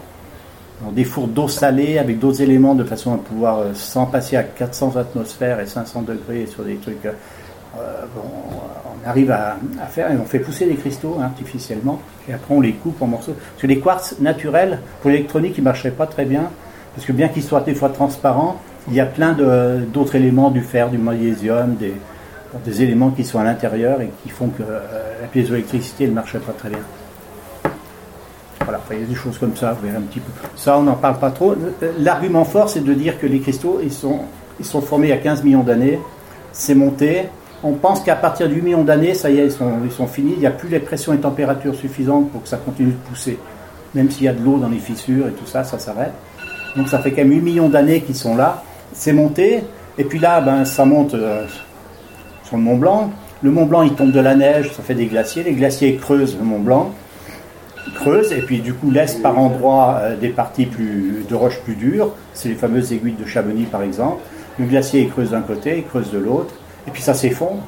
dans 0.84 0.92
des 0.92 1.04
fours 1.04 1.28
d'eau 1.28 1.48
salée 1.48 1.98
avec 1.98 2.20
d'autres 2.20 2.42
éléments 2.42 2.76
de 2.76 2.84
façon 2.84 3.14
à 3.14 3.18
pouvoir, 3.18 3.60
euh, 3.60 3.74
sans 3.74 4.06
passer 4.06 4.36
à 4.38 4.44
400 4.44 4.96
atmosphères 4.96 5.60
et 5.60 5.68
500 5.68 6.02
degrés 6.04 6.48
sur 6.48 6.64
des 6.64 6.76
trucs, 6.76 7.06
euh, 7.06 8.06
on 8.16 9.08
arrive 9.10 9.32
à, 9.32 9.58
faire 9.90 10.12
et 10.12 10.18
on 10.18 10.26
fait 10.26 10.40
pousser 10.40 10.66
des 10.66 10.76
cristaux 10.76 11.18
artificiellement 11.22 12.00
et 12.28 12.34
après 12.34 12.56
on 12.56 12.62
les 12.62 12.74
coupe 12.74 13.02
en 13.02 13.08
morceaux. 13.08 13.34
Parce 13.34 13.62
que 13.62 13.68
les 13.68 13.80
quartz 13.80 14.16
naturels, 14.20 14.80
pour 15.02 15.12
l'électronique, 15.12 15.56
ils 15.58 15.64
marcheraient 15.64 15.92
pas 15.92 16.08
très 16.08 16.26
bien, 16.26 16.50
parce 16.96 17.06
que 17.06 17.12
bien 17.12 17.28
qu'ils 17.28 17.44
soient 17.44 17.62
des 17.62 17.76
fois 17.76 17.90
transparents, 17.90 18.60
il 18.88 18.94
y 18.94 19.00
a 19.00 19.06
plein 19.06 19.34
d'autres 19.92 20.16
éléments, 20.16 20.52
du 20.52 20.62
fer, 20.62 20.90
du 20.90 20.98
magnésium, 20.98 21.76
des, 21.76 21.94
des 22.64 22.82
éléments 22.84 23.12
qui 23.12 23.24
sont 23.24 23.40
à 23.40 23.44
l'intérieur 23.44 24.02
et 24.02 24.10
qui 24.24 24.30
font 24.30 24.48
que 24.50 24.64
euh, 24.64 24.80
la 25.22 25.28
piézoélectricité 25.28 26.08
ne 26.08 26.14
marche 26.14 26.38
pas 26.38 26.54
très 26.54 26.70
bien. 26.70 26.80
Voilà, 28.64 28.80
il 28.92 29.02
y 29.02 29.04
a 29.04 29.06
des 29.06 29.16
choses 29.16 29.38
comme 29.38 29.56
ça, 29.56 29.74
vous 29.74 29.86
verrez 29.86 29.98
un 29.98 30.02
petit 30.02 30.20
peu. 30.20 30.32
Ça, 30.56 30.78
on 30.78 30.84
n'en 30.84 30.96
parle 30.96 31.20
pas 31.20 31.30
trop. 31.30 31.56
L'argument 32.00 32.46
fort, 32.46 32.70
c'est 32.70 32.84
de 32.84 32.94
dire 32.94 33.20
que 33.20 33.28
les 33.28 33.40
cristaux, 33.40 33.80
ils 33.84 33.92
sont, 33.92 34.22
ils 34.60 34.66
sont 34.66 34.82
formés 34.82 35.08
il 35.08 35.10
y 35.12 35.14
a 35.14 35.18
15 35.18 35.44
millions 35.44 35.64
d'années, 35.64 36.00
c'est 36.52 36.74
monté. 36.74 37.26
On 37.64 37.74
pense 37.74 38.02
qu'à 38.02 38.16
partir 38.16 38.50
du 38.50 38.62
million 38.62 38.84
d'années, 38.84 39.14
ça 39.14 39.30
y 39.30 39.40
est, 39.40 39.46
ils 39.46 39.52
sont, 39.52 39.72
ils 39.84 39.92
sont 39.92 40.08
finis. 40.08 40.34
Il 40.34 40.40
n'y 40.40 40.48
a 40.48 40.52
plus 40.52 40.70
les 40.70 40.80
pressions 40.80 41.14
et 41.14 41.18
températures 41.18 41.76
suffisantes 41.76 42.32
pour 42.32 42.42
que 42.42 42.48
ça 42.48 42.58
continue 42.58 42.92
de 42.92 43.10
pousser. 43.10 43.38
Même 43.94 44.10
s'il 44.10 44.24
y 44.24 44.28
a 44.28 44.34
de 44.34 44.44
l'eau 44.44 44.58
dans 44.58 44.70
les 44.70 44.80
fissures 44.80 45.28
et 45.28 45.32
tout 45.32 45.46
ça, 45.46 45.64
ça 45.64 45.78
s'arrête. 45.78 46.14
Donc 46.76 46.90
ça 46.90 47.00
fait 47.00 47.12
quand 47.12 47.22
même 47.22 47.32
8 47.32 47.42
millions 47.42 47.70
d'années 47.70 48.02
qu'ils 48.02 48.16
sont 48.16 48.36
là. 48.36 48.64
C'est 48.94 49.14
monté. 49.14 49.64
Et 49.98 50.04
puis 50.04 50.20
là, 50.20 50.42
ben, 50.42 50.66
ça 50.66 50.86
monte. 50.86 51.14
Euh, 51.14 51.46
sur 52.46 52.58
le 52.58 52.64
Mont 52.64 52.78
Blanc. 52.78 53.12
Le 53.42 53.52
Mont 53.52 53.66
Blanc, 53.66 53.84
il 53.84 53.94
tombe 53.94 54.12
de 54.12 54.20
la 54.20 54.36
neige, 54.36 54.72
ça 54.74 54.84
fait 54.84 54.96
des 54.96 55.06
glaciers. 55.06 55.44
Les 55.44 55.54
glaciers 55.54 55.96
creusent 55.98 56.38
le 56.38 56.46
Mont 56.46 56.60
Blanc, 56.60 56.92
creuse 57.96 58.32
et 58.32 58.42
puis 58.42 58.60
du 58.60 58.74
coup 58.74 58.92
laisse 58.92 59.16
par 59.16 59.38
endroits 59.38 60.00
euh, 60.02 60.16
des 60.16 60.30
parties 60.30 60.66
plus, 60.66 61.26
de 61.28 61.36
roches 61.36 61.60
plus 61.62 61.76
dures. 61.76 62.12
C'est 62.34 62.50
les 62.50 62.56
fameuses 62.56 62.94
aiguilles 62.94 63.16
de 63.20 63.26
Chamonix 63.26 63.66
par 63.66 63.84
exemple. 63.84 64.22
Le 64.58 64.66
glacier 64.66 65.08
creuse 65.08 65.32
d'un 65.32 65.42
côté, 65.42 65.80
il 65.80 65.86
creuse 65.86 66.12
de 66.12 66.18
l'autre, 66.18 66.54
et 66.88 66.92
puis 66.92 67.02
ça 67.02 67.14
s'effondre. 67.14 67.62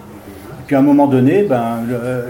Et 0.60 0.64
puis 0.68 0.76
à 0.76 0.80
un 0.80 0.84
moment 0.84 1.08
donné, 1.08 1.44
ben, 1.44 1.82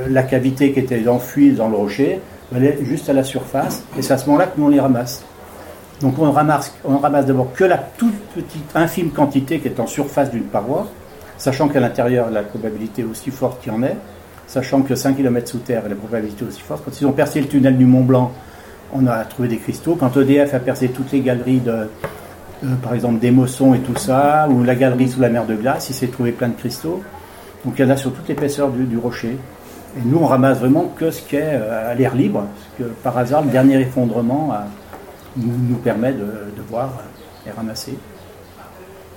la 0.10 0.24
cavité 0.24 0.72
qui 0.72 0.80
était 0.80 1.08
enfouie 1.08 1.52
dans 1.52 1.70
le 1.70 1.76
rocher, 1.76 2.20
elle 2.56 2.64
est 2.64 2.84
juste 2.84 3.08
à 3.10 3.14
la 3.14 3.24
surface, 3.24 3.84
et 3.98 4.02
c'est 4.02 4.14
à 4.14 4.18
ce 4.18 4.26
moment-là 4.28 4.48
que 4.48 4.60
nous 4.60 4.70
les 4.70 4.80
ramasse. 4.80 5.24
Donc 6.02 6.18
on 6.20 6.32
ramasse, 6.32 6.74
on 6.86 6.98
ramasse 6.98 7.26
d'abord 7.26 7.54
que 7.54 7.64
la 7.64 7.78
toute 7.78 8.18
petite, 8.36 8.72
infime 8.76 9.12
quantité 9.12 9.60
qui 9.60 9.68
est 9.68 9.80
en 9.80 9.88
surface 9.88 10.32
d'une 10.32 10.44
paroi, 10.44 10.88
sachant 11.38 11.68
qu'à 11.68 11.80
l'intérieur 11.80 12.30
la 12.30 12.44
probabilité 12.44 13.02
est 13.02 13.06
aussi 13.06 13.32
forte 13.32 13.62
qu'il 13.62 13.72
y 13.72 13.76
en 13.76 13.84
ait, 13.84 13.96
sachant 14.48 14.82
que 14.82 14.96
5 14.96 15.16
km 15.16 15.48
sous 15.48 15.60
terre 15.60 15.84
la 15.88 15.96
probabilité 15.96 16.46
est 16.46 16.48
aussi 16.48 16.62
forte. 16.62 16.84
Quand 16.86 17.00
ils 17.00 17.06
ont 17.06 17.12
percé 17.12 17.42
le 17.42 17.48
tunnel 17.48 17.78
du 17.78 17.86
Mont 17.86 18.04
Blanc, 18.04 18.32
on 18.94 19.06
a 19.08 19.24
trouvé 19.26 19.48
des 19.48 19.58
cristaux. 19.58 19.96
Quand 20.00 20.16
EDF 20.16 20.54
a 20.54 20.60
percé 20.60 20.90
toutes 20.90 21.12
les 21.12 21.20
galeries 21.22 21.60
de, 21.60 21.72
euh, 22.64 22.76
par 22.82 22.94
exemple 22.94 23.20
des 23.20 23.32
Mossons 23.32 23.74
et 23.74 23.80
tout 23.80 23.96
ça, 23.98 24.48
ou 24.50 24.64
la 24.64 24.76
galerie 24.76 25.10
sous 25.10 25.20
la 25.20 25.30
mer 25.30 25.46
de 25.46 25.56
glace, 25.56 25.90
il 25.90 25.94
s'est 25.94 26.08
trouvé 26.08 26.32
plein 26.32 26.50
de 26.50 26.56
cristaux. 26.56 27.04
Donc 27.66 27.76
il 27.78 27.86
y 27.86 27.88
en 27.88 27.92
a 27.92 27.98
sur 27.98 28.14
toute 28.14 28.28
l'épaisseur 28.28 28.70
du, 28.70 28.98
rocher. 28.98 29.38
Et 29.98 30.02
nous, 30.06 30.20
on 30.20 30.26
ramasse 30.26 30.60
vraiment 30.60 30.92
que 30.96 31.12
ce 31.12 31.22
qui 31.22 31.36
est 31.36 31.54
euh, 31.54 31.92
à 31.92 31.94
l'air 31.94 32.16
libre, 32.16 32.46
parce 32.80 32.90
que 32.90 32.94
par 33.04 33.18
hasard, 33.18 33.44
le 33.44 33.52
dernier 33.52 33.80
effondrement 33.80 34.54
nous, 35.36 35.76
permet 35.78 36.14
de, 36.14 36.62
voir 36.70 36.92
et 37.46 37.52
ramasser. 37.52 37.98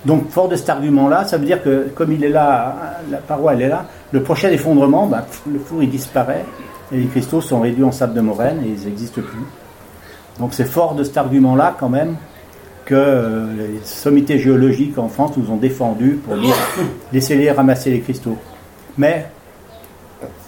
Donc, 0.05 0.29
fort 0.29 0.47
de 0.47 0.55
cet 0.55 0.69
argument-là, 0.69 1.25
ça 1.25 1.37
veut 1.37 1.45
dire 1.45 1.61
que 1.63 1.89
comme 1.93 2.11
il 2.11 2.23
est 2.23 2.29
là, 2.29 2.99
la 3.09 3.17
paroi 3.17 3.53
elle 3.53 3.61
est 3.61 3.67
là, 3.69 3.85
le 4.11 4.23
prochain 4.23 4.49
effondrement, 4.49 5.05
ben, 5.05 5.23
le 5.51 5.59
four 5.59 5.83
il 5.83 5.89
disparaît 5.89 6.43
et 6.91 6.97
les 6.97 7.05
cristaux 7.05 7.41
sont 7.41 7.61
réduits 7.61 7.83
en 7.83 7.91
sable 7.91 8.13
de 8.13 8.21
moraine 8.21 8.61
et 8.65 8.69
ils 8.69 8.87
n'existent 8.87 9.21
plus. 9.21 9.45
Donc, 10.39 10.53
c'est 10.53 10.65
fort 10.65 10.95
de 10.95 11.03
cet 11.03 11.17
argument-là 11.17 11.75
quand 11.79 11.89
même 11.89 12.15
que 12.85 12.95
euh, 12.95 13.45
les 13.57 13.79
sommités 13.83 14.39
géologiques 14.39 14.97
en 14.97 15.07
France 15.07 15.37
nous 15.37 15.51
ont 15.51 15.57
défendu 15.57 16.19
pour 16.25 16.35
dire 16.35 16.55
laissez-les 17.13 17.51
ramasser 17.51 17.91
les 17.91 17.99
cristaux. 17.99 18.37
Mais 18.97 19.27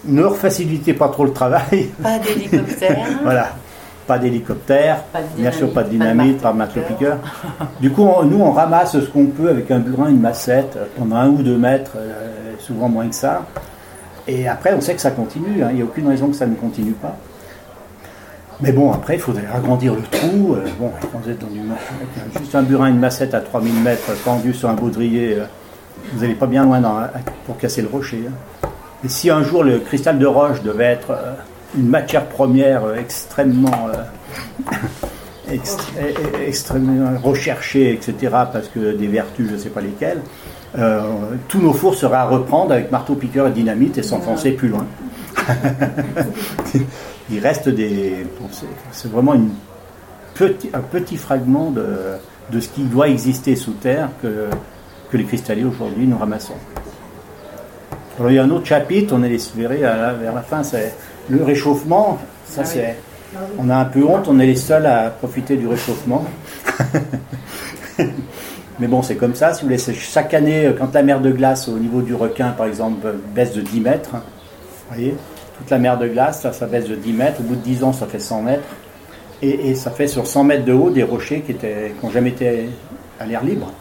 ne 0.05 0.21
leur 0.21 0.35
facilitez 0.35 0.93
pas 0.93 1.09
trop 1.09 1.25
le 1.25 1.33
travail. 1.33 1.89
Pas 2.01 2.19
d'hélicoptère. 2.19 3.05
voilà. 3.23 3.49
Pas 4.07 4.19
d'hélicoptère, 4.19 4.97
bien 5.37 5.51
sûr 5.51 5.71
pas 5.71 5.83
de 5.83 5.89
dynamite, 5.89 6.41
pas 6.41 6.51
de. 6.51 7.11
Du 7.79 7.89
coup, 7.89 8.05
nous, 8.25 8.41
on 8.41 8.51
ramasse 8.51 8.99
ce 8.99 9.05
qu'on 9.05 9.27
peut 9.27 9.49
avec 9.49 9.71
un 9.71 9.79
burin, 9.79 10.09
une 10.09 10.19
massette, 10.19 10.77
pendant 10.97 11.15
un 11.15 11.29
ou 11.29 11.41
deux 11.41 11.57
mètres, 11.57 11.93
euh, 11.95 12.53
souvent 12.59 12.89
moins 12.89 13.07
que 13.07 13.15
ça. 13.15 13.45
Et 14.27 14.47
après, 14.47 14.73
on 14.73 14.81
sait 14.81 14.93
que 14.93 15.01
ça 15.01 15.11
continue. 15.11 15.63
Hein. 15.63 15.69
Il 15.71 15.75
n'y 15.77 15.81
a 15.81 15.85
aucune 15.85 16.07
raison 16.07 16.27
que 16.27 16.35
ça 16.35 16.45
ne 16.45 16.55
continue 16.55 16.91
pas. 16.91 17.15
Mais 18.59 18.73
bon, 18.73 18.91
après, 18.91 19.15
il 19.15 19.21
faudrait 19.21 19.47
agrandir 19.53 19.95
le 19.95 20.01
trou. 20.01 20.55
Euh, 20.55 20.65
bon, 20.77 20.91
quand 21.11 21.19
vous 21.23 21.29
êtes 21.29 21.39
dans 21.39 21.47
juste 22.39 22.55
un 22.55 22.63
burin, 22.63 22.87
une 22.87 22.99
massette 22.99 23.33
à 23.33 23.39
3000 23.39 23.73
mètres 23.83 24.11
pendu 24.25 24.53
sur 24.53 24.67
un 24.67 24.73
baudrier, 24.73 25.35
euh, 25.35 25.45
vous 26.13 26.21
n'allez 26.21 26.35
pas 26.35 26.47
bien 26.47 26.65
loin 26.65 26.81
pour 27.45 27.57
casser 27.57 27.81
le 27.81 27.87
rocher. 27.87 28.25
Hein. 28.27 28.67
Et 29.05 29.09
si 29.09 29.29
un 29.29 29.43
jour 29.43 29.63
le 29.63 29.79
cristal 29.79 30.19
de 30.19 30.25
roche 30.25 30.61
devait 30.61 30.85
être 30.85 31.11
une 31.77 31.87
matière 31.87 32.25
première 32.27 32.95
extrêmement, 32.95 33.89
extrêmement 36.47 37.19
recherchée, 37.21 37.93
etc., 37.93 38.15
parce 38.51 38.67
que 38.67 38.95
des 38.95 39.07
vertus, 39.07 39.47
je 39.47 39.53
ne 39.53 39.57
sais 39.57 39.69
pas 39.69 39.81
lesquelles, 39.81 40.21
tous 41.47 41.59
nos 41.59 41.73
fours 41.73 41.95
seraient 41.95 42.17
à 42.17 42.25
reprendre 42.25 42.71
avec 42.71 42.91
marteau-piqueur 42.91 43.47
et 43.47 43.51
dynamite 43.51 43.97
et 43.97 44.03
s'enfoncer 44.03 44.51
plus 44.51 44.69
loin. 44.69 44.85
il 47.29 47.39
reste 47.39 47.69
des. 47.69 48.25
c'est 48.91 49.11
vraiment 49.11 49.33
une 49.33 49.49
petit, 50.33 50.69
un 50.73 50.81
petit 50.81 51.17
fragment 51.17 51.71
de, 51.71 51.85
de, 52.51 52.59
ce 52.59 52.69
qui 52.69 52.83
doit 52.83 53.07
exister 53.07 53.55
sous 53.55 53.73
terre 53.73 54.09
que, 54.21 54.47
que 55.09 55.17
les 55.17 55.25
cristalliers 55.25 55.65
aujourd'hui 55.65 56.07
nous 56.07 56.17
ramassons. 56.17 56.55
Alors, 58.19 58.31
il 58.31 58.35
y 58.35 58.39
a 58.39 58.43
un 58.43 58.49
autre 58.51 58.65
chapitre, 58.65 59.15
on 59.17 59.23
est 59.23 59.55
verrez 59.55 59.79
vers 59.79 60.33
la 60.35 60.41
fin, 60.41 60.61
c'est 60.63 60.93
le 61.29 61.43
réchauffement. 61.43 62.19
Ça, 62.47 62.61
ah 62.63 62.65
c'est. 62.65 62.97
On 63.57 63.69
a 63.69 63.75
un 63.75 63.85
peu 63.85 64.03
honte, 64.05 64.27
on 64.27 64.39
est 64.39 64.45
les 64.45 64.55
seuls 64.55 64.85
à 64.85 65.09
profiter 65.09 65.55
du 65.57 65.67
réchauffement. 65.67 66.23
Mais 68.79 68.87
bon, 68.87 69.01
c'est 69.01 69.15
comme 69.15 69.35
ça. 69.35 69.53
Si 69.53 69.61
vous 69.61 69.67
voulez, 69.67 69.79
chaque 69.93 70.33
année, 70.33 70.71
quand 70.77 70.93
la 70.93 71.03
mer 71.03 71.19
de 71.21 71.31
glace 71.31 71.67
au 71.67 71.77
niveau 71.77 72.01
du 72.01 72.13
requin, 72.13 72.49
par 72.49 72.67
exemple, 72.67 73.07
baisse 73.33 73.53
de 73.53 73.61
10 73.61 73.81
mètres, 73.81 74.11
vous 74.11 74.95
voyez, 74.95 75.15
toute 75.57 75.69
la 75.69 75.79
mer 75.79 75.97
de 75.97 76.07
glace, 76.07 76.41
ça, 76.41 76.53
ça 76.53 76.65
baisse 76.65 76.87
de 76.87 76.95
10 76.95 77.13
mètres. 77.13 77.39
Au 77.39 77.43
bout 77.43 77.55
de 77.55 77.61
10 77.61 77.83
ans, 77.83 77.93
ça 77.93 78.05
fait 78.05 78.19
100 78.19 78.41
mètres. 78.43 78.63
Et, 79.41 79.75
ça 79.75 79.91
fait 79.91 80.07
sur 80.07 80.25
100 80.25 80.45
mètres 80.45 80.65
de 80.65 80.71
haut 80.71 80.89
des 80.89 81.03
rochers 81.03 81.41
qui 81.41 81.53
n'ont 82.01 82.09
jamais 82.11 82.29
été 82.29 82.69
à 83.19 83.25
l'air 83.25 83.43
libre. 83.43 83.71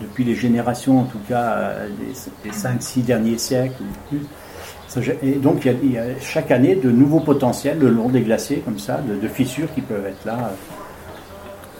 depuis 0.00 0.22
les 0.22 0.36
générations, 0.36 1.00
en 1.00 1.04
tout 1.04 1.18
cas, 1.28 1.72
des, 2.44 2.50
5-6 2.50 3.02
derniers 3.02 3.38
siècles 3.38 3.82
Et 5.22 5.32
donc, 5.32 5.64
il 5.64 5.92
y, 5.92 5.98
a, 5.98 6.04
chaque 6.20 6.50
année 6.50 6.74
de 6.74 6.90
nouveaux 6.90 7.20
potentiels 7.20 7.78
le 7.78 7.90
long 7.90 8.08
des 8.08 8.22
glaciers, 8.22 8.58
comme 8.58 8.78
ça, 8.78 9.00
de, 9.00 9.28
fissures 9.28 9.72
qui 9.74 9.80
peuvent 9.80 10.06
être 10.06 10.24
là, 10.24 10.52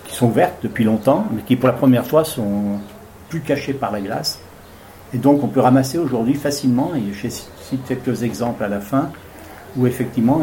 qui 0.04 0.14
sont 0.14 0.26
ouvertes 0.26 0.58
depuis 0.62 0.84
longtemps, 0.84 1.26
mais 1.32 1.42
qui 1.42 1.56
pour 1.56 1.68
la 1.68 1.74
première 1.74 2.06
fois 2.06 2.24
sont 2.24 2.78
plus 3.28 3.40
cachées 3.40 3.72
par 3.72 3.92
la 3.92 4.00
glace. 4.00 4.40
Et 5.14 5.18
donc, 5.18 5.42
on 5.42 5.48
peut 5.48 5.60
ramasser 5.60 5.98
aujourd'hui 5.98 6.34
facilement, 6.34 6.92
et 6.94 7.12
je 7.12 7.28
cite 7.28 7.84
quelques 7.86 8.22
exemples 8.22 8.64
à 8.64 8.68
la 8.68 8.80
fin, 8.80 9.10
où 9.76 9.86
effectivement, 9.86 10.40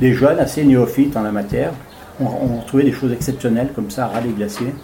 les, 0.00 0.14
jeunes 0.14 0.38
assez 0.38 0.64
néophytes 0.64 1.16
en 1.16 1.22
la 1.22 1.32
matière 1.32 1.72
ont, 2.20 2.60
trouvé 2.66 2.84
des 2.84 2.92
choses 2.92 3.12
exceptionnelles 3.12 3.70
comme 3.74 3.90
ça 3.90 4.06
à 4.06 4.08
ras 4.08 4.20
les 4.20 4.32
glaciers. 4.32 4.74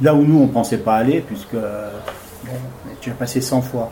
Là 0.00 0.14
où 0.14 0.22
nous, 0.22 0.38
on 0.38 0.46
ne 0.46 0.52
pensait 0.52 0.78
pas 0.78 0.96
aller, 0.96 1.20
puisque 1.20 1.56
tu 3.00 3.10
as 3.10 3.14
passé 3.14 3.40
100 3.40 3.62
fois. 3.62 3.90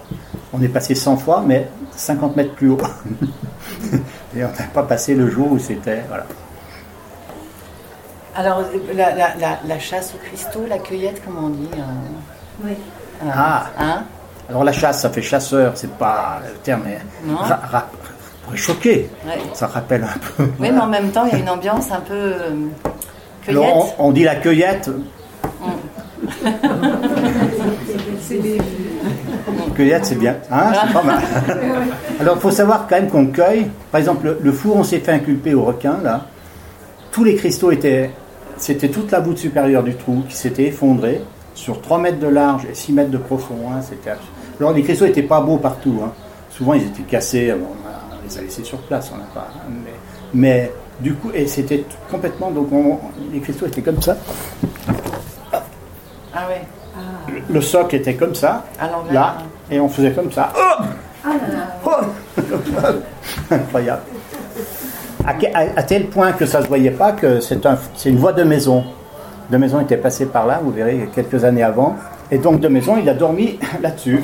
On 0.53 0.63
est 0.63 0.69
passé 0.69 0.95
100 0.95 1.17
fois, 1.17 1.43
mais 1.47 1.69
50 1.97 2.37
mètres 2.37 2.55
plus 2.55 2.71
haut. 2.71 2.79
Et 4.37 4.45
on 4.45 4.49
n'a 4.49 4.67
pas 4.73 4.83
passé 4.83 5.15
le 5.15 5.31
jour 5.31 5.53
où 5.53 5.59
c'était. 5.59 6.03
Voilà. 6.09 6.27
Alors, 8.35 8.63
la, 8.95 9.79
chasse 9.79 10.15
aux 10.15 10.19
cristaux, 10.19 10.65
la 10.69 10.79
cueillette, 10.79 11.23
comment 11.25 11.47
on 11.47 11.51
dit 11.51 11.69
euh, 11.75 12.65
Oui. 12.65 12.73
ah, 13.33 13.67
hein 13.79 14.05
alors 14.49 14.63
la 14.63 14.73
chasse, 14.73 15.01
ça 15.01 15.11
fait 15.11 15.23
chasseur, 15.23 15.73
c'est 15.75 15.91
pas 15.91 16.41
le 16.47 16.55
terme, 16.59 16.83
mais 16.85 16.99
pourrait 18.45 18.57
choquer. 18.57 19.11
Ça 19.55 19.67
rappelle 19.67 20.05
un 20.05 20.19
peu. 20.37 20.45
Oui, 20.61 20.71
mais 20.71 20.79
en 20.79 20.87
même 20.87 21.11
temps, 21.11 21.25
il 21.27 21.33
y 21.33 21.37
a 21.37 21.39
une 21.39 21.49
ambiance 21.49 21.91
un 21.91 22.01
peu 22.01 22.15
euh, 22.15 22.51
cueillette. 23.43 23.95
on, 23.99 24.13
dit 24.13 24.23
la 24.23 24.37
cueillette. 24.37 24.89
Mm. 24.89 25.71
C'est 30.03 30.19
bien. 30.19 30.37
Hein, 30.51 30.73
c'est 30.73 30.93
pas 30.93 31.03
mal. 31.03 31.23
Alors, 32.21 32.37
il 32.37 32.41
faut 32.41 32.51
savoir 32.51 32.87
quand 32.89 32.97
même 32.97 33.09
qu'on 33.09 33.27
cueille. 33.27 33.67
Par 33.91 33.99
exemple, 33.99 34.37
le, 34.41 34.53
four, 34.53 34.77
on 34.77 34.85
s'est 34.85 35.01
fait 35.01 35.13
inculper 35.13 35.55
au 35.55 35.65
requin, 35.65 35.99
là. 36.03 36.27
Tous 37.11 37.25
les 37.25 37.35
cristaux 37.35 37.71
étaient. 37.71 38.11
C'était 38.57 38.89
toute 38.89 39.11
la 39.11 39.21
voûte 39.21 39.39
supérieure 39.39 39.83
du 39.83 39.95
trou 39.95 40.25
qui 40.29 40.35
s'était 40.35 40.65
effondrée 40.65 41.21
sur 41.55 41.81
3 41.83 41.99
mètres 41.99 42.19
de 42.19 42.27
large 42.27 42.67
et 42.71 42.75
6 42.75 42.93
mètres 42.93 43.11
de 43.11 43.19
profond. 43.19 43.57
Hein, 43.71 43.81
alors 44.59 44.73
les 44.73 44.83
cristaux 44.83 45.05
n'étaient 45.05 45.23
pas 45.23 45.41
beaux 45.41 45.59
partout. 45.59 46.01
Hein. 46.03 46.13
Souvent 46.51 46.73
ils 46.73 46.83
étaient 46.85 47.03
cassés, 47.03 47.53
on, 47.53 48.27
les 48.27 48.39
a 48.39 48.41
laissés 48.41 48.65
sur 48.65 48.79
place, 48.79 49.11
on 49.15 49.19
n'a 49.19 49.25
pas. 49.25 49.49
Mais, 50.33 50.73
du 51.01 51.15
coup, 51.15 51.31
et 51.35 51.47
c'était 51.47 51.85
complètement. 52.11 52.51
Donc 52.51 52.69
les 53.33 53.41
cristaux 53.41 53.67
étaient 53.67 53.83
comme 53.83 54.01
ça. 54.01 54.17
Ah 56.37 56.43
ouais. 56.49 56.61
Le, 57.51 57.61
socle 57.61 57.97
était 57.97 58.15
comme 58.15 58.35
ça, 58.35 58.65
là, 59.11 59.37
et 59.71 59.81
on 59.81 59.89
faisait 59.89 60.13
comme 60.13 60.31
ça. 60.31 60.53
Oh 60.57 60.85
ah 61.25 61.31
oh 61.87 61.91
Incroyable. 63.51 64.03
À, 65.25 65.83
tel 65.83 66.07
point 66.07 66.33
que 66.33 66.47
ça 66.47 66.59
ne 66.59 66.65
se 66.65 66.69
voyait 66.69 66.91
pas 66.91 67.13
que 67.13 67.41
c'est 67.41 67.65
un, 67.67 67.77
une 68.05 68.17
voie 68.17 68.33
de 68.33 68.45
maison. 68.45 68.85
De 69.51 69.57
maison 69.57 69.81
était 69.81 69.97
passée 69.97 70.27
par 70.27 70.47
là, 70.47 70.61
vous 70.63 70.71
verrez, 70.71 71.09
quelques 71.15 71.45
années 71.45 71.63
avant. 71.63 71.97
Et 72.31 72.39
donc 72.39 72.61
de 72.61 72.69
maison, 72.69 72.97
il 73.01 73.09
a 73.09 73.15
dormi 73.15 73.59
là-dessus. 73.83 74.21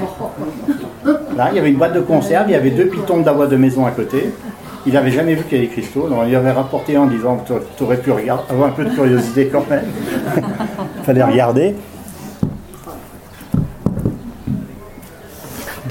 Là, 1.37 1.49
il 1.51 1.57
y 1.57 1.59
avait 1.59 1.71
une 1.71 1.77
boîte 1.77 1.95
de 1.95 2.01
conserve, 2.01 2.45
il 2.49 2.53
y 2.53 2.57
avait 2.57 2.71
deux 2.71 2.87
pitons 2.87 3.21
d'avoine 3.21 3.49
de 3.49 3.57
maison 3.57 3.87
à 3.87 3.91
côté. 3.91 4.33
Il 4.85 4.93
n'avait 4.93 5.13
jamais 5.13 5.35
vu 5.35 5.45
qu'il 5.45 5.59
y 5.59 5.61
avait 5.61 5.69
des 5.69 5.73
cristaux, 5.73 6.09
donc 6.09 6.19
il 6.27 6.35
avait 6.35 6.51
rapporté 6.51 6.97
en 6.99 7.07
disant 7.07 7.43
Tu 7.77 7.85
aurais 7.85 7.97
pu 7.97 8.11
regarder, 8.11 8.43
avoir 8.51 8.69
un 8.69 8.73
peu 8.73 8.85
de 8.85 8.91
curiosité 8.91 9.47
quand 9.47 9.69
même. 9.71 9.85
il 10.37 11.05
fallait 11.05 11.23
regarder. 11.23 11.75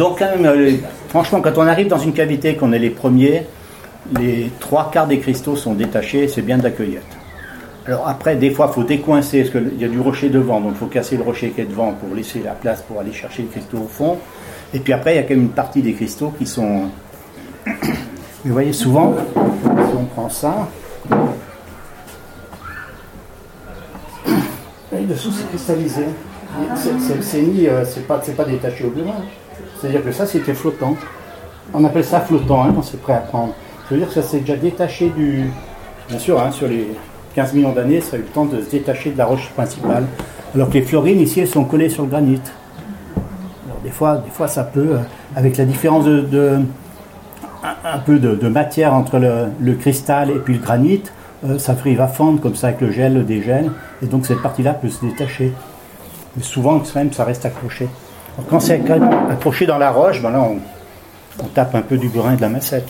Donc, 0.02 0.20
euh, 0.24 0.78
franchement, 1.10 1.42
quand 1.42 1.60
on 1.60 1.68
arrive 1.68 1.88
dans 1.88 2.00
une 2.00 2.14
cavité, 2.14 2.56
qu'on 2.56 2.74
est 2.74 2.80
les 2.80 2.90
premiers, 2.90 3.46
les 4.20 4.50
trois 4.60 4.90
quarts 4.90 5.06
des 5.06 5.20
cristaux 5.20 5.56
sont 5.56 5.76
détachés, 5.76 6.28
c'est 6.28 6.42
bien 6.42 6.58
de 6.58 6.64
la 6.64 6.72
cueillette. 6.72 7.06
Alors 7.86 8.08
après, 8.08 8.36
des 8.36 8.50
fois, 8.50 8.72
il 8.72 8.74
faut 8.74 8.84
décoincer, 8.84 9.44
parce 9.44 9.52
qu'il 9.52 9.80
y 9.80 9.86
a 9.86 9.88
du 9.88 10.00
rocher 10.00 10.30
devant, 10.30 10.60
donc 10.60 10.72
il 10.74 10.78
faut 10.80 10.88
casser 10.88 11.18
le 11.18 11.24
rocher 11.24 11.52
qui 11.52 11.62
est 11.62 11.66
devant 11.66 11.94
pour 11.94 12.16
laisser 12.16 12.42
la 12.44 12.54
place 12.54 12.82
pour 12.82 13.00
aller 13.00 13.14
chercher 13.14 13.44
les 13.44 13.50
cristaux 13.50 13.78
au 13.78 13.88
fond. 13.88 14.18
Et 14.74 14.80
puis 14.80 14.92
après, 14.92 15.14
il 15.14 15.18
y 15.18 15.20
a 15.20 15.22
quand 15.22 15.36
même 15.36 15.44
une 15.44 15.50
partie 15.50 15.84
des 15.84 15.94
cristaux 15.94 16.34
qui 16.36 16.48
sont... 16.48 16.86
Vous 18.44 18.54
voyez, 18.54 18.74
souvent, 18.74 19.14
on 19.36 20.06
prend 20.06 20.30
ça. 20.30 20.68
Et 25.00 25.04
dessous, 25.04 25.30
c'est 25.32 25.48
cristallisé. 25.48 26.06
C'est 27.22 27.42
ni, 27.44 27.68
euh, 27.68 27.86
c'est 27.86 28.08
pas, 28.08 28.18
pas 28.18 28.46
détaché 28.46 28.84
au 28.84 28.90
besoin. 28.90 29.14
C'est-à-dire 29.82 30.04
que 30.04 30.12
ça, 30.12 30.28
c'était 30.28 30.54
flottant. 30.54 30.96
On 31.74 31.84
appelle 31.84 32.04
ça 32.04 32.20
flottant 32.20 32.64
hein, 32.64 32.72
quand 32.76 32.84
c'est 32.84 33.02
prêt 33.02 33.14
à 33.14 33.20
prendre. 33.20 33.54
Ça 33.84 33.96
veut 33.96 33.98
dire 33.98 34.08
que 34.08 34.14
ça 34.14 34.22
s'est 34.22 34.42
déjà 34.42 34.56
détaché 34.56 35.10
du. 35.10 35.50
Bien 36.08 36.20
sûr, 36.20 36.40
hein, 36.40 36.52
sur 36.52 36.68
les 36.68 36.88
15 37.36 37.54
millions 37.54 37.72
d'années, 37.72 38.02
ça 38.02 38.16
a 38.16 38.20
eu 38.20 38.24
le 38.24 38.28
temps 38.28 38.46
de 38.46 38.62
se 38.62 38.70
détacher 38.70 39.12
de 39.12 39.18
la 39.18 39.26
roche 39.26 39.50
principale. 39.50 40.06
Alors 40.54 40.70
que 40.70 40.74
les 40.74 40.82
fluorines, 40.82 41.22
ici, 41.22 41.40
elles 41.40 41.48
sont 41.48 41.64
collées 41.64 41.90
sur 41.90 42.04
le 42.04 42.10
granit. 42.10 42.42
Alors, 43.66 43.80
des 43.84 43.90
fois, 43.90 44.18
des 44.18 44.30
fois 44.30 44.48
ça 44.48 44.64
peut, 44.64 44.80
euh, 44.92 44.98
avec 45.36 45.58
la 45.58 45.66
différence 45.66 46.06
de, 46.06 46.60
un, 47.64 48.00
peu 48.00 48.20
de, 48.20 48.48
matière 48.50 48.94
entre 48.94 49.18
le, 49.18 49.74
cristal 49.76 50.30
et 50.30 50.40
puis 50.40 50.56
le 50.56 50.60
granit, 50.60 51.04
euh, 51.46 51.58
ça 51.58 51.76
il 51.86 51.98
va 51.98 52.08
fondre 52.08 52.42
comme 52.42 52.56
ça 52.56 52.68
avec 52.68 52.82
le 52.82 52.92
gel, 52.92 53.14
le 53.14 53.24
dégel, 53.24 53.72
et 54.04 54.08
donc 54.08 54.26
cette 54.26 54.42
partie-là 54.42 54.74
peut 54.74 54.90
se 54.90 55.06
détacher. 55.06 55.54
Mais 56.36 56.44
souvent, 56.44 56.80
quand 56.80 56.96
même, 56.96 57.14
ça 57.14 57.24
reste 57.24 57.46
accroché. 57.46 57.88
Alors, 58.38 58.50
quand 58.50 58.60
c'est 58.60 58.82
accroché 59.30 59.66
dans 59.66 59.78
la 59.78 59.92
roche, 59.92 60.22
ben 60.22 60.32
là, 60.32 60.40
on, 60.42 60.58
on 61.44 61.48
tape 61.48 61.76
un 61.76 61.82
peu 61.82 61.98
du 61.98 62.10
grain 62.10 62.34
et 62.34 62.38
de 62.38 62.42
la 62.42 62.50
massette. 62.50 62.88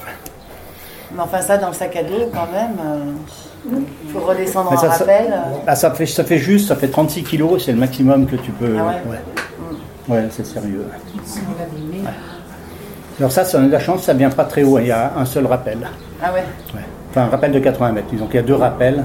Mais 1.13 1.21
enfin, 1.21 1.41
ça, 1.41 1.57
dans 1.57 1.67
le 1.67 1.73
sac 1.73 1.95
à 1.95 2.03
dos, 2.03 2.29
quand 2.33 2.47
même, 2.53 2.75
il 4.05 4.11
faut 4.11 4.19
redescendre 4.21 4.71
en 4.71 4.77
ça, 4.77 4.91
ça- 4.91 4.97
rappel. 4.99 5.27
euh. 5.31 5.57
Ah, 5.67 5.75
ça, 5.75 5.91
fait, 5.91 6.05
ça 6.05 6.23
fait 6.23 6.37
juste, 6.37 6.67
ça 6.69 6.75
fait 6.75 6.87
36 6.87 7.23
kilos, 7.23 7.63
c'est 7.65 7.71
le 7.73 7.79
maximum 7.79 8.25
que 8.27 8.35
tu 8.37 8.51
peux. 8.51 8.75
Ah 8.79 8.83
ouais 8.85 9.11
ouais. 9.11 9.19
Ouais, 10.07 10.27
c'est 10.31 10.45
sérieux. 10.45 10.85
Ouais. 10.87 12.09
Alors 13.19 13.31
ça, 13.31 13.43
ça 13.45 13.59
on 13.59 13.63
a 13.63 13.67
de 13.67 13.71
la 13.71 13.79
chance, 13.79 14.03
ça 14.03 14.13
vient 14.13 14.29
pas 14.31 14.45
très 14.45 14.63
haut, 14.63 14.79
il 14.79 14.87
y 14.87 14.91
a 14.91 15.11
un 15.15 15.25
seul 15.25 15.45
rappel. 15.45 15.77
Ah 16.23 16.31
ouais. 16.33 16.43
Ouais. 16.73 16.79
Enfin, 17.11 17.23
un 17.23 17.29
rappel 17.29 17.51
de 17.51 17.59
80 17.59 17.91
mètres. 17.91 18.07
Disons 18.11 18.25
qu'il 18.25 18.35
y 18.35 18.39
a 18.39 18.41
deux 18.43 18.55
rappels, 18.55 19.03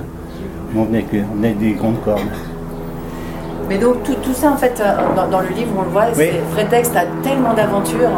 mais 0.72 0.80
on 0.80 0.84
venait, 0.84 1.02
que- 1.02 1.16
on 1.30 1.34
venait 1.36 1.52
des 1.54 1.72
grandes 1.72 2.00
cordes. 2.02 2.20
Mais 3.68 3.78
donc, 3.78 4.02
tout, 4.04 4.14
tout 4.22 4.32
ça, 4.32 4.50
en 4.52 4.56
fait, 4.56 4.80
euh, 4.80 5.14
dans, 5.16 5.26
dans 5.28 5.40
le 5.40 5.48
livre, 5.48 5.72
on 5.76 5.82
le 5.82 5.88
voit, 5.88 6.04
Oui. 6.16 6.28
c'est 6.30 6.40
Frétex, 6.52 6.92
t'as 6.92 7.04
tellement 7.22 7.52
d'aventures 7.52 8.10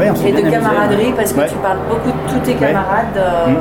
et 0.00 0.04
de 0.32 0.38
amusé, 0.38 0.50
camaraderie, 0.50 1.12
parce 1.14 1.32
que 1.32 1.40
Ouais. 1.40 1.48
tu 1.48 1.54
parles 1.56 1.78
beaucoup 1.88 2.08
de 2.10 2.32
tous 2.32 2.38
tes 2.40 2.52
Ouais. 2.52 2.58
camarades. 2.58 3.16
euh, 3.16 3.46
Mm. 3.48 3.56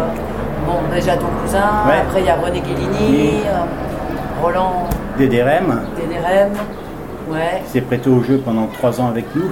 Bon, 0.66 0.96
déjà 0.96 1.16
ton 1.18 1.28
cousin, 1.44 1.60
Ouais. 1.88 1.94
après 2.02 2.22
il 2.22 2.26
y 2.26 2.30
a 2.30 2.36
René 2.36 2.60
Guélini, 2.62 3.42
euh, 3.46 4.42
Roland 4.42 4.88
Des 5.18 5.28
DRM, 5.28 5.82
Dédérem, 5.96 6.50
ouais, 7.30 7.62
s'est 7.68 7.82
prêté 7.82 8.10
au 8.10 8.24
jeu 8.24 8.42
pendant 8.44 8.66
trois 8.68 9.00
ans 9.00 9.08
avec 9.10 9.26
nous. 9.36 9.52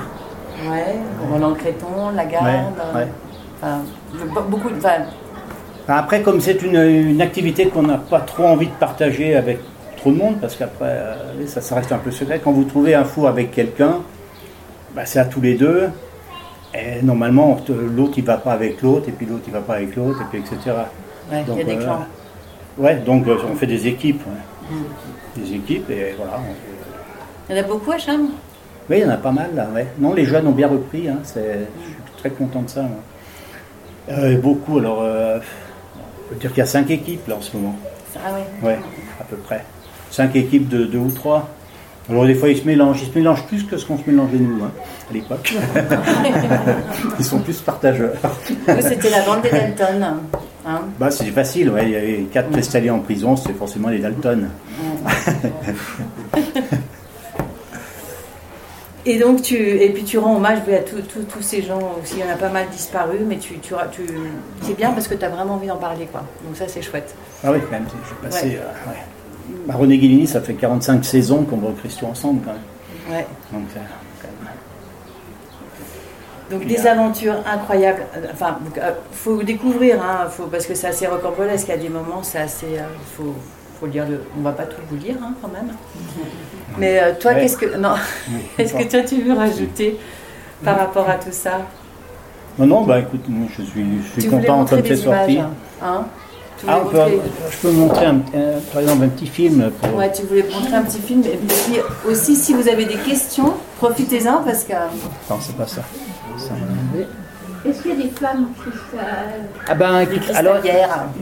ouais, 0.71 0.95
Roland 1.31 1.53
Créton, 1.53 2.09
Lagarde. 2.15 2.45
Enfin, 3.61 3.77
beaucoup 4.49 4.69
de. 4.69 4.77
Enfin, 4.77 5.03
Après, 5.87 6.21
comme 6.21 6.39
c'est 6.41 6.61
une, 6.63 6.77
une 6.77 7.21
activité 7.21 7.67
qu'on 7.67 7.83
n'a 7.83 7.97
pas 7.97 8.21
trop 8.21 8.45
envie 8.47 8.67
de 8.67 8.73
partager 8.73 9.35
avec 9.35 9.59
trop 10.03 10.11
de 10.11 10.17
monde, 10.17 10.35
parce 10.41 10.55
qu'après, 10.57 10.89
euh, 10.89 11.47
ça, 11.47 11.61
ça 11.61 11.75
reste 11.75 11.91
un 11.93 11.97
peu 11.97 12.11
secret. 12.11 12.41
Quand 12.43 12.51
vous 12.51 12.65
trouvez 12.65 12.93
un 12.93 13.05
four 13.05 13.27
avec 13.29 13.51
quelqu'un, 13.51 13.99
bah, 14.93 15.05
c'est 15.05 15.19
à 15.19 15.23
tous 15.25 15.39
les 15.39 15.53
deux. 15.55 15.89
Et 16.75 17.01
normalement, 17.01 17.57
l'autre 17.69 18.13
il 18.17 18.23
va 18.25 18.35
pas 18.37 18.51
avec 18.51 18.81
l'autre, 18.81 19.07
et 19.07 19.11
puis 19.13 19.25
l'autre 19.25 19.43
il 19.47 19.53
va 19.53 19.61
pas 19.61 19.75
avec 19.75 19.95
l'autre, 19.95 20.19
et 20.21 20.25
puis 20.29 20.39
etc. 20.39 20.57
ouais, 21.31 21.37
y 21.37 21.39
a 21.39 21.43
Donc, 21.43 21.65
des 21.65 21.75
euh. 21.77 21.89
Ouais, 22.77 22.95
donc 22.97 23.27
euh, 23.27 23.37
on 23.49 23.55
fait 23.55 23.67
des 23.67 23.87
équipes. 23.87 24.21
ouais. 24.27 24.75
Des 25.41 25.53
équipes, 25.55 25.89
et 25.89 26.15
voilà. 26.17 26.39
Il 27.49 27.55
y 27.55 27.59
en 27.59 27.63
a 27.63 27.67
beaucoup 27.67 27.91
à 27.91 27.97
Cham? 27.97 28.27
Oui, 28.89 28.97
il 28.97 29.03
y 29.03 29.05
en 29.05 29.09
a 29.11 29.17
pas 29.17 29.31
mal 29.31 29.51
là. 29.55 29.67
Ouais. 29.73 29.87
Non, 29.99 30.13
les 30.13 30.25
jeunes 30.25 30.47
ont 30.47 30.51
bien 30.51 30.67
repris. 30.67 31.07
Hein, 31.07 31.19
c'est- 31.23 31.59
je 31.79 31.85
suis 31.85 31.95
très 32.17 32.29
content 32.31 32.61
de 32.63 32.69
ça. 32.69 32.81
moi. 32.81 32.89
Euh, 34.09 34.37
beaucoup, 34.37 34.79
alors. 34.79 34.99
euh, 35.01 35.39
on 36.25 36.29
peut 36.33 36.35
dire 36.41 36.49
qu'il 36.49 36.59
y 36.59 36.61
a 36.61 36.65
cinq 36.65 36.89
équipes 36.91 37.25
là 37.29 37.35
en 37.37 37.41
ce 37.41 37.55
moment. 37.55 37.75
Ah 38.17 38.33
ouais. 38.33 38.67
Ouais, 38.67 38.79
à 39.21 39.23
peu 39.23 39.37
près. 39.37 39.63
Cinq 40.13 40.35
équipes 40.35 40.69
de 40.69 40.85
deux 40.85 40.99
ou 40.99 41.09
trois. 41.09 41.49
Alors 42.07 42.27
des 42.27 42.35
fois 42.35 42.49
ils 42.49 42.57
se 42.59 42.65
mélangent, 42.67 43.01
ils 43.01 43.11
se 43.11 43.17
mélangent 43.17 43.47
plus 43.47 43.63
que 43.63 43.77
ce 43.77 43.85
qu'on 43.87 43.97
se 43.97 44.07
mélangeait 44.07 44.37
nous 44.37 44.63
hein, 44.63 44.69
à 45.09 45.13
l'époque. 45.13 45.55
ils 47.17 47.25
sont 47.25 47.39
plus 47.39 47.59
partageurs. 47.61 48.13
C'était 48.79 49.09
la 49.09 49.25
bande 49.25 49.41
des 49.41 49.49
Dalton. 49.49 50.17
Hein 50.67 50.81
Bah 50.99 51.09
c'est 51.09 51.25
facile, 51.31 51.71
ouais. 51.71 51.85
il 51.85 51.89
y 51.89 51.95
avait 51.95 52.27
quatre 52.31 52.51
cristalliers 52.51 52.91
en 52.91 52.99
prison, 52.99 53.35
c'était 53.35 53.53
forcément 53.53 53.89
les 53.89 53.97
Dalton. 53.97 54.49
Et 59.07 59.17
donc 59.17 59.41
tu 59.41 59.55
et 59.57 59.89
puis 59.89 60.03
tu 60.03 60.19
rends 60.19 60.35
hommage 60.35 60.59
à 60.59 60.77
tous 60.83 61.41
ces 61.41 61.63
gens 61.63 61.79
aussi. 61.99 62.17
Il 62.17 62.19
y 62.19 62.23
en 62.29 62.31
a 62.31 62.37
pas 62.37 62.49
mal 62.49 62.67
disparus, 62.69 63.21
mais 63.27 63.37
tu, 63.37 63.57
tu, 63.57 63.73
tu 63.91 64.01
c'est 64.61 64.77
bien 64.77 64.91
parce 64.91 65.07
que 65.07 65.15
tu 65.15 65.25
as 65.25 65.29
vraiment 65.29 65.55
envie 65.55 65.67
d'en 65.67 65.77
parler 65.77 66.05
quoi. 66.05 66.23
Donc 66.45 66.55
ça 66.55 66.65
c'est 66.67 66.83
chouette. 66.83 67.15
Ah 67.43 67.51
oui, 67.51 67.57
quand 67.65 67.71
même, 67.71 67.87
j'ai 67.89 68.29
passé. 68.29 68.47
Ouais. 68.49 68.59
euh, 68.61 68.89
ouais. 68.91 68.97
Bah, 69.65 69.75
René 69.77 69.97
Guilini, 69.97 70.27
ça 70.27 70.41
fait 70.41 70.53
45 70.53 71.03
saisons 71.05 71.43
qu'on 71.43 71.57
va 71.57 71.69
au 71.69 71.73
Christian 71.73 72.09
ensemble 72.09 72.41
quand 72.45 72.51
même. 72.51 73.17
Ouais. 73.17 73.25
Donc, 73.51 73.63
euh, 73.75 73.79
quand 74.21 74.27
même. 74.43 74.53
Donc 76.51 76.59
Puis, 76.61 76.69
des 76.75 76.87
aventures 76.87 77.35
incroyables. 77.51 78.03
Enfin, 78.31 78.59
euh, 78.77 78.91
faut 79.11 79.41
découvrir, 79.43 80.01
hein, 80.01 80.27
faut, 80.29 80.43
parce 80.47 80.65
que 80.65 80.75
c'est 80.75 80.87
assez 80.87 81.07
rocambolesque. 81.07 81.69
À 81.69 81.77
des 81.77 81.89
moments, 81.89 82.21
c'est 82.23 82.39
assez. 82.39 82.77
euh, 82.77 82.83
faut, 83.17 83.33
faut 83.79 83.85
lire 83.87 84.05
le. 84.07 84.21
On 84.37 84.41
va 84.41 84.51
pas 84.51 84.63
tout 84.63 84.81
vous 84.89 84.97
lire 84.97 85.15
hein, 85.23 85.33
quand 85.41 85.49
même. 85.49 85.69
Mais 86.77 86.99
euh, 87.01 87.13
toi, 87.19 87.31
Ouais. 87.31 87.41
qu'est-ce 87.41 87.57
que 87.57 87.77
non 87.77 87.93
Est-ce 88.57 88.73
que 88.73 88.83
toi 88.89 89.01
tu 89.03 89.21
veux 89.21 89.33
rajouter 89.33 89.97
par 90.63 90.77
rapport 90.77 91.09
à 91.09 91.15
tout 91.15 91.31
ça? 91.31 91.61
Non, 92.59 92.67
non, 92.67 92.81
bah 92.83 92.99
écoute, 92.99 93.23
moi, 93.29 93.47
je 93.57 93.63
suis, 93.63 93.83
je 94.03 94.11
suis 94.11 94.21
Tu 94.23 94.27
voulais 94.29 94.45
content 94.45 94.65
comme 94.65 94.85
c'est 94.85 94.95
sorti. 94.95 95.39
hein? 95.81 96.05
Ah, 96.67 96.79
on 96.81 96.89
peut- 96.89 96.97
montrer- 96.97 97.19
je 97.51 97.57
peux 97.67 97.71
montrer 97.73 98.05
un- 98.05 98.15
un- 98.15 98.59
par 98.71 98.81
exemple 98.81 99.03
un 99.03 99.09
petit 99.09 99.27
film 99.27 99.69
pour. 99.81 99.97
Ouais, 99.97 100.11
tu 100.11 100.23
voulais 100.23 100.43
montrer 100.53 100.75
un 100.75 100.83
petit 100.83 100.99
film. 101.01 101.21
Et 101.25 101.37
puis 101.37 101.79
aussi, 102.09 102.35
si 102.35 102.53
vous 102.53 102.67
avez 102.69 102.85
des 102.85 102.95
questions, 102.95 103.53
profitez-en 103.79 104.43
parce 104.43 104.63
que. 104.63 104.73
Attends, 104.73 105.39
c'est 105.41 105.55
pas 105.57 105.67
ça. 105.67 105.81
Est-ce 107.65 107.81
qu'il 107.81 107.91
y 107.91 107.93
a 107.93 108.03
des 108.03 108.09
femmes 108.09 108.47
qui 108.57 108.69
ça... 108.71 109.03
Ah 109.69 109.75
ben, 109.75 110.01
écoute, 110.01 110.19
alors, 110.35 110.55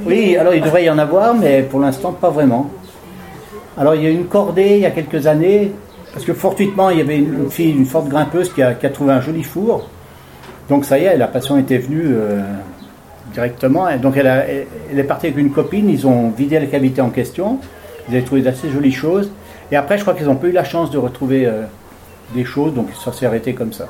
oui, 0.07 0.35
alors 0.35 0.53
il 0.55 0.61
devrait 0.63 0.83
y 0.85 0.89
en 0.89 0.97
avoir, 0.97 1.35
mais 1.35 1.61
pour 1.61 1.79
l'instant 1.79 2.13
pas 2.13 2.29
vraiment. 2.31 2.69
Alors 3.77 3.93
il 3.95 4.01
y 4.03 4.07
a 4.07 4.09
une 4.09 4.25
cordée 4.25 4.71
il 4.77 4.79
y 4.81 4.85
a 4.85 4.91
quelques 4.91 5.27
années, 5.27 5.71
parce 6.13 6.25
que 6.25 6.33
fortuitement 6.33 6.89
il 6.89 6.97
y 6.97 7.01
avait 7.01 7.19
une 7.19 7.49
fille, 7.51 7.71
une 7.71 7.85
forte 7.85 8.07
grimpeuse 8.09 8.51
qui 8.51 8.61
a, 8.63 8.73
qui 8.73 8.85
a 8.87 8.89
trouvé 8.89 9.13
un 9.13 9.21
joli 9.21 9.43
four. 9.43 9.87
Donc 10.67 10.83
ça 10.85 10.97
y 10.97 11.03
est, 11.03 11.15
la 11.17 11.27
passion 11.27 11.57
était 11.59 11.77
venue 11.77 12.05
euh, 12.07 12.41
directement. 13.33 13.89
Et 13.89 13.97
donc 13.97 14.17
elle, 14.17 14.27
a- 14.27 14.45
elle- 14.47 14.67
elle 14.91 14.99
est 14.99 15.03
partie 15.03 15.27
avec 15.27 15.37
une 15.37 15.51
copine, 15.51 15.89
ils 15.89 16.05
ont 16.07 16.29
vidé 16.29 16.59
la 16.59 16.65
cavité 16.67 17.01
en 17.01 17.09
question, 17.09 17.59
ils 18.09 18.15
avaient 18.15 18.25
trouvé 18.25 18.41
d'assez 18.41 18.69
jolies 18.69 18.91
choses. 18.91 19.31
Et 19.71 19.75
après 19.75 19.97
je 19.97 20.01
crois 20.03 20.13
qu'ils 20.13 20.25
n'ont 20.27 20.35
pas 20.35 20.47
eu 20.47 20.51
la 20.51 20.63
chance 20.63 20.91
de 20.91 20.97
retrouver 20.97 21.45
euh, 21.45 21.63
des 22.33 22.45
choses, 22.45 22.73
donc 22.73 22.89
ça 23.03 23.11
s'est 23.13 23.25
arrêté 23.25 23.53
comme 23.53 23.73
ça. 23.73 23.87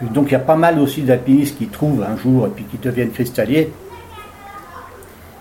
Que- 0.00 0.06
Donc 0.06 0.26
il 0.28 0.32
y 0.32 0.36
a 0.36 0.40
pas 0.40 0.56
mal 0.56 0.78
aussi 0.78 1.02
d'alpinistes 1.02 1.58
qui 1.58 1.66
trouvent 1.66 2.02
un 2.02 2.16
jour 2.16 2.46
et 2.46 2.50
puis 2.50 2.64
qui 2.64 2.78
deviennent 2.78 3.10
cristalliers. 3.10 3.70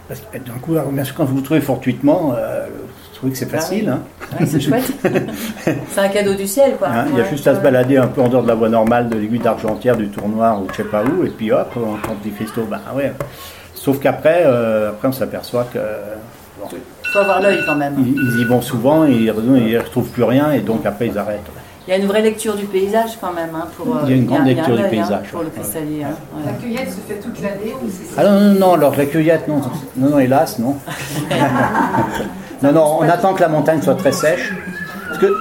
Parce 0.07 0.21
que 0.21 0.37
d'un 0.39 0.53
coup, 0.61 0.73
alors, 0.73 0.91
bien 0.91 1.05
sûr, 1.05 1.15
quand 1.15 1.23
vous 1.23 1.37
le 1.37 1.43
trouvez 1.43 1.61
fortuitement, 1.61 2.33
euh, 2.35 2.65
vous 2.67 3.15
trouvez 3.15 3.31
que 3.31 3.37
c'est 3.37 3.47
Ah 3.53 3.57
facile. 3.59 3.87
hein. 3.89 4.01
Ouais, 4.39 4.45
c'est 4.45 4.59
chouette. 4.61 4.83
c'est 5.89 5.99
un 6.01 6.07
cadeau 6.09 6.33
du 6.33 6.47
ciel, 6.47 6.75
quoi. 6.77 6.87
Hein, 6.89 7.05
il 7.11 7.17
y 7.17 7.21
a 7.21 7.25
juste 7.29 7.45
à 7.47 7.55
se 7.55 7.59
balader 7.59 7.97
un 7.97 8.07
peu 8.07 8.21
en 8.21 8.27
dehors 8.29 8.43
de 8.43 8.47
la 8.47 8.55
voie 8.55 8.69
normale 8.69 9.09
de 9.09 9.17
l'aiguille 9.17 9.39
d'Argentière, 9.39 9.95
du 9.97 10.07
tour 10.09 10.27
noir 10.29 10.61
ou 10.61 10.67
je 10.71 10.77
sais 10.77 10.83
pas 10.83 11.03
où, 11.03 11.25
et 11.25 11.29
puis 11.29 11.51
hop, 11.51 11.71
on 11.75 12.07
compte 12.07 12.21
des 12.23 12.29
cristaux. 12.31 12.65
Ben 12.69 12.79
ouais. 12.95 13.11
Sauf 13.75 13.99
qu'après, 13.99 14.43
euh, 14.45 14.89
après 14.91 15.07
on 15.07 15.11
s'aperçoit 15.11 15.65
que 15.73 15.79
bon, 16.59 16.67
Faut 17.11 17.19
avoir 17.19 17.41
l'œil 17.41 17.59
quand 17.65 17.75
même. 17.75 17.95
ils, 17.97 18.13
ils 18.35 18.41
y 18.41 18.45
vont 18.45 18.61
souvent 18.61 19.05
et 19.05 19.11
ils 19.11 19.25
ne 19.25 19.77
retrouvent 19.79 20.09
plus 20.09 20.23
rien, 20.23 20.51
et 20.51 20.59
donc 20.59 20.85
après 20.85 21.07
ils 21.07 21.17
arrêtent. 21.17 21.41
Il 21.87 21.89
y 21.89 21.93
a 21.93 21.97
une 21.99 22.05
vraie 22.05 22.21
lecture 22.21 22.55
du 22.55 22.65
paysage 22.65 23.17
quand 23.19 23.33
même. 23.33 23.49
Hein, 23.55 23.65
pour, 23.75 23.87
euh, 23.95 23.99
Il 24.05 24.09
y 24.11 24.13
a 24.13 24.15
une 24.17 24.25
grande 24.27 24.45
lecture 24.45 24.77
du 24.77 24.83
hein, 24.83 24.87
paysage, 24.87 25.27
pour 25.31 25.39
le 25.41 25.47
ouais. 25.47 25.51
cristallier. 25.55 26.03
hein, 26.03 26.09
La 26.45 26.51
cueillette 26.53 26.91
se 26.91 26.99
fait 26.99 27.19
toute 27.19 27.41
l'année 27.41 27.73
ou 27.83 27.89
c'est 27.89 28.13
Ah 28.19 28.23
non, 28.23 28.39
non, 28.39 28.53
non, 28.59 28.73
alors 28.75 28.95
la 28.95 29.05
cueillette, 29.07 29.47
non, 29.47 29.61
non, 29.97 30.09
non, 30.11 30.19
hélas, 30.19 30.59
non. 30.59 30.75
non, 32.63 32.71
non, 32.71 32.97
on 32.99 33.03
attend 33.03 33.33
que 33.33 33.41
la 33.41 33.49
montagne 33.49 33.81
soit 33.81 33.95
très 33.95 34.11
sèche. 34.11 34.53
Parce 35.07 35.19
que, 35.19 35.33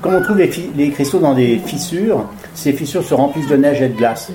comme 0.00 0.14
on 0.14 0.22
trouve 0.22 0.38
les, 0.38 0.90
cristaux 0.90 1.18
dans 1.18 1.34
des 1.34 1.58
fissures, 1.58 2.24
ces 2.54 2.72
fissures 2.72 3.04
se 3.04 3.14
remplissent 3.14 3.48
de 3.48 3.56
neige 3.56 3.82
et 3.82 3.88
de 3.88 3.96
glace. 3.96 4.30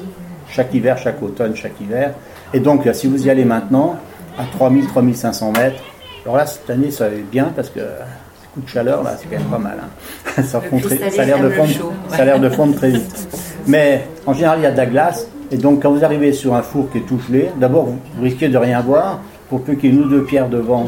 Chaque 0.49 0.73
hiver, 0.73 0.97
chaque 0.97 1.21
automne, 1.23 1.55
chaque 1.55 1.79
hiver. 1.81 2.11
Et 2.53 2.59
donc, 2.59 2.85
euh, 2.85 2.93
si 2.93 3.07
vous 3.07 3.25
y 3.25 3.29
allez 3.29 3.45
maintenant, 3.45 3.95
à 4.37 4.43
3000, 4.57 4.87
3500 4.87 5.51
mètres, 5.53 5.81
alors 6.25 6.37
là, 6.37 6.45
cette 6.45 6.69
année, 6.69 6.91
ça 6.91 7.09
va 7.09 7.15
être 7.15 7.29
bien 7.29 7.51
parce 7.55 7.69
que 7.69 7.79
ce 7.79 8.53
coup 8.53 8.61
de 8.61 8.69
chaleur, 8.69 9.03
là, 9.03 9.15
c'est 9.17 9.25
quand 9.27 9.39
même 9.41 9.49
pas 9.49 9.57
mal. 9.57 9.77
hein. 9.81 10.41
Ça, 10.43 10.59
très- 10.61 11.19
a 11.19 11.25
l'air 11.25 11.39
de 11.41 11.49
fondre, 11.49 11.69
chaud. 11.69 11.91
ça 12.09 12.17
a 12.21 12.25
l'air 12.25 12.39
de 12.39 12.49
fondre 12.51 12.75
très 12.75 12.89
vite. 12.91 13.27
Mais 13.67 14.05
en 14.25 14.33
général, 14.33 14.59
il 14.59 14.63
y 14.63 14.65
a 14.67 14.71
de 14.71 14.77
la 14.77 14.85
glace. 14.85 15.27
Et 15.51 15.57
donc, 15.57 15.81
quand 15.83 15.91
vous 15.91 16.03
arrivez 16.03 16.33
sur 16.33 16.55
un 16.55 16.61
four 16.61 16.89
qui 16.91 16.99
est 16.99 17.01
tout 17.01 17.19
gelé, 17.27 17.49
d'abord, 17.57 17.85
vous 17.85 18.23
risquez 18.23 18.47
de 18.49 18.57
rien 18.57 18.79
voir. 18.81 19.19
Pour 19.53 19.61
peu 19.61 19.75
qu'il 19.75 19.93
y 19.93 19.95
ait 19.95 20.01
une 20.01 20.09
deux 20.09 20.23
pierres 20.23 20.49
devant, 20.49 20.87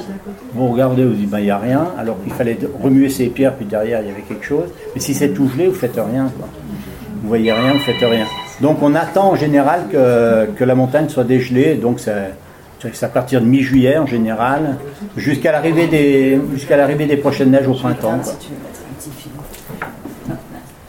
vous 0.56 0.68
regardez, 0.70 1.06
vous 1.06 1.14
dites, 1.14 1.30
ben, 1.30 1.38
il 1.38 1.44
n'y 1.44 1.52
a 1.52 1.60
rien. 1.60 1.90
Alors 2.00 2.18
qu'il 2.24 2.34
fallait 2.34 2.58
remuer 2.82 3.10
ces 3.10 3.28
pierres, 3.28 3.54
puis 3.54 3.68
derrière, 3.68 4.02
il 4.02 4.08
y 4.08 4.10
avait 4.10 4.24
quelque 4.24 4.44
chose. 4.44 4.70
Mais 4.96 5.00
si 5.00 5.14
c'est 5.14 5.30
tout 5.36 5.48
gelé, 5.50 5.68
vous 5.68 5.76
faites 5.76 5.94
rien. 5.94 6.32
Quoi. 6.36 6.48
Vous 7.22 7.28
voyez 7.28 7.54
rien, 7.54 7.74
vous 7.74 7.80
faites 7.80 8.00
rien. 8.02 8.26
Donc, 8.62 8.82
on 8.82 8.96
attend 8.96 9.34
en 9.34 9.36
général 9.36 9.82
que, 9.92 10.48
que 10.58 10.64
la 10.64 10.74
montagne 10.74 11.10
soit 11.10 11.26
dégelée. 11.26 11.76
Donc, 11.76 12.00
C'est 12.00 13.04
à 13.04 13.08
partir 13.08 13.40
de 13.40 13.46
mi-juillet 13.46 14.00
en 14.00 14.08
général, 14.08 14.78
jusqu'à 15.16 15.52
l'arrivée 15.52 15.86
des, 15.86 16.40
des 17.08 17.18
prochaines 17.18 17.52
neiges 17.52 17.68
au 17.68 17.76
printemps. 17.76 18.20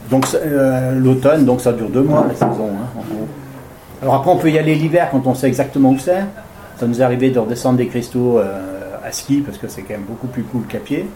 Donc 0.09 0.25
euh, 0.33 0.97
l'automne, 0.97 1.45
donc 1.45 1.61
ça 1.61 1.73
dure 1.73 1.89
deux 1.89 2.01
mois 2.01 2.25
la 2.27 2.33
saison. 2.33 2.69
hein. 2.71 3.01
Alors 4.01 4.15
après, 4.15 4.31
on 4.31 4.37
peut 4.37 4.49
y 4.49 4.57
aller 4.57 4.73
l'hiver 4.73 5.09
quand 5.11 5.27
on 5.27 5.35
sait 5.35 5.47
exactement 5.47 5.91
où 5.91 5.99
c'est. 5.99 6.23
Ça 6.79 6.85
nous 6.87 7.01
est 7.01 7.03
arrivé 7.03 7.31
de 7.31 7.39
redescendre 7.39 7.77
des 7.77 7.87
cristaux 7.87 8.39
euh, 8.39 8.95
à 9.03 9.11
ski 9.11 9.41
parce 9.41 9.57
que 9.57 9.67
c'est 9.67 9.81
quand 9.81 9.93
même 9.93 10.03
beaucoup 10.03 10.27
plus 10.27 10.43
cool 10.43 10.63
qu'à 10.67 10.79
pied. 10.79 11.07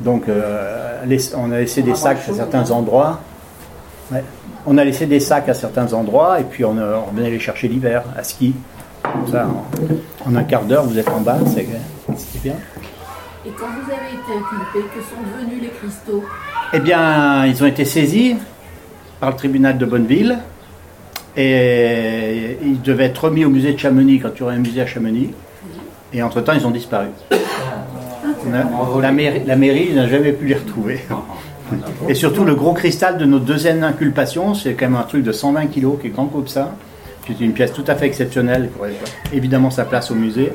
Donc 0.00 0.28
euh, 0.28 1.02
on 1.36 1.52
a 1.52 1.58
laissé 1.58 1.82
des 1.82 1.94
sacs 1.94 2.18
à 2.28 2.32
certains 2.32 2.70
endroits. 2.70 3.20
Ouais. 4.10 4.24
On 4.66 4.76
a 4.76 4.84
laissé 4.84 5.06
des 5.06 5.20
sacs 5.20 5.48
à 5.48 5.54
certains 5.54 5.92
endroits 5.92 6.40
et 6.40 6.44
puis 6.44 6.64
on, 6.64 6.76
on 6.76 7.12
venait 7.14 7.30
les 7.30 7.38
chercher 7.38 7.68
l'hiver 7.68 8.02
à 8.16 8.22
ski. 8.24 8.54
Comme 9.02 9.28
ça, 9.30 9.46
en, 9.46 10.30
en 10.30 10.36
un 10.36 10.42
quart 10.44 10.64
d'heure, 10.64 10.84
vous 10.84 10.98
êtes 10.98 11.08
en 11.08 11.20
bas, 11.20 11.38
c'est 11.46 11.66
c'est 12.16 12.42
bien. 12.42 12.54
Et 13.46 13.50
quand 13.50 13.66
vous 13.66 13.90
avez 13.90 14.08
été 14.08 14.32
inculpé, 14.36 14.88
que 14.94 15.00
sont 15.00 15.22
devenus 15.22 15.62
les 15.62 15.68
cristaux? 15.68 16.24
Eh 16.72 16.80
bien, 16.80 17.46
ils 17.46 17.62
ont 17.62 17.66
été 17.66 17.84
saisis 17.84 18.36
par 19.20 19.30
le 19.30 19.36
tribunal 19.36 19.78
de 19.78 19.86
Bonneville 19.86 20.38
et 21.40 22.58
ils 22.62 22.82
devaient 22.82 23.04
être 23.04 23.24
remis 23.26 23.44
au 23.44 23.48
musée 23.50 23.72
de 23.72 23.78
Chamonix 23.78 24.18
quand 24.18 24.30
il 24.34 24.40
y 24.40 24.42
aurait 24.42 24.56
un 24.56 24.58
musée 24.58 24.80
à 24.80 24.86
Chamonix. 24.86 25.30
Et 26.12 26.20
entre-temps, 26.22 26.52
ils 26.52 26.66
ont 26.66 26.70
disparu. 26.72 27.06
On 27.30 28.52
a- 28.54 29.00
la, 29.00 29.12
mairie, 29.12 29.42
la 29.46 29.54
mairie 29.56 29.92
n'a 29.94 30.08
jamais 30.08 30.32
pu 30.32 30.46
les 30.46 30.54
retrouver. 30.56 31.00
Et 32.08 32.14
surtout, 32.14 32.44
le 32.44 32.54
gros 32.56 32.72
cristal 32.72 33.18
de 33.18 33.24
notre 33.24 33.44
deuxième 33.44 33.84
inculpation, 33.84 34.54
c'est 34.54 34.74
quand 34.74 34.86
même 34.86 34.96
un 34.96 35.02
truc 35.04 35.22
de 35.22 35.30
120 35.32 35.66
kg 35.66 35.98
qui 36.00 36.06
est 36.08 36.10
grand 36.10 36.26
comme 36.26 36.48
ça. 36.48 36.74
C'est 37.26 37.38
une 37.40 37.52
pièce 37.52 37.72
tout 37.72 37.84
à 37.86 37.94
fait 37.94 38.06
exceptionnelle 38.06 38.70
qui 38.74 38.80
aurait 38.80 38.94
évidemment 39.32 39.70
sa 39.70 39.84
place 39.84 40.10
au 40.10 40.14
musée. 40.14 40.50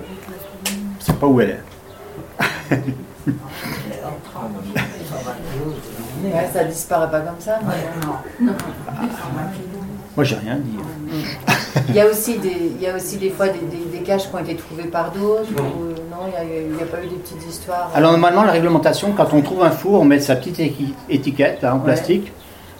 Je 0.65 0.71
ne 0.71 0.77
sais 0.99 1.13
pas 1.13 1.27
où 1.27 1.39
elle 1.39 1.59
est. 2.71 2.75
Ouais, 6.25 6.49
ça 6.51 6.63
disparaît 6.63 7.11
pas 7.11 7.19
comme 7.21 7.39
ça. 7.39 7.59
mais 7.65 7.73
bon. 8.01 8.53
Moi, 10.15 10.23
j'ai 10.23 10.35
rien 10.35 10.57
dit. 10.57 10.77
Il 11.89 11.95
y 11.95 11.99
a 11.99 12.05
aussi 12.07 12.37
des, 12.37 12.71
il 12.75 12.81
y 12.81 12.87
a 12.87 12.95
aussi 12.95 13.17
des 13.17 13.29
fois 13.31 13.47
des, 13.47 13.59
des, 13.59 13.97
des 13.97 14.03
caches 14.03 14.29
qui 14.29 14.35
ont 14.35 14.39
été 14.39 14.55
trouvées 14.55 14.83
par 14.83 15.11
d'autres. 15.11 15.49
ou, 15.51 15.85
non, 16.11 16.27
il 16.27 16.29
n'y 16.29 16.37
a, 16.37 16.61
il 16.61 16.77
y 16.77 16.81
a 16.81 16.85
pas 16.85 17.03
eu 17.03 17.07
des 17.07 17.15
petites 17.15 17.47
histoires. 17.49 17.89
Alors 17.95 18.11
normalement, 18.11 18.43
la 18.43 18.51
réglementation, 18.51 19.11
quand 19.17 19.33
on 19.33 19.41
trouve 19.41 19.63
un 19.63 19.71
four, 19.71 20.01
on 20.01 20.05
met 20.05 20.19
sa 20.19 20.35
petite 20.35 20.61
étiquette 21.09 21.61
là, 21.61 21.73
en 21.73 21.79
Ouais. 21.79 21.85
plastique 21.85 22.31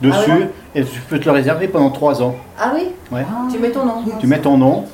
dessus, 0.01 0.17
Ah 0.31 0.35
ouais 0.37 0.49
et 0.75 0.83
tu 0.83 0.99
peux 1.01 1.19
te 1.19 1.25
le 1.25 1.31
réserver 1.31 1.67
pendant 1.67 1.89
3 1.91 2.21
ans. 2.21 2.35
Ah 2.59 2.71
oui 2.75 2.89
Ouais. 3.11 3.25
Tu 3.51 3.57
mets 3.59 3.71
ton 3.71 3.85
nom 3.85 4.03
Tu 4.19 4.27
mets 4.27 4.39
ton 4.39 4.57
nom, 4.57 4.85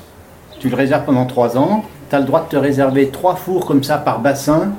tu 0.60 0.70
le 0.70 0.76
réserves 0.76 1.04
pendant 1.06 1.26
3 1.26 1.58
ans, 1.58 1.84
tu 2.10 2.16
as 2.16 2.20
le 2.20 2.26
droit 2.26 2.42
de 2.44 2.50
te 2.50 2.56
réserver 2.58 3.10
3 3.10 3.36
fours 3.36 3.66
comme 3.66 3.84
ça 3.84 3.98
par 3.98 4.20
bassin. 4.20 4.72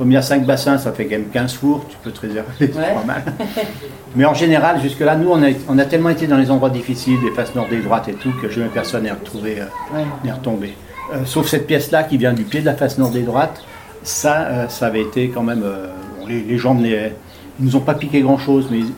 Comme 0.00 0.10
il 0.10 0.14
y 0.14 0.16
a 0.16 0.22
5 0.22 0.46
bassins, 0.46 0.78
ça 0.78 0.92
fait 0.92 1.04
quand 1.04 1.10
même 1.18 1.28
15 1.30 1.52
fours, 1.52 1.84
tu 1.90 1.98
peux 2.02 2.10
te 2.10 2.20
réserver, 2.22 2.48
c'est 2.58 2.74
Ouais. 2.74 2.94
pas 2.94 3.04
mal. 3.06 3.22
Mais 4.16 4.24
en 4.24 4.32
général, 4.32 4.80
jusque-là, 4.80 5.14
nous, 5.14 5.28
on 5.30 5.42
a, 5.42 5.48
on 5.68 5.78
a 5.78 5.84
tellement 5.84 6.08
été 6.08 6.26
dans 6.26 6.38
les 6.38 6.50
endroits 6.50 6.70
difficiles, 6.70 7.18
les 7.22 7.30
faces 7.32 7.54
nord 7.54 7.66
et 7.70 7.76
droite 7.82 8.08
et 8.08 8.14
tout, 8.14 8.32
que 8.40 8.48
jamais 8.48 8.70
personne 8.72 9.02
n'est 9.02 9.10
retrouvé, 9.10 9.58
euh, 9.60 10.02
n'est 10.24 10.32
retombé. 10.32 10.72
Euh, 11.12 11.26
sauf 11.26 11.48
cette 11.48 11.66
pièce-là 11.66 12.04
qui 12.04 12.16
vient 12.16 12.32
du 12.32 12.44
pied 12.44 12.60
de 12.60 12.64
la 12.64 12.72
face 12.76 12.96
nord 12.96 13.14
et 13.14 13.20
droite, 13.20 13.62
ça, 14.02 14.40
euh, 14.46 14.68
ça 14.68 14.86
avait 14.86 15.02
été 15.02 15.28
quand 15.28 15.42
même. 15.42 15.60
bon, 15.60 16.26
les, 16.26 16.40
les 16.44 16.56
gens 16.56 16.72
ne 16.74 16.82
les- 16.82 17.12
ils 17.58 17.66
nous 17.66 17.76
ont 17.76 17.80
pas 17.80 17.92
piqué 17.92 18.22
grand-chose, 18.22 18.68
mais 18.70 18.78
ils- 18.78 18.92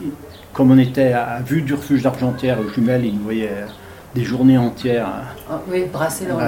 comme 0.53 0.71
on 0.71 0.77
était 0.77 1.11
à 1.11 1.39
vue 1.45 1.63
du 1.63 1.73
refuge 1.73 2.01
d'Argentière 2.01 2.59
aux 2.65 2.69
jumelles, 2.73 3.03
ils 3.05 3.13
nous 3.13 3.23
voyaient 3.23 3.65
des 4.15 4.23
journées 4.23 4.57
entières. 4.57 5.07
Ah, 5.49 5.59
Oui, 5.69 5.85
brasser 5.91 6.25
dans 6.25 6.37
le. 6.39 6.47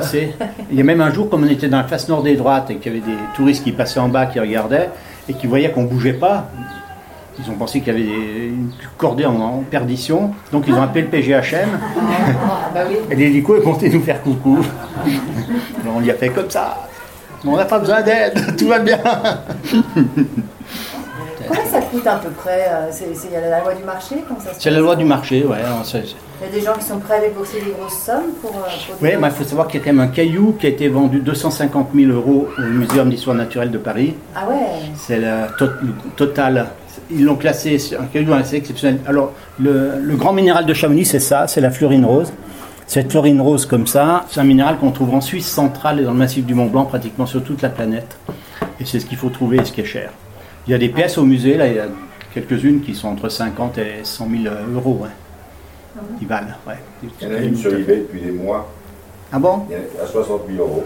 Il 0.72 0.78
y 0.78 0.82
a 0.82 0.84
même 0.84 1.01
un 1.01 1.11
jour, 1.11 1.30
comme 1.30 1.43
on 1.43 1.49
était 1.49 1.68
dans 1.68 1.78
la 1.78 1.84
face 1.86 2.07
nord 2.09 2.24
des 2.24 2.36
droites 2.36 2.70
et 2.72 2.76
qu'il 2.78 2.93
y 2.93 2.97
avait 2.97 3.05
des 3.05 3.18
touristes 3.36 3.63
qui 3.63 3.72
passaient 3.72 3.99
en 3.99 4.09
bas, 4.09 4.26
qui 4.28 4.39
regardaient 4.39 4.89
et 5.28 5.34
qui 5.34 5.47
voyaient 5.47 5.72
qu'on 5.72 5.84
bougeait 5.86 6.13
pas, 6.13 6.47
ils 7.43 7.49
ont 7.51 7.55
pensé 7.55 7.82
qu'il 7.82 7.88
y 7.93 7.95
avait 7.95 8.05
des- 8.05 8.47
une 8.47 8.70
cordée 8.97 9.26
en, 9.26 9.36
en 9.39 9.57
perdition. 9.70 10.32
Donc 10.51 10.66
ils 10.68 10.74
ont 10.74 10.82
appelé 10.82 11.01
le 11.03 11.07
PGHM 11.09 11.70
Ah, 11.74 12.70
bah 12.74 12.82
et 13.09 13.16
l'hélico 13.16 13.55
est 13.61 13.66
monté 13.66 13.89
nous 13.89 14.01
faire 14.01 14.22
coucou. 14.22 14.59
On 15.93 16.01
y 16.03 16.11
a 16.11 16.13
fait 16.13 16.30
comme 16.30 16.49
ça. 16.49 16.78
On 17.47 17.57
n'a 17.57 17.66
pas 17.66 17.80
besoin 17.80 18.01
d'aide, 18.01 18.55
tout 18.57 18.68
va 18.68 18.80
bien. 18.80 18.97
Combien 21.47 21.65
ça 21.65 21.81
coûte 21.81 22.05
à 22.07 22.15
peu 22.15 22.29
près 22.29 22.65
euh, 22.69 22.87
C'est 22.91 23.15
c'est- 23.15 23.27
il 23.27 23.33
y 23.33 23.35
a 23.35 23.41
la 23.49 23.61
loi 23.61 23.73
du 23.73 23.83
marché 23.83 24.15
ça 24.39 24.51
C'est 24.57 24.69
la 24.71 24.79
loi 24.79 24.95
du 24.95 25.05
marché, 25.05 25.43
ouais. 25.45 25.57
c'est- 25.83 26.01
c'est- 26.01 26.15
Il 26.41 26.47
y 26.47 26.49
a 26.49 26.59
des 26.59 26.65
gens 26.65 26.73
qui 26.73 26.83
sont 26.85 26.99
prêts 26.99 27.17
à 27.17 27.21
débourser 27.21 27.61
des 27.61 27.71
grosses 27.71 27.97
sommes 28.03 28.31
pour. 28.41 28.51
euh, 28.51 28.53
pour 28.89 29.01
Oui, 29.01 29.09
il 29.21 29.31
faut 29.31 29.43
savoir 29.45 29.67
qu'il 29.67 29.79
y 29.79 29.83
a 29.83 29.85
quand 29.85 29.93
même 29.93 30.05
un 30.07 30.11
caillou 30.11 30.55
qui 30.59 30.65
a 30.65 30.69
été 30.69 30.87
vendu 30.89 31.19
250 31.19 31.89
000 31.95 32.11
euros 32.11 32.47
au 32.57 32.61
Muséum 32.61 33.09
d'histoire 33.09 33.35
naturelle 33.35 33.71
de 33.71 33.77
Paris. 33.77 34.15
Ah 34.35 34.47
ouais 34.49 34.55
C'est 34.97 35.17
le, 35.17 35.47
to- 35.57 35.65
le 35.81 35.93
total. 36.15 36.67
Ils 37.11 37.23
l'ont 37.23 37.35
classé 37.35 37.77
sur 37.77 38.01
un 38.01 38.05
caillou 38.05 38.33
assez 38.33 38.55
exceptionnel. 38.57 38.99
Alors, 39.07 39.31
le, 39.59 39.91
le 40.01 40.15
grand 40.15 40.33
minéral 40.33 40.65
de 40.65 40.73
Chamonix, 40.73 41.05
c'est 41.05 41.19
ça, 41.19 41.47
c'est 41.47 41.61
la 41.61 41.69
fluorine 41.71 42.03
rose. 42.05 42.33
Cette 42.87 43.09
fluorine 43.11 43.39
rose 43.41 43.65
comme 43.65 43.87
ça, 43.87 44.25
c'est 44.29 44.39
un 44.39 44.43
minéral 44.43 44.77
qu'on 44.77 44.91
trouve 44.91 45.13
en 45.15 45.21
Suisse 45.21 45.47
centrale 45.47 45.99
et 45.99 46.03
dans 46.03 46.11
le 46.11 46.17
massif 46.17 46.45
du 46.45 46.53
Mont 46.53 46.65
Blanc, 46.67 46.85
pratiquement 46.85 47.25
sur 47.25 47.43
toute 47.43 47.61
la 47.61 47.69
planète. 47.69 48.17
Et 48.79 48.85
c'est 48.85 48.99
ce 48.99 49.05
qu'il 49.05 49.17
faut 49.17 49.29
trouver 49.29 49.57
et 49.57 49.65
ce 49.65 49.71
qui 49.71 49.81
est 49.81 49.85
cher. 49.85 50.09
Il 50.68 50.72
y 50.72 50.74
a 50.74 50.78
des 50.78 50.89
pièces 50.89 51.18
au 51.18 51.24
musée, 51.24 51.57
là, 51.57 51.68
il 51.68 51.76
y 51.76 51.80
a 51.80 51.86
quelques-unes 52.34 52.82
qui 52.82 52.95
sont 52.95 53.07
entre 53.09 53.30
50 53.30 53.78
et 53.78 54.03
100 54.03 54.28
000 54.43 54.55
euros, 54.74 54.99
ouais. 55.01 55.09
Qui 56.20 56.26
valent, 56.26 56.47
ouais. 56.68 56.74
Il 57.03 57.09
y 57.28 57.32
en 57.32 57.36
a 57.36 57.39
une 57.39 57.55
sur 57.55 57.74
eBay 57.74 57.97
depuis 57.97 58.22
des 58.22 58.32
mois, 58.32 58.70
Ah 59.32 59.39
bon? 59.39 59.61
Il 59.70 59.74
y 59.74 59.78
en 59.78 60.01
a 60.01 60.03
à 60.03 60.07
60 60.07 60.41
000 60.49 60.61
euros. 60.63 60.84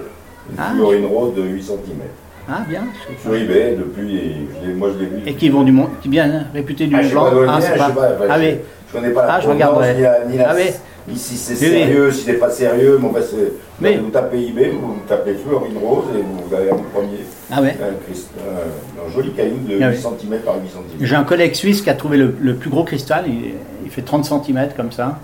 Une 0.51 0.55
Ah. 0.57 0.71
fluorine 0.71 1.05
rose 1.05 1.35
de 1.35 1.41
8 1.43 1.63
cm. 1.63 1.77
Ah, 2.51 2.61
bien. 2.67 2.83
Sur 3.21 3.35
eBay, 3.35 3.75
depuis, 3.77 4.47
je 4.65 4.71
moi 4.71 4.89
je 4.93 4.99
l'ai 4.99 5.05
vu. 5.05 5.21
Et 5.27 5.33
qui 5.35 5.49
vont 5.49 5.63
du 5.63 5.71
Mont, 5.71 5.89
qui 6.01 6.09
bien 6.09 6.45
réputé 6.53 6.87
du 6.87 6.95
Ah, 6.95 7.01
je 7.01 7.15
Ah, 7.15 7.29
je 7.31 7.45
pas- 7.45 7.61
sais 7.61 7.77
pas, 7.77 7.87
enfin, 7.89 8.25
Ah 8.29 8.39
je- 8.39 8.43
oui. 8.45 8.55
Je 8.87 8.93
connais 8.99 9.13
pas 9.13 9.25
la 9.27 9.33
Ah, 9.35 9.39
je 9.41 9.47
regarderai. 9.49 9.93
ni 9.95 10.01
la, 10.01 10.25
ni 10.25 10.37
la- 10.37 10.49
Ah 10.49 10.55
oui. 10.55 10.63
Ni 11.09 11.17
si 11.17 11.35
c'est 11.37 11.53
Oui, 11.53 11.59
oui. 11.73 11.79
sérieux, 11.79 12.11
si 12.11 12.21
c'est 12.25 12.33
pas 12.33 12.49
sérieux, 12.49 12.99
c'est- 13.21 13.53
Mais- 13.81 13.97
vous 13.97 14.09
tapez 14.09 14.47
eBay, 14.47 14.69
vous 14.71 14.97
tapez 15.07 15.33
fluorine 15.35 15.77
rose 15.77 16.05
et 16.17 16.21
vous 16.21 16.53
avez 16.55 16.69
un 16.71 16.75
premier, 16.93 17.19
Ah 17.51 17.61
ouais. 17.61 17.77
un, 17.81 17.93
crist- 18.05 18.29
un- 18.39 19.07
un 19.07 19.11
joli 19.13 19.31
caillou 19.31 19.57
de 19.67 19.77
Ah 19.81 19.89
8 19.91 19.97
oui. 19.97 20.17
cm 20.19 20.39
par 20.41 20.55
8 20.55 20.69
cm. 20.69 20.83
J'ai 21.07 21.15
un 21.15 21.23
collègue 21.23 21.53
suisse 21.55 21.81
qui 21.81 21.89
a 21.89 21.93
trouvé 21.95 22.17
le, 22.17 22.35
le 22.39 22.55
plus 22.55 22.69
gros 22.69 22.83
cristal, 22.83 23.25
il, 23.27 23.53
il 23.85 23.89
fait 23.91 24.01
30 24.01 24.25
cm 24.25 24.69
comme 24.75 24.91
ça. 24.91 25.19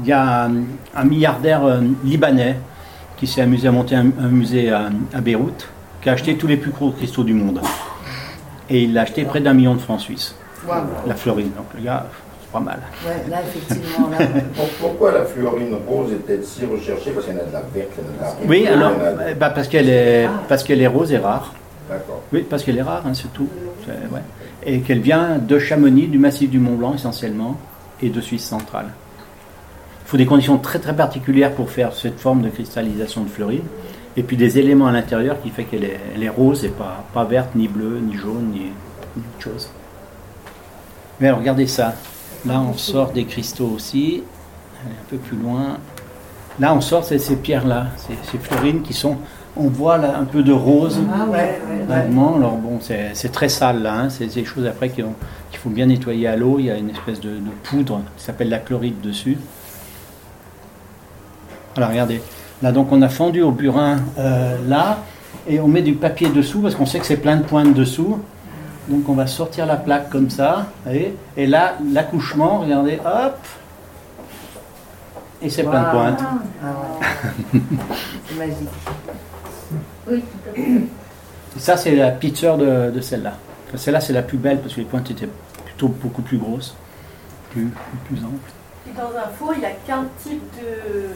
Il 0.00 0.06
y 0.08 0.12
a 0.12 0.44
un, 0.44 0.52
un 0.94 1.04
milliardaire 1.04 1.64
euh, 1.64 1.80
libanais 2.04 2.56
qui 3.16 3.26
s'est 3.26 3.40
amusé 3.42 3.66
à 3.68 3.72
monter 3.72 3.96
un, 3.96 4.06
un 4.20 4.28
musée 4.28 4.70
à, 4.70 4.90
à 5.14 5.20
Beyrouth, 5.20 5.68
qui 6.02 6.08
a 6.08 6.12
acheté 6.12 6.36
tous 6.36 6.46
les 6.46 6.56
plus 6.56 6.70
gros 6.70 6.90
cristaux 6.90 7.24
du 7.24 7.34
monde. 7.34 7.60
Et 8.70 8.82
il 8.82 8.92
l'a 8.94 9.02
acheté 9.02 9.24
près 9.24 9.40
d'un 9.40 9.54
million 9.54 9.74
de 9.74 9.80
francs 9.80 10.00
suisses, 10.00 10.34
la 11.06 11.14
fluorine. 11.14 11.50
Donc 11.56 11.66
le 11.76 11.82
gars, 11.84 12.06
pas 12.52 12.60
mal. 12.60 12.78
Ouais, 13.06 13.30
là, 13.30 13.38
effectivement. 13.42 14.08
Là, 14.08 14.18
Pour- 14.56 14.68
Pourquoi 14.80 15.12
la 15.12 15.24
fluorine 15.24 15.74
rose 15.86 16.12
est-elle 16.12 16.44
si 16.44 16.64
recherchée? 16.66 17.10
Parce 17.10 17.26
qu'il 17.26 17.34
y 17.34 17.38
en 17.38 17.40
a 17.42 17.44
de 17.44 17.52
la 17.52 17.60
verte, 17.74 17.90
il 17.98 18.04
y 18.04 18.06
en 18.06 18.10
a 18.10 18.16
de 18.16 18.22
la 18.22 18.28
rouge, 18.30 18.46
Oui, 18.48 18.66
alors, 18.66 18.92
de- 18.92 19.34
bah, 19.34 19.50
parce 19.50 19.68
qu'elle 19.68 19.88
est, 19.88 20.28
parce 20.48 20.64
qu'elle 20.64 20.80
est 20.82 20.86
rose 20.86 21.12
et 21.12 21.18
rare. 21.18 21.52
D'accord. 21.90 22.22
Oui, 22.32 22.46
parce 22.48 22.62
qu'elle 22.64 22.78
est 22.78 22.82
rare, 22.82 23.02
hein, 23.06 23.12
c'est 23.14 23.32
tout. 23.32 23.48
Ouais. 23.88 24.20
Et 24.66 24.80
qu'elle 24.80 25.00
vient 25.00 25.38
de 25.38 25.58
Chamonix, 25.58 26.08
du 26.08 26.18
massif 26.18 26.50
du 26.50 26.58
Mont 26.58 26.74
Blanc 26.74 26.94
essentiellement, 26.94 27.56
et 28.02 28.10
de 28.10 28.20
Suisse 28.20 28.44
centrale. 28.44 28.86
Il 30.04 30.10
faut 30.10 30.16
des 30.16 30.26
conditions 30.26 30.58
très 30.58 30.78
très 30.78 30.94
particulières 30.94 31.52
pour 31.52 31.70
faire 31.70 31.94
cette 31.94 32.18
forme 32.18 32.42
de 32.42 32.48
cristallisation 32.48 33.22
de 33.24 33.28
fluorine. 33.28 33.62
Et 34.16 34.22
puis 34.22 34.36
des 34.36 34.58
éléments 34.58 34.86
à 34.88 34.92
l'intérieur 34.92 35.40
qui 35.42 35.50
fait 35.50 35.64
qu'elle 35.64 35.84
est, 35.84 35.98
elle 36.14 36.22
est 36.24 36.28
rose 36.28 36.64
et 36.64 36.70
pas, 36.70 37.04
pas 37.14 37.24
verte, 37.24 37.50
ni 37.54 37.68
bleue, 37.68 37.98
ni 38.02 38.16
jaune, 38.16 38.50
ni, 38.52 38.60
ni 38.60 39.22
autre 39.22 39.40
chose. 39.44 39.70
Mais 41.20 41.28
alors, 41.28 41.38
regardez 41.40 41.66
ça. 41.66 41.94
Là, 42.46 42.60
on 42.60 42.74
sort 42.74 43.10
des 43.12 43.24
cristaux 43.24 43.72
aussi. 43.74 44.22
Allez, 44.84 44.94
un 44.94 45.10
peu 45.10 45.16
plus 45.16 45.36
loin. 45.36 45.78
Là, 46.60 46.74
on 46.74 46.80
sort 46.80 47.04
ces, 47.04 47.18
ces 47.18 47.36
pierres-là, 47.36 47.86
ces, 47.96 48.14
ces 48.30 48.38
fluorines 48.38 48.82
qui 48.82 48.92
sont. 48.92 49.16
On 49.56 49.68
voit 49.68 49.98
là 49.98 50.16
un 50.18 50.24
peu 50.24 50.42
de 50.44 50.52
rose. 50.52 51.00
Ah 51.12 51.24
ouais, 51.24 51.60
ouais, 51.68 51.90
alors 51.90 52.56
bon, 52.56 52.78
c'est 52.80 53.32
très 53.32 53.48
sale 53.48 53.82
là, 53.82 53.94
hein. 53.94 54.08
c'est 54.08 54.32
des 54.32 54.44
choses 54.44 54.66
après 54.66 54.88
qu'il 54.88 55.04
faut 55.54 55.70
bien 55.70 55.86
nettoyer 55.86 56.28
à 56.28 56.36
l'eau. 56.36 56.60
Il 56.60 56.66
y 56.66 56.70
a 56.70 56.76
une 56.76 56.90
espèce 56.90 57.20
de, 57.20 57.30
de 57.30 57.50
poudre 57.64 58.02
qui 58.16 58.24
s'appelle 58.24 58.50
la 58.50 58.58
chloride 58.58 59.00
dessus. 59.00 59.36
Alors 61.76 61.90
regardez, 61.90 62.22
là 62.62 62.70
donc 62.70 62.92
on 62.92 63.02
a 63.02 63.08
fendu 63.08 63.42
au 63.42 63.50
burin 63.50 63.96
euh, 64.18 64.56
là 64.68 64.98
et 65.48 65.58
on 65.58 65.66
met 65.66 65.82
du 65.82 65.94
papier 65.94 66.28
dessous 66.28 66.60
parce 66.60 66.76
qu'on 66.76 66.86
sait 66.86 67.00
que 67.00 67.06
c'est 67.06 67.16
plein 67.16 67.36
de 67.36 67.42
pointes 67.42 67.74
dessous. 67.74 68.20
Donc 68.88 69.08
on 69.08 69.12
va 69.14 69.26
sortir 69.26 69.66
la 69.66 69.76
plaque 69.76 70.08
comme 70.10 70.30
ça, 70.30 70.66
voyez, 70.84 71.14
et 71.36 71.46
là 71.46 71.74
l'accouchement, 71.92 72.60
regardez, 72.60 72.98
hop, 73.04 73.36
et 75.42 75.50
c'est 75.50 75.62
plein 75.62 75.82
de 75.84 75.90
pointes. 75.90 76.20
Ah. 76.64 76.68
C'est 78.28 78.36
magique. 78.36 78.68
Oui, 80.10 80.20
tout 80.22 80.50
à 80.50 80.54
fait. 80.54 80.60
Et 80.62 81.60
ça, 81.60 81.76
c'est 81.76 81.94
la 81.94 82.10
petite 82.10 82.36
sœur 82.38 82.56
de, 82.56 82.90
de 82.90 83.00
celle-là. 83.00 83.34
Enfin, 83.68 83.76
celle-là, 83.76 84.00
c'est 84.00 84.12
la 84.12 84.22
plus 84.22 84.38
belle 84.38 84.58
parce 84.60 84.74
que 84.74 84.80
les 84.80 84.86
pointes 84.86 85.10
étaient 85.10 85.28
plutôt 85.64 85.88
beaucoup 85.88 86.22
plus 86.22 86.38
grosses, 86.38 86.74
plus, 87.50 87.68
plus 88.06 88.18
amples. 88.18 88.52
Et 88.88 88.96
dans 88.96 89.08
un 89.16 89.28
four, 89.38 89.52
il 89.54 89.60
n'y 89.60 89.66
a 89.66 89.70
qu'un 89.86 90.04
type 90.22 90.42
de. 90.56 91.10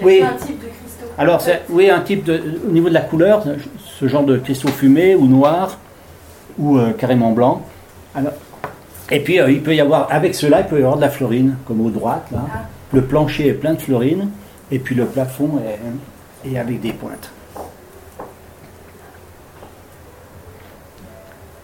y 0.00 0.02
a 0.02 0.06
Oui. 0.06 0.20
qu'un 0.20 0.46
type 0.46 0.58
de 0.60 0.66
cristaux. 0.68 1.06
Alors, 1.18 1.40
c'est, 1.40 1.62
oui, 1.68 1.90
un 1.90 2.00
type 2.00 2.24
de, 2.24 2.40
au 2.66 2.70
niveau 2.70 2.88
de 2.88 2.94
la 2.94 3.02
couleur, 3.02 3.44
ce 3.78 4.08
genre 4.08 4.24
de 4.24 4.38
cristaux 4.38 4.68
fumés 4.68 5.14
ou 5.14 5.26
noirs 5.26 5.78
ou 6.58 6.78
euh, 6.78 6.92
carrément 6.92 7.32
blancs. 7.32 7.60
Alors, 8.14 8.32
et 9.10 9.20
puis, 9.20 9.40
euh, 9.40 9.50
il 9.50 9.62
peut 9.62 9.74
y 9.74 9.80
avoir, 9.80 10.08
avec 10.10 10.34
cela, 10.34 10.60
il 10.60 10.66
peut 10.66 10.76
y 10.76 10.82
avoir 10.82 10.96
de 10.96 11.02
la 11.02 11.10
fluorine, 11.10 11.56
comme 11.66 11.84
au 11.84 11.90
droite, 11.90 12.26
là. 12.32 12.44
Le 12.92 13.02
plancher 13.02 13.48
est 13.48 13.54
plein 13.54 13.74
de 13.74 13.80
fluorine, 13.80 14.30
et 14.70 14.78
puis 14.78 14.94
le 14.94 15.04
plafond 15.04 15.60
est, 16.44 16.48
est 16.50 16.58
avec 16.58 16.80
des 16.80 16.92
pointes. 16.92 17.30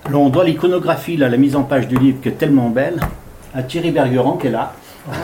Alors, 0.05 0.23
on 0.23 0.29
doit 0.29 0.45
l'iconographie, 0.45 1.17
la 1.17 1.35
mise 1.37 1.55
en 1.55 1.63
page 1.63 1.87
du 1.87 1.97
livre, 1.97 2.21
qui 2.21 2.29
est 2.29 2.33
tellement 2.33 2.69
belle, 2.69 3.01
à 3.55 3.63
Thierry 3.63 3.91
Bergerand, 3.91 4.37
qui 4.37 4.49
est 4.49 4.51
là, 4.51 4.73
Ouais, 5.09 5.15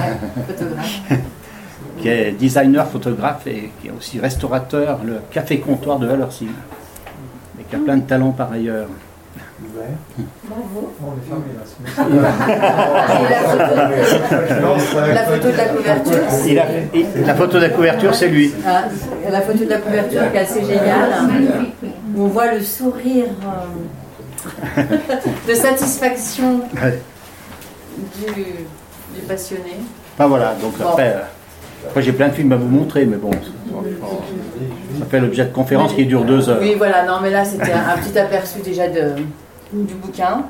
photographe. 0.47 1.01
qui 2.01 2.09
est 2.09 2.33
designer, 2.33 2.87
photographe 2.87 3.47
et 3.47 3.71
qui 3.81 3.89
est 3.89 3.91
aussi 3.91 4.19
restaurateur, 4.19 5.01
le 5.05 5.21
café 5.31 5.61
comptoir 5.61 5.99
de 5.99 6.07
Valorcine, 6.07 6.53
et 7.61 7.65
qui 7.65 7.77
a 7.77 7.79
plein 7.79 7.97
de 7.97 8.07
talents 8.07 8.33
par 8.33 8.53
ailleurs. 8.53 8.89
Bravo. 9.59 10.93
La 15.15 15.25
photo 15.25 15.49
de 15.51 15.57
la 15.57 15.65
couverture, 15.67 16.19
Il 16.47 16.59
a 16.59 16.65
il- 16.95 17.07
la 17.27 17.35
photo 17.35 17.57
de 17.57 17.63
la 17.63 17.69
couverture, 17.71 18.15
c'est 18.15 18.29
lui. 18.29 18.53
Ah, 18.67 18.85
la 19.31 19.41
photo 19.41 19.65
de 19.65 19.71
la 19.71 19.79
couverture 19.79 20.31
qui 20.31 20.37
est 20.37 20.41
assez 20.41 20.61
géniale, 20.65 21.11
on 22.17 22.27
voit 22.27 22.53
le 22.53 22.61
sourire 22.63 23.27
euh, 24.77 24.83
de 25.49 25.55
satisfaction 25.55 26.61
du, 28.19 28.33
du 28.35 29.21
passionné. 29.27 29.77
Enfin 30.17 30.29
voilà, 30.29 30.55
donc 30.61 30.79
Bon. 30.79 30.89
après, 30.89 31.09
euh, 31.17 31.21
après 31.89 32.03
j'ai 32.03 32.13
plein 32.13 32.29
de 32.29 32.35
films 32.35 32.53
à 32.53 32.57
vous 32.57 32.69
montrer, 32.69 33.05
mais 33.07 33.17
bon, 33.17 33.31
ça 33.33 35.07
fait 35.11 35.21
l'objet 35.21 35.45
de 35.45 35.53
conférences 35.53 35.93
qui 35.95 36.07
durent 36.07 36.25
deux 36.25 36.49
heures. 36.49 36.59
Oui, 36.61 36.75
voilà, 36.77 37.05
non, 37.05 37.19
mais 37.23 37.31
là 37.31 37.45
c'était 37.45 37.73
un 37.73 37.97
petit 37.99 38.19
aperçu 38.19 38.61
déjà 38.65 38.89
de, 38.89 39.13
du 39.73 39.95
bouquin. 39.95 40.43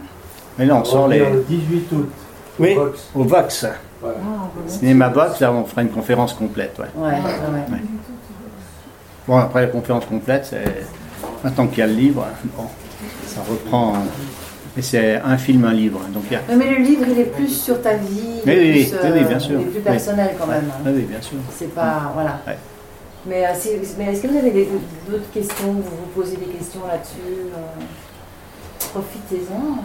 Mais 0.59 0.67
là, 0.67 0.77
on 0.77 0.85
sort 0.85 1.09
les. 1.09 1.19
Le 1.21 1.45
18 1.49 1.93
août. 1.93 2.09
Oui, 2.59 2.75
Vox. 2.75 3.11
au 3.15 3.25
Vox. 3.25 3.67
Voilà. 4.01 4.17
Cinéma 4.67 5.09
Vox, 5.09 5.41
là, 5.41 5.53
on 5.53 5.65
fera 5.65 5.83
une 5.83 5.91
conférence 5.91 6.33
complète. 6.35 6.79
ouais. 6.79 6.87
Ouais, 6.97 7.11
ouais, 7.11 7.15
ouais. 7.73 7.79
Bon, 9.27 9.37
après 9.39 9.63
la 9.63 9.67
conférence 9.69 10.05
complète, 10.07 10.47
c'est 10.49 10.65
maintenant 11.43 11.67
qu'il 11.67 11.79
y 11.79 11.83
a 11.83 11.87
le 11.87 11.95
livre, 11.95 12.25
bon, 12.57 12.65
ça 13.27 13.41
reprend. 13.49 13.95
Mais 14.77 14.83
c'est 14.83 15.17
un 15.17 15.37
film, 15.39 15.65
un 15.65 15.73
livre. 15.73 16.01
Donc 16.13 16.25
il 16.31 16.35
y 16.35 16.37
a. 16.37 16.41
Non, 16.49 16.57
mais 16.57 16.71
le 16.71 16.83
livre, 16.85 17.05
il 17.11 17.19
est 17.19 17.25
plus 17.35 17.49
sur 17.49 17.81
ta 17.83 17.95
vie, 17.95 18.41
il 18.45 18.49
Oui, 18.51 18.53
est 18.53 18.73
oui, 18.75 18.85
plus, 18.85 18.95
euh, 18.95 19.01
oui, 19.05 19.11
oui, 19.21 19.25
bien 19.25 19.39
sûr. 19.39 19.61
il 19.61 19.63
est 19.63 19.71
plus 19.71 19.77
Oui. 19.79 19.83
personnel 19.85 20.31
quand 20.39 20.47
même. 20.47 20.71
Ah 20.85 20.89
oui, 20.95 21.03
bien 21.03 21.21
sûr. 21.23 21.39
C'est 21.57 21.75
pas. 21.75 22.13
Voilà. 22.15 22.41
Mais, 23.27 23.45
euh, 23.45 23.49
si- 23.59 23.71
mais 23.99 24.13
est-ce 24.13 24.23
que 24.23 24.29
vous 24.29 24.37
avez 24.39 24.51
des- 24.53 24.69
d'autres 25.11 25.31
questions 25.33 25.73
Vous 25.73 25.83
vous 25.83 26.07
posez 26.15 26.37
des 26.37 26.45
questions 26.47 26.81
là-dessus 26.87 27.17
euh, 27.27 27.83
Profitez-en. 28.93 29.85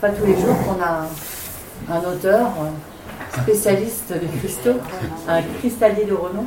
Pas 0.00 0.10
tous 0.10 0.26
les 0.26 0.34
jours 0.34 0.56
qu'on 0.64 0.82
a 0.82 1.08
un 1.96 2.00
auteur 2.00 2.48
euh, 2.60 3.40
spécialiste 3.42 4.12
des 4.12 4.38
cristaux, 4.38 4.78
un 5.28 5.42
cristallier 5.60 6.04
de 6.04 6.14
renom. 6.14 6.46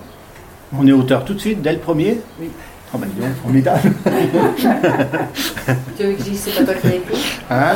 On 0.77 0.85
est 0.85 0.91
auteur 0.91 1.23
tout 1.25 1.33
de 1.33 1.39
suite, 1.39 1.61
dès 1.61 1.73
le 1.73 1.79
premier 1.79 2.19
Oui. 2.39 2.49
Oh 2.93 2.97
ben 2.97 3.09
dis 3.13 3.19
donc, 3.19 3.35
formidable. 3.41 3.91
Tu 5.97 6.03
veux 6.03 6.13
que 6.13 6.19
je 6.19 6.23
dise 6.23 6.39
c'est 6.39 6.65
pas 6.65 6.71
toi 6.71 6.81
qui 6.81 7.01
Hein 7.49 7.75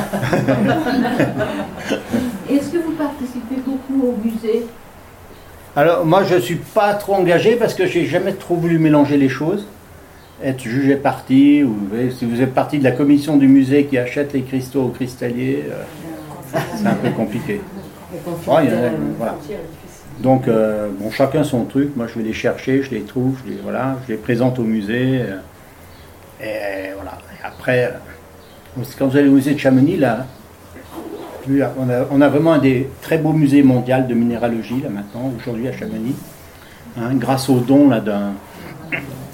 Est-ce 2.49 2.69
que 2.69 2.77
vous 2.77 2.91
participez 2.93 3.55
beaucoup 3.65 4.07
au 4.07 4.15
musée? 4.23 4.65
Alors 5.75 6.05
moi 6.05 6.23
je 6.23 6.37
suis 6.37 6.55
pas 6.55 6.93
trop 6.93 7.15
engagé 7.15 7.55
parce 7.57 7.73
que 7.73 7.87
j'ai 7.87 8.05
jamais 8.05 8.33
trop 8.33 8.55
voulu 8.55 8.79
mélanger 8.79 9.17
les 9.17 9.29
choses. 9.29 9.67
Être 10.43 10.61
jugé 10.61 10.95
parti, 10.95 11.63
ou 11.63 11.75
si 12.17 12.25
vous 12.25 12.41
êtes 12.41 12.53
partie 12.53 12.79
de 12.79 12.83
la 12.83 12.91
commission 12.91 13.37
du 13.37 13.47
musée 13.47 13.85
qui 13.85 13.97
achète 13.97 14.33
les 14.33 14.41
cristaux 14.41 14.83
au 14.85 14.87
cristallier, 14.89 15.65
euh, 15.69 16.57
c'est 16.75 16.87
un 16.87 16.95
peu 16.95 17.09
compliqué. 17.11 17.61
Il 18.11 18.17
y 18.47 18.49
en 18.49 18.57
a- 18.57 18.89
voilà. 19.17 19.37
Donc 20.19 20.47
euh, 20.47 20.89
bon, 20.99 21.11
chacun 21.11 21.43
son 21.43 21.65
truc. 21.65 21.95
Moi 21.95 22.07
je 22.07 22.17
vais 22.19 22.25
les 22.25 22.33
chercher, 22.33 22.81
je 22.81 22.89
les 22.91 23.01
trouve, 23.01 23.37
je 23.45 23.51
les, 23.51 23.57
voilà, 23.61 23.97
je 24.07 24.13
les 24.13 24.17
présente 24.17 24.57
au 24.59 24.63
musée. 24.63 25.21
euh, 25.21 25.37
et 26.43 26.93
voilà. 26.95 27.17
Et 27.33 27.45
après, 27.45 27.93
quand 28.97 29.07
vous 29.07 29.17
allez 29.17 29.29
au 29.29 29.33
musée 29.33 29.53
de 29.53 29.59
Chamonix, 29.59 29.97
là, 29.97 30.25
on 31.47 31.89
a, 31.89 32.05
on 32.11 32.21
a 32.21 32.29
vraiment 32.29 32.53
un 32.53 32.59
des 32.59 32.87
très 33.01 33.17
beaux 33.17 33.33
musées 33.33 33.61
mondiaux 33.63 33.95
de 34.07 34.13
minéralogie 34.13 34.81
là 34.81 34.89
maintenant, 34.89 35.31
aujourd'hui 35.37 35.67
à 35.67 35.71
Chamonix, 35.73 36.15
Hein, 36.97 37.13
grâce 37.15 37.47
au 37.47 37.59
don 37.59 37.89
là 37.89 38.01
d'un 38.01 38.33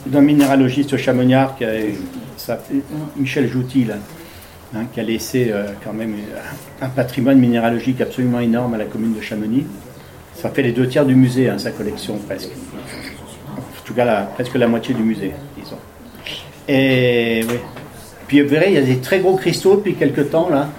d'un 0.08 0.22
minéralogiste 0.22 0.98
chamonniard 0.98 1.56
qui 1.58 1.66
a, 1.66 1.72
Michel 3.16 3.48
Jouty 3.48 3.86
là, 3.86 3.96
hein, 4.76 4.86
qui 4.94 5.00
a 5.00 5.04
laissé 5.04 5.50
euh, 5.52 5.66
quand 5.84 5.94
même 5.94 6.14
euh, 6.14 6.86
un 6.86 6.90
patrimoine 6.90 7.40
minéralogique 7.40 8.02
absolument 8.02 8.40
énorme 8.40 8.74
à 8.74 8.78
la 8.78 8.86
commune 8.86 9.14
de 9.14 9.22
Chamonix. 9.22 9.66
Ça 10.36 10.50
fait 10.50 10.62
les 10.62 10.72
deux 10.72 10.88
tiers 10.88 11.06
du 11.06 11.16
musée, 11.16 11.50
hein, 11.50 11.58
sa 11.58 11.72
collection 11.72 12.18
presque. 12.18 12.52
En 13.56 13.86
tout 13.86 13.94
cas, 13.94 14.24
presque 14.36 14.56
la 14.56 14.68
moitié 14.68 14.94
du 14.94 15.04
musée, 15.04 15.34
disons. 15.58 15.80
Et. 16.68 17.46
Puis 18.28 18.42
vous 18.42 18.50
verrez, 18.50 18.68
il 18.68 18.74
y 18.74 18.78
a 18.78 18.82
des 18.82 18.98
très 18.98 19.20
gros 19.20 19.38
cristaux 19.38 19.78
depuis 19.78 19.96
quelques 19.96 20.32
temps 20.32 20.50
là. 20.50 20.70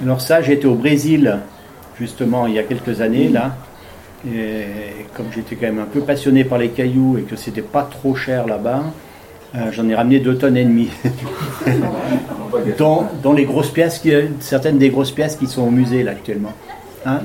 Alors 0.00 0.20
ça, 0.20 0.40
été 0.40 0.66
au 0.66 0.76
Brésil 0.76 1.38
justement 1.98 2.46
il 2.46 2.54
y 2.54 2.58
a 2.58 2.62
quelques 2.62 3.00
années 3.00 3.28
là. 3.28 3.56
Et 4.26 4.64
comme 5.16 5.26
j'étais 5.34 5.54
quand 5.56 5.66
même 5.66 5.78
un 5.78 5.84
peu 5.84 6.00
passionné 6.00 6.44
par 6.44 6.58
les 6.58 6.70
cailloux 6.70 7.18
et 7.18 7.22
que 7.22 7.36
c'était 7.36 7.62
pas 7.62 7.82
trop 7.82 8.14
cher 8.14 8.46
là-bas, 8.46 8.82
euh, 9.54 9.70
j'en 9.72 9.88
ai 9.88 9.94
ramené 9.94 10.18
deux 10.18 10.36
tonnes 10.36 10.56
et 10.56 10.64
demie. 10.64 10.90
dont 12.78 13.32
les 13.32 13.44
grosses 13.44 13.70
pièces, 13.70 13.98
qui, 13.98 14.12
certaines 14.40 14.78
des 14.78 14.90
grosses 14.90 15.12
pièces 15.12 15.36
qui 15.36 15.46
sont 15.46 15.62
au 15.62 15.70
musée 15.70 16.02
là 16.02 16.12
actuellement. 16.12 16.52
Hein 17.06 17.20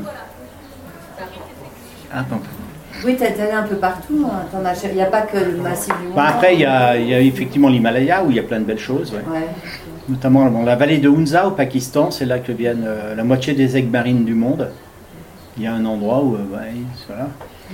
Ah. 2.13 2.23
Oui, 3.05 3.15
t'es 3.17 3.25
allé 3.41 3.51
un 3.51 3.63
peu 3.63 3.75
partout. 3.75 4.25
hein. 4.25 4.61
Il 4.85 4.95
n'y 4.95 5.01
a 5.01 5.07
pas 5.07 5.23
que 5.23 5.37
le 5.37 5.57
massif 5.57 5.93
du 5.99 6.13
Bah, 6.15 6.27
après, 6.29 6.53
il 6.53 6.61
y, 6.61 6.65
a, 6.65 6.95
il 6.95 7.07
y 7.09 7.13
a 7.13 7.19
effectivement 7.19 7.67
l'Himalaya 7.69 8.23
où 8.23 8.29
il 8.29 8.37
y 8.37 8.39
a 8.39 8.43
plein 8.43 8.59
de 8.59 8.65
belles 8.65 8.79
choses. 8.79 9.11
ouais. 9.13 9.39
Ouais. 9.39 9.47
Notamment 10.07 10.45
bon, 10.45 10.63
la 10.63 10.75
vallée 10.75 10.97
de 10.99 11.09
Hunza 11.09 11.47
au 11.47 11.51
Pakistan, 11.51 12.11
c'est 12.11 12.25
là 12.25 12.39
que 12.39 12.51
viennent 12.51 12.83
euh, 12.85 13.15
la 13.15 13.23
moitié 13.23 13.53
des 13.53 13.77
aigues 13.77 13.89
marines 13.91 14.25
du 14.25 14.33
monde. 14.33 14.69
Il 15.57 15.63
y 15.63 15.67
a 15.67 15.73
un 15.73 15.85
endroit 15.85 16.21
où, 16.23 16.35
euh, 16.35 16.39
ouais, 16.57 16.71
voilà. 17.07 17.27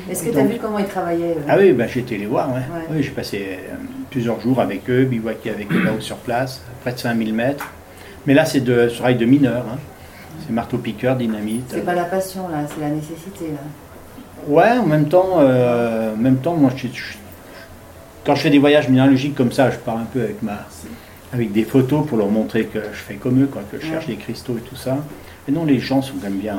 Est-ce 0.10 0.24
que 0.26 0.30
tu 0.32 0.38
as 0.40 0.44
vu 0.46 0.58
comment 0.62 0.80
ils 0.80 0.86
travaillaient 0.86 1.36
euh? 1.38 1.42
Ah 1.48 1.56
oui, 1.58 1.72
bah, 1.74 1.88
j'ai 1.88 2.02
été 2.02 2.18
les 2.18 2.26
voir, 2.26 2.50
ouais. 2.50 2.56
Ouais. 2.56 2.86
Oui, 2.92 3.04
j'ai 3.04 3.12
passé 3.12 3.60
euh, 3.70 3.76
plusieurs 4.12 4.40
jours 4.42 4.60
avec 4.60 4.90
eux, 4.90 5.06
bivouaqué 5.06 5.50
avec 5.50 5.72
eux 5.72 5.84
là-haut 5.84 6.02
sur 6.02 6.18
place, 6.18 6.62
près 6.82 6.92
de 6.94 7.00
5000 7.00 7.34
mètres. 7.34 7.68
Mais 8.28 8.34
là, 8.34 8.46
c'est 8.46 8.60
de 8.60 8.88
travail 8.90 9.16
de 9.16 9.26
mineurs. 9.26 9.66
hein. 9.72 9.78
C'est 10.46 10.54
marteau-piqueur, 10.54 11.16
dynamite. 11.16 11.66
C'est 11.70 11.86
pas 11.86 11.94
la 11.96 12.04
passion 12.06 12.48
là, 12.50 12.60
c'est 12.68 12.82
la 12.82 12.90
nécessité 12.90 13.46
là. 13.52 13.60
Ouais, 14.48 14.78
en 14.78 14.86
même 14.86 15.08
temps, 15.10 15.38
euh, 15.40 16.14
en 16.14 16.18
même 16.18 16.38
temps 16.38 16.56
moi, 16.56 16.72
je, 16.76 16.88
je- 16.88 17.18
quand 18.26 18.36
je 18.36 18.42
fais 18.42 18.50
des 18.50 18.60
voyages 18.60 18.88
minéralogiques 18.88 19.36
comme 19.36 19.52
ça, 19.52 19.70
je 19.70 19.78
pars 19.78 19.98
un 19.98 20.06
peu 20.06 20.22
avec, 20.22 20.42
ma, 20.42 20.66
avec 21.34 21.52
des 21.52 21.64
photos 21.64 22.06
pour 22.08 22.18
leur 22.18 22.28
montrer 22.30 22.66
que 22.66 22.80
je 22.80 22.98
fais 22.98 23.16
comme 23.16 23.42
eux, 23.44 23.48
quoi, 23.48 23.64
que 23.72 23.80
je 23.80 23.86
cherche 23.86 24.08
des 24.08 24.16
cristaux 24.16 24.58
et 24.58 24.62
tout 24.62 24.76
ça. 24.78 24.98
Et 25.48 25.52
non, 25.52 25.66
les 25.66 25.80
gens 25.80 26.02
sont 26.02 26.14
quand 26.22 26.30
même 26.30 26.40
bien. 26.40 26.58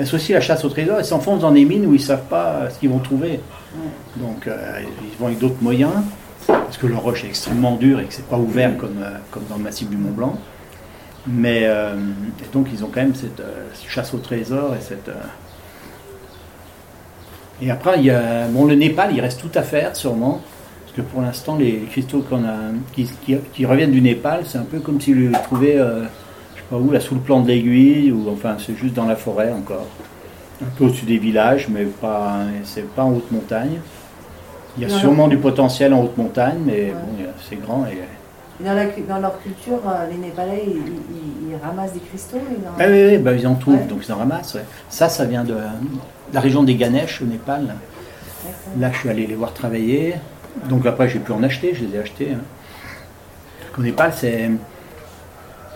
Aussi 0.00 0.32
la 0.32 0.40
chasse 0.40 0.64
au 0.64 0.68
trésor, 0.68 0.98
ils 0.98 1.04
s'enfoncent 1.04 1.40
dans 1.42 1.52
des 1.52 1.64
mines 1.64 1.86
où 1.86 1.94
ils 1.94 2.00
ne 2.00 2.04
savent 2.04 2.24
pas 2.28 2.46
euh, 2.62 2.70
ce 2.70 2.78
qu'ils 2.78 2.90
vont 2.90 2.98
trouver. 2.98 3.40
Donc, 4.16 4.46
euh, 4.46 4.80
ils 4.80 5.18
vont 5.18 5.26
avec 5.26 5.38
d'autres 5.38 5.62
moyens, 5.62 5.92
parce 6.46 6.76
que 6.76 6.86
le 6.86 6.96
roche 6.96 7.24
est 7.24 7.28
extrêmement 7.28 7.76
dur 7.76 8.00
et 8.00 8.04
que 8.06 8.12
c'est 8.12 8.26
pas 8.26 8.36
ouvert 8.36 8.76
comme, 8.76 8.96
euh, 9.02 9.10
comme 9.30 9.44
dans 9.48 9.56
le 9.56 9.62
massif 9.62 9.88
du 9.88 9.96
Mont 9.96 10.10
Blanc. 10.10 10.36
Mais 11.26 11.62
euh, 11.64 11.94
donc, 12.52 12.66
ils 12.74 12.82
ont 12.84 12.88
quand 12.92 13.00
même 13.00 13.14
cette 13.14 13.42
chasse 13.88 14.12
au 14.12 14.18
trésor 14.18 14.74
et 14.74 14.80
cette. 14.82 15.08
et 17.60 17.70
après, 17.70 17.94
il 17.98 18.06
y 18.06 18.10
a, 18.10 18.48
bon, 18.48 18.64
le 18.66 18.74
Népal, 18.74 19.10
il 19.14 19.20
reste 19.20 19.40
tout 19.40 19.56
à 19.56 19.62
faire, 19.62 19.94
sûrement. 19.94 20.40
Parce 20.84 20.96
que 20.96 21.02
pour 21.02 21.22
l'instant, 21.22 21.56
les 21.56 21.82
cristaux 21.90 22.22
qu'on 22.28 22.44
a, 22.44 22.56
qui, 22.92 23.08
qui- 23.24 23.36
qui 23.54 23.64
reviennent 23.66 23.92
du 23.92 24.00
Népal, 24.02 24.40
c'est 24.46 24.58
un 24.58 24.64
peu 24.64 24.80
comme 24.80 25.00
si 25.00 25.14
les 25.14 25.30
trouvaient, 25.44 25.78
où, 26.78 26.90
là, 26.90 27.00
sous 27.00 27.14
le 27.14 27.20
plan 27.20 27.40
de 27.40 27.48
l'aiguille, 27.48 28.12
ou 28.12 28.30
enfin, 28.30 28.56
c'est 28.64 28.76
juste 28.76 28.94
dans 28.94 29.06
la 29.06 29.16
forêt 29.16 29.52
encore. 29.52 29.86
Un 30.62 30.66
peu 30.76 30.84
au-dessus 30.84 31.04
des 31.06 31.18
villages, 31.18 31.68
mais 31.68 31.84
pas, 31.84 32.36
c'est 32.64 32.88
pas 32.94 33.02
en 33.04 33.12
haute 33.12 33.30
montagne. 33.32 33.80
Il 34.78 34.82
y 34.82 34.86
a 34.86 34.88
sûrement 34.88 35.28
du 35.28 35.36
potentiel 35.36 35.92
en 35.92 36.02
haute 36.02 36.16
montagne, 36.16 36.58
mais 36.64 36.92
bon, 36.92 37.24
c'est 37.48 37.56
grand. 37.60 37.84
Et, 37.86 38.64
Dans, 38.64 38.72
la 38.74 38.86
cu- 38.86 39.02
dans 39.08 39.18
leur 39.18 39.38
culture, 39.42 39.80
euh, 39.86 40.08
les 40.10 40.16
Népalais, 40.16 40.62
ils, 40.66 40.76
ils- 40.76 41.50
ils 41.50 41.56
ramassent 41.62 41.92
des 41.94 42.00
cristaux 42.00 42.38
ils 42.50 42.66
en- 42.66 42.72
Ah 42.78 42.84
oui, 42.88 43.06
oui, 43.10 43.18
bah, 43.18 43.34
ils 43.34 43.46
en 43.46 43.54
trouvent, 43.56 43.74
Ouais. 43.74 43.86
donc 43.86 44.06
ils 44.06 44.12
en 44.12 44.16
ramassent. 44.16 44.54
ouais. 44.54 44.64
Ça, 44.88 45.08
ça 45.08 45.24
vient 45.24 45.42
de, 45.44 45.56
la 46.32 46.40
région 46.40 46.62
des 46.62 46.76
Ganesh 46.76 47.20
au 47.20 47.24
Népal. 47.26 47.74
Là, 48.78 48.90
je 48.92 48.98
suis 48.98 49.08
allé 49.10 49.26
les 49.26 49.34
voir 49.34 49.52
travailler. 49.52 50.14
Donc 50.68 50.86
après, 50.86 51.08
j'ai 51.08 51.18
pu 51.18 51.32
en 51.32 51.42
acheter, 51.42 51.74
je 51.74 51.84
les 51.84 51.96
ai 51.96 51.98
achetés. 51.98 52.28
Hein. 52.34 52.40
Au 53.76 53.82
Népal, 53.82 54.12
c'est. 54.16 54.50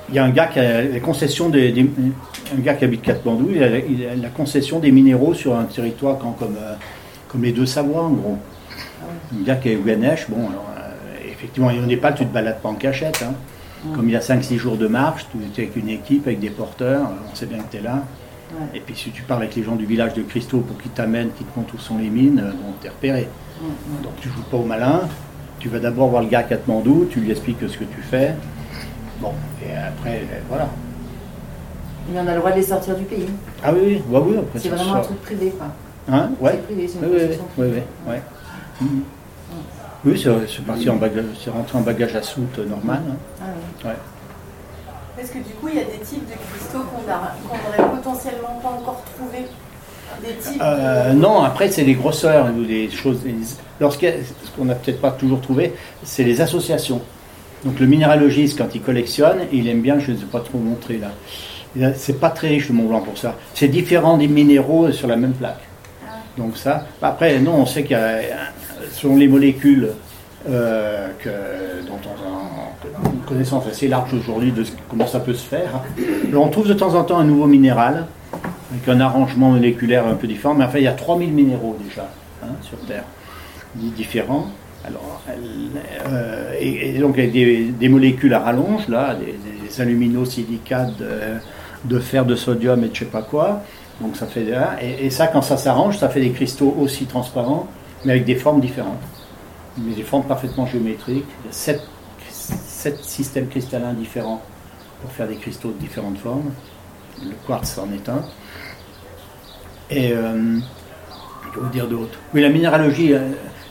Il 0.09 0.15
y 0.15 0.19
a 0.19 0.25
un 0.25 0.31
gars 0.31 0.47
qui 0.47 0.61
a 0.61 0.83
la 0.83 1.01
concession 1.01 1.49
des, 1.49 1.73
des- 1.73 1.91
un 2.57 2.61
gars 2.61 2.75
qui 2.75 2.85
habite 2.85 3.03
Katmandou, 3.03 3.49
il 3.53 3.63
a, 3.63 3.79
il 3.79 4.07
a 4.07 4.15
la 4.15 4.29
concession 4.29 4.79
des 4.79 4.93
minéraux 4.93 5.35
sur 5.35 5.57
un 5.57 5.65
territoire 5.65 6.17
quand- 6.19 6.33
comme, 6.33 6.57
euh, 6.61 6.75
comme 7.29 7.43
les 7.43 7.53
deux 7.53 7.67
Savoies, 7.67 8.03
en 8.03 8.11
gros. 8.11 8.39
Bien 9.33 9.57
qu'il 9.57 9.73
y 9.73 9.75
ait 9.75 9.79
Ganesh, 9.85 10.27
bon, 10.29 10.37
alors, 10.49 10.67
euh, 10.79 11.31
effectivement, 11.31 11.69
au 11.69 11.87
Népal, 11.87 12.15
tu 12.15 12.25
te 12.25 12.33
balades 12.33 12.61
pas 12.61 12.69
en 12.69 12.75
cachette. 12.75 13.25
hein. 13.27 13.35
Comme 13.95 14.09
il 14.09 14.13
y 14.13 14.17
a 14.17 14.21
5-6 14.21 14.59
jours 14.59 14.77
de 14.77 14.87
marche, 14.89 15.27
tu 15.33 15.39
es 15.61 15.65
avec 15.65 15.77
une 15.77 15.89
équipe, 15.91 16.27
avec 16.27 16.41
des 16.41 16.51
porteurs, 16.51 17.03
euh, 17.07 17.29
on 17.31 17.35
sait 17.35 17.47
bien 17.47 17.59
que 17.59 17.71
tu 17.71 17.77
es 17.77 17.83
là. 17.83 18.03
Ouais. 18.53 18.67
Et 18.79 18.81
puis 18.81 18.95
si 18.97 19.11
tu 19.11 19.23
parles 19.23 19.43
avec 19.43 19.55
les 19.57 19.63
gens 19.65 19.77
du 19.77 19.87
village 19.87 20.15
de 20.15 20.23
Christo 20.23 20.59
pour 20.61 20.79
qu'ils 20.79 20.91
t'amènent, 20.93 21.31
qu'ils 21.37 21.47
te 21.47 21.59
montrent 21.59 21.75
où 21.75 21.79
sont 21.79 21.99
les 21.99 22.09
mines, 22.09 22.41
euh, 22.45 22.51
bon, 22.53 22.73
t'es 22.81 22.89
repéré. 22.89 23.29
Donc 24.03 24.13
tu 24.21 24.29
joues 24.29 24.43
pas 24.51 24.57
au 24.57 24.65
malin, 24.65 25.03
tu 25.61 25.69
vas 25.69 25.79
d'abord 25.79 26.09
voir 26.09 26.23
le 26.23 26.29
gars 26.29 26.41
à 26.41 26.43
Katmandou, 26.45 27.07
tu 27.11 27.21
lui 27.21 27.31
expliques 27.31 27.59
ce 27.61 27.77
que 27.77 27.85
tu 27.85 28.03
fais. 28.03 28.35
Bon, 29.21 29.33
et 29.63 29.73
après, 29.77 30.19
euh, 30.19 30.41
voilà. 30.49 30.69
Et 32.13 32.19
on 32.19 32.27
a 32.27 32.33
le 32.35 32.39
droit 32.39 32.51
de 32.53 32.57
les 32.57 32.63
sortir 32.63 32.95
du 32.97 33.05
pays. 33.05 33.27
Ah 33.65 33.73
oui, 33.73 33.81
oui, 33.85 34.03
bah 34.09 34.21
oui, 34.25 34.37
après 34.39 34.59
C'est 34.61 34.69
vraiment 34.69 34.85
sort. 34.85 34.97
un 34.97 35.01
truc 35.01 35.23
privé, 35.23 35.51
quoi. 35.57 35.67
Hein 36.09 36.31
Ouais. 36.41 36.51
C'est 36.53 36.63
privé, 36.65 36.89
c'est 36.89 36.99
une 36.99 37.05
Oui, 37.05 37.11
oui, 37.15 37.27
oui, 37.31 37.39
oui, 37.59 37.67
oui, 38.07 38.13
ouais. 38.13 38.23
Mhm. 38.81 39.03
Oui, 40.05 40.23
c'est 40.23 40.65
parti 40.65 40.89
en 40.89 40.97
bagage, 40.97 41.25
c'est 41.43 41.51
rentré 41.51 41.79
en 41.79 41.81
bagage 41.81 42.15
à 42.15 42.23
soute 42.23 42.59
normal. 42.59 43.01
hein. 43.11 43.17
Ah 43.41 43.45
oui. 43.85 43.89
Ouais. 43.89 43.97
Est-ce 45.23 45.33
que 45.33 45.39
du 45.39 45.55
coup, 45.55 45.69
il 45.69 45.77
y 45.77 45.81
a 45.81 45.85
des 45.85 45.99
types 46.05 46.27
de 46.29 46.35
cristaux 46.35 46.85
qu'on 46.85 47.03
n'aurait 47.03 47.97
potentiellement 47.97 48.61
pas 48.63 48.69
encore 48.69 49.03
trouvés? 49.17 49.47
Des 50.23 50.35
types 50.35 50.63
Euh, 50.63 51.13
non, 51.15 51.43
après 51.43 51.71
c'est 51.71 51.83
les 51.83 51.95
grosseurs 51.95 52.47
ou 52.57 52.65
des 52.65 52.89
choses. 52.91 53.19
Lorsqu'il 53.81 54.09
y 54.09 54.13
a- 54.13 54.15
ce 54.45 54.51
qu'on 54.57 54.67
n'a 54.67 54.75
peut-être 54.77 55.01
pas 55.01 55.11
toujours 55.11 55.41
trouvé, 55.41 55.75
c'est 56.05 56.23
les 56.23 56.41
associations. 56.41 57.01
Donc 57.65 57.81
le 57.81 57.87
minéralogiste, 57.87 58.59
quand 58.59 58.75
il 58.75 58.81
collectionne, 58.81 59.39
il 59.53 59.69
aime 59.69 59.81
bien, 59.81 59.99
je 59.99 60.13
ne 60.13 60.17
sais 60.17 60.27
pas 60.27 60.41
trop 60.41 60.59
montrer 60.59 60.99
là. 60.99 61.93
C'est 61.97 62.19
pas 62.19 62.31
très 62.31 62.49
riche 62.49 62.69
le 62.69 62.75
Mont 62.75 62.87
Blanc 62.87 63.03
pour 63.03 63.19
ça. 63.19 63.37
C'est 63.55 63.69
différent 63.69 64.17
des 64.17 64.29
minéraux 64.29 64.91
sur 64.93 65.09
la 65.09 65.17
même 65.17 65.33
plaque. 65.33 65.61
Donc 66.39 66.57
ça. 66.57 66.87
Après, 67.03 67.39
non, 67.39 67.55
on 67.55 67.67
sait 67.67 67.83
qu'il 67.83 67.93
y 67.93 68.01
a, 68.01 68.21
selon 68.93 69.17
les 69.17 69.29
molécules 69.29 69.91
euh, 70.49 71.09
que, 71.19 71.87
dont 71.87 71.99
on 72.05 73.09
a 73.09 73.11
une 73.13 73.21
connaissance 73.21 73.67
assez 73.67 73.89
large 73.89 74.15
aujourd'hui 74.15 74.53
de 74.53 74.65
comment 74.89 75.07
ça 75.07 75.21
peut 75.21 75.35
se 75.35 75.45
faire. 75.47 75.83
Alors, 76.29 76.45
on 76.45 76.49
trouve 76.49 76.69
de 76.69 76.75
temps 76.75 76.95
en 76.95 77.05
temps 77.05 77.19
un 77.19 77.25
nouveau 77.25 77.47
minéral 77.47 78.07
avec 78.73 78.89
un 78.89 79.01
arrangement 79.01 79.51
moléculaire 79.51 80.07
un 80.07 80.15
peu 80.15 80.27
différent, 80.27 80.55
mais 80.55 80.65
enfin 80.65 80.79
il 80.79 80.85
y 80.85 80.89
a 80.89 80.93
3000 80.93 81.33
minéraux 81.33 81.77
déjà 81.83 82.09
hein, 82.43 82.49
sur 82.63 82.79
Terre, 82.87 83.05
différents. 83.75 84.47
Alors, 84.87 85.21
euh, 85.29 86.53
et, 86.61 86.99
donc 86.99 87.19
avec 87.19 87.33
des, 87.33 87.89
molécules 87.89 88.33
à 88.35 88.41
rallonge, 88.41 88.89
là, 88.89 89.15
des, 89.15 89.35
des 89.69 89.81
aluminosilicates 89.81 90.93
de, 91.85 91.99
fer, 91.99 92.25
de 92.25 92.37
sodium 92.37 92.85
et 92.85 92.89
de 92.89 92.95
je 92.95 93.01
sais 93.01 93.05
pas 93.07 93.23
quoi. 93.23 93.63
Donc 94.01 94.17
ça 94.17 94.27
fait 94.27 94.55
hein, 94.55 94.71
et, 94.81 95.07
et 95.07 95.11
ça 95.11 95.27
quand 95.27 95.43
ça 95.43 95.57
s'arrange, 95.57 95.99
ça 95.99 96.09
fait 96.09 96.21
des 96.21 96.31
cristaux 96.31 96.77
aussi 96.79 97.07
transparents, 97.07 97.67
mais 98.05 98.13
avec 98.13 98.25
des 98.25 98.37
formes 98.37 98.61
différentes, 98.61 99.03
mais 99.79 99.95
des 99.95 100.03
formes 100.03 100.25
parfaitement 100.25 100.67
géométriques. 100.67 101.25
Il 101.45 101.47
y 101.47 101.51
a 101.51 101.53
sept, 101.53 101.83
systèmes 103.03 103.49
cristallins 103.49 103.95
différents 103.95 104.43
pour 105.01 105.11
faire 105.11 105.27
des 105.27 105.37
cristaux 105.37 105.71
de 105.71 105.79
différentes 105.79 106.19
formes. 106.19 106.53
Le 107.23 107.33
quartz 107.47 107.79
en 107.79 107.91
est 107.93 108.09
un. 108.09 108.23
Et 109.91 110.13
euh, 110.13 110.59
que 111.57 111.61
vous 111.61 111.71
dire 111.71 111.89
d'autre? 111.89 112.19
Oui, 112.35 112.43
la 112.43 112.51
minéralogie, 112.51 113.13
euh, 113.15 113.31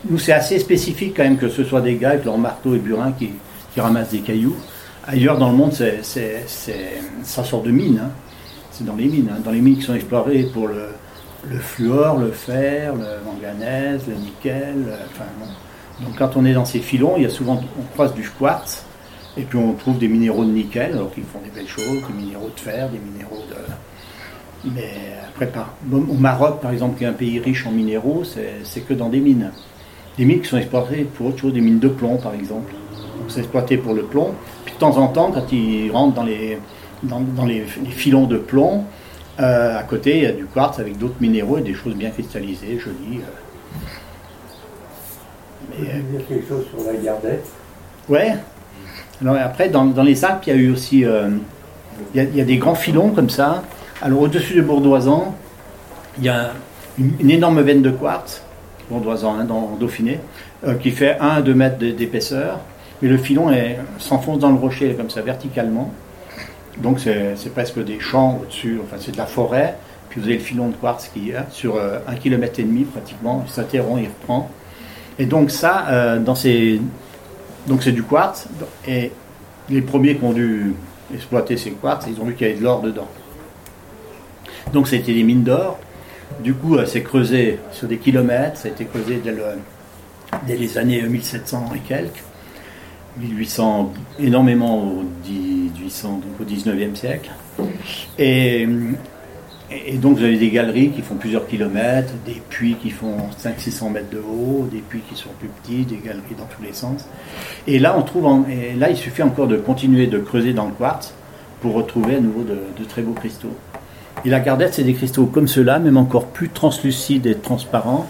nous 0.09 0.17
c'est 0.17 0.33
assez 0.33 0.59
spécifique 0.59 1.13
quand 1.15 1.23
même 1.23 1.37
que 1.37 1.49
ce 1.49 1.63
soit 1.63 1.81
des 1.81 1.95
gars 1.95 2.11
avec 2.11 2.25
leur 2.25 2.37
marteau 2.37 2.75
et 2.75 2.79
burin 2.79 3.11
qui, 3.11 3.31
ramassent 3.77 4.11
des 4.11 4.19
cailloux. 4.19 4.55
Ailleurs 5.05 5.37
dans 5.37 5.49
le 5.51 5.57
monde, 5.57 5.73
c'est, 5.73 6.01
ça 7.23 7.43
sort 7.43 7.61
de 7.61 7.71
mines. 7.71 8.01
hein. 8.03 8.11
C'est 8.71 8.85
dans 8.85 8.95
les 8.95 9.05
mines. 9.05 9.29
hein. 9.31 9.39
Dans 9.43 9.51
les 9.51 9.59
mines 9.59 9.75
qui 9.75 9.81
sont 9.81 9.93
explorées 9.95 10.43
pour 10.53 10.69
le, 10.69 11.59
fluor, 11.59 12.17
le 12.17 12.31
fer, 12.31 12.95
le 12.95 13.23
manganèse, 13.25 14.03
le 14.07 14.15
nickel. 14.15 14.75
euh. 14.87 16.05
Donc 16.05 16.17
quand 16.17 16.37
on 16.37 16.45
est 16.45 16.53
dans 16.53 16.63
ces 16.65 16.79
filons, 16.79 17.15
il 17.17 17.23
y 17.23 17.25
a 17.25 17.29
souvent, 17.29 17.61
on 17.77 17.83
croise 17.93 18.13
du 18.13 18.27
quartz. 18.39 18.85
Et 19.37 19.41
puis 19.41 19.57
on 19.57 19.73
trouve 19.73 19.97
des 19.97 20.07
minéraux 20.07 20.45
de 20.45 20.51
nickel, 20.51 20.93
alors 20.93 21.13
qu'ils 21.13 21.25
font 21.25 21.39
des 21.43 21.51
belles 21.51 21.67
choses, 21.67 22.01
des 22.07 22.13
minéraux 22.13 22.49
de 22.55 22.59
fer, 22.59 22.89
des 22.89 22.99
minéraux 22.99 23.43
de, 23.49 23.55
mais 24.73 24.91
après, 25.27 25.51
au 25.91 26.13
Maroc, 26.13 26.61
par 26.61 26.71
exemple, 26.71 26.97
qui 26.97 27.03
est 27.03 27.07
un 27.07 27.13
pays 27.13 27.39
riche 27.39 27.65
en 27.67 27.71
minéraux, 27.71 28.23
c'est 28.23 28.81
que 28.81 28.93
dans 28.93 29.09
des 29.09 29.19
mines. 29.19 29.51
Des 30.17 30.25
mines 30.25 30.41
qui 30.41 30.47
sont 30.47 30.57
exploitées 30.57 31.03
pour 31.03 31.27
autre 31.27 31.39
chose, 31.39 31.53
des 31.53 31.61
mines 31.61 31.79
de 31.79 31.89
plomb, 31.89 32.17
par 32.17 32.33
exemple. 32.33 32.71
Donc 32.71 33.29
c'est 33.29 33.39
exploité 33.39 33.77
pour 33.77 33.93
le 33.93 34.03
plomb. 34.03 34.33
Puis 34.63 34.73
de 34.73 34.79
temps 34.79 34.97
en 34.97 35.07
temps, 35.07 35.31
quand 35.31 35.51
ils 35.51 35.91
rentrent 35.91 36.15
dans 36.15 36.23
les, 36.23 36.57
dans, 37.03 37.19
dans 37.19 37.45
les, 37.45 37.65
les 37.83 37.91
filons 37.91 38.25
de 38.25 38.37
plomb, 38.37 38.85
euh, 39.39 39.77
à 39.77 39.83
côté, 39.83 40.17
il 40.17 40.23
y 40.23 40.25
a 40.27 40.31
du 40.31 40.45
quartz 40.45 40.79
avec 40.79 40.97
d'autres 40.97 41.19
minéraux 41.19 41.57
et 41.57 41.61
des 41.61 41.73
choses 41.73 41.95
bien 41.95 42.09
cristallisées, 42.11 42.79
jolies. 42.79 43.19
euh. 43.19 43.79
Mais, 45.69 46.01
Il 46.09 46.15
y 46.15 46.17
a 46.17 46.21
quelque 46.21 46.47
chose 46.47 46.65
sur 46.69 46.89
la 46.89 46.97
gardette? 46.97 47.45
Ouais. 48.07 48.35
Alors 49.21 49.35
après, 49.35 49.67
dans, 49.67 49.85
dans 49.85 50.03
les 50.03 50.23
Alpes, 50.23 50.43
il 50.47 50.49
y 50.53 50.53
a 50.53 50.59
eu 50.59 50.71
aussi, 50.71 51.03
euh, 51.03 51.29
il, 52.13 52.17
y 52.17 52.19
a, 52.21 52.23
il 52.23 52.35
y 52.37 52.41
a 52.41 52.45
des 52.45 52.57
grands 52.57 52.75
filons 52.75 53.09
comme 53.09 53.29
ça. 53.29 53.63
Alors 54.01 54.21
au-dessus 54.21 54.55
de 54.55 54.61
Bourdoisan, 54.61 55.35
il 56.17 56.25
y 56.25 56.29
a 56.29 56.51
une, 56.97 57.13
une 57.19 57.31
énorme 57.31 57.61
veine 57.61 57.81
de 57.81 57.89
quartz, 57.89 58.41
Bourdoisan, 58.89 59.35
hein, 59.39 59.43
dans 59.45 59.77
Dauphiné, 59.79 60.19
euh, 60.65 60.75
qui 60.75 60.91
fait 60.91 61.17
1 61.19 61.27
à 61.27 61.41
2 61.41 61.53
mètres 61.53 61.77
d'épaisseur. 61.77 62.59
Mais 63.01 63.09
le 63.09 63.17
filon 63.17 63.51
s'enfonce 63.99 64.39
dans 64.39 64.49
le 64.49 64.55
rocher 64.55 64.93
comme 64.93 65.09
ça, 65.09 65.21
verticalement. 65.21 65.91
Donc 66.77 66.99
c'est 66.99 67.35
c'est 67.35 67.53
presque 67.53 67.83
des 67.83 67.99
champs 67.99 68.39
au-dessus, 68.41 68.79
enfin 68.83 68.97
c'est 68.99 69.11
de 69.11 69.17
la 69.17 69.25
forêt. 69.25 69.75
Puis 70.09 70.21
vous 70.21 70.27
avez 70.27 70.37
le 70.37 70.43
filon 70.43 70.69
de 70.69 70.75
quartz 70.75 71.09
qui 71.13 71.31
est 71.31 71.35
sur 71.51 71.75
euh, 71.75 71.99
un 72.07 72.15
kilomètre 72.15 72.59
et 72.59 72.63
demi 72.63 72.83
pratiquement, 72.83 73.43
il 73.45 73.51
s'interrompt, 73.51 74.01
il 74.01 74.07
reprend. 74.07 74.49
Et 75.19 75.25
donc 75.25 75.51
ça, 75.51 75.87
euh, 75.89 76.19
dans 76.19 76.35
ces 76.35 76.79
donc 77.67 77.83
c'est 77.83 77.91
du 77.91 78.03
quartz. 78.03 78.47
Et 78.87 79.11
les 79.69 79.81
premiers 79.81 80.15
qui 80.15 80.23
ont 80.23 80.33
dû 80.33 80.73
exploiter 81.13 81.57
ces 81.57 81.71
quartz, 81.71 82.05
ils 82.07 82.19
ont 82.21 82.25
vu 82.25 82.35
qu'il 82.35 82.47
y 82.47 82.49
avait 82.49 82.59
de 82.59 82.63
l'or 82.63 82.81
dedans. 82.81 83.07
Donc 84.73 84.87
c'était 84.87 85.13
des 85.13 85.23
mines 85.23 85.43
d'or. 85.43 85.79
Du 86.43 86.53
coup, 86.53 86.75
euh, 86.75 86.85
c'est 86.85 87.03
creusé 87.03 87.59
sur 87.71 87.87
des 87.87 87.97
kilomètres. 87.97 88.57
Ça 88.57 88.67
a 88.67 88.71
été 88.71 88.85
creusé 88.85 89.21
dès, 89.23 89.31
le- 89.31 89.43
dès 90.47 90.55
les 90.57 90.77
années 90.77 91.01
1700 91.01 91.71
et 91.75 91.79
quelques. 91.79 92.23
1800, 93.17 93.93
énormément 94.19 94.83
au 94.83 95.03
1800, 95.29 96.09
donc 96.21 96.41
au 96.41 96.43
19e 96.43 96.95
siècle. 96.95 97.31
Et, 98.19 98.67
donc 99.95 100.17
vous 100.17 100.23
avez 100.23 100.37
des 100.37 100.49
galeries 100.49 100.91
qui 100.91 101.01
font 101.01 101.15
plusieurs 101.15 101.47
kilomètres, 101.47 102.11
des 102.25 102.41
puits 102.49 102.75
qui 102.81 102.89
font 102.91 103.15
500-600 103.41 103.89
mètres 103.91 104.09
de 104.11 104.19
haut, 104.19 104.67
des 104.71 104.79
puits 104.79 105.01
qui 105.09 105.15
sont 105.15 105.29
plus 105.39 105.47
petits, 105.47 105.85
des 105.85 105.97
galeries 106.05 106.35
dans 106.37 106.45
tous 106.45 106.61
les 106.61 106.73
sens. 106.73 107.07
Et 107.67 107.79
là, 107.79 107.95
on 107.97 108.01
trouve, 108.03 108.45
il 108.49 108.97
suffit 108.97 109.23
encore 109.23 109.47
de 109.47 109.55
continuer 109.57 110.07
de 110.07 110.19
creuser 110.19 110.51
dans 110.53 110.65
le 110.65 110.73
quartz 110.73 111.13
pour 111.61 111.73
retrouver 111.73 112.15
à 112.15 112.19
nouveau 112.19 112.43
de 112.43 112.83
très 112.83 113.01
beaux 113.01 113.13
cristaux. 113.13 113.55
Et 114.25 114.29
la 114.29 114.39
gardette, 114.39 114.73
c'est 114.73 114.83
des 114.83 114.95
cristaux 114.95 115.27
comme 115.27 115.47
ceux-là, 115.47 115.77
même 115.77 115.97
encore 115.97 116.25
plus 116.25 116.49
translucides 116.49 117.27
et 117.27 117.35
transparents, 117.35 118.07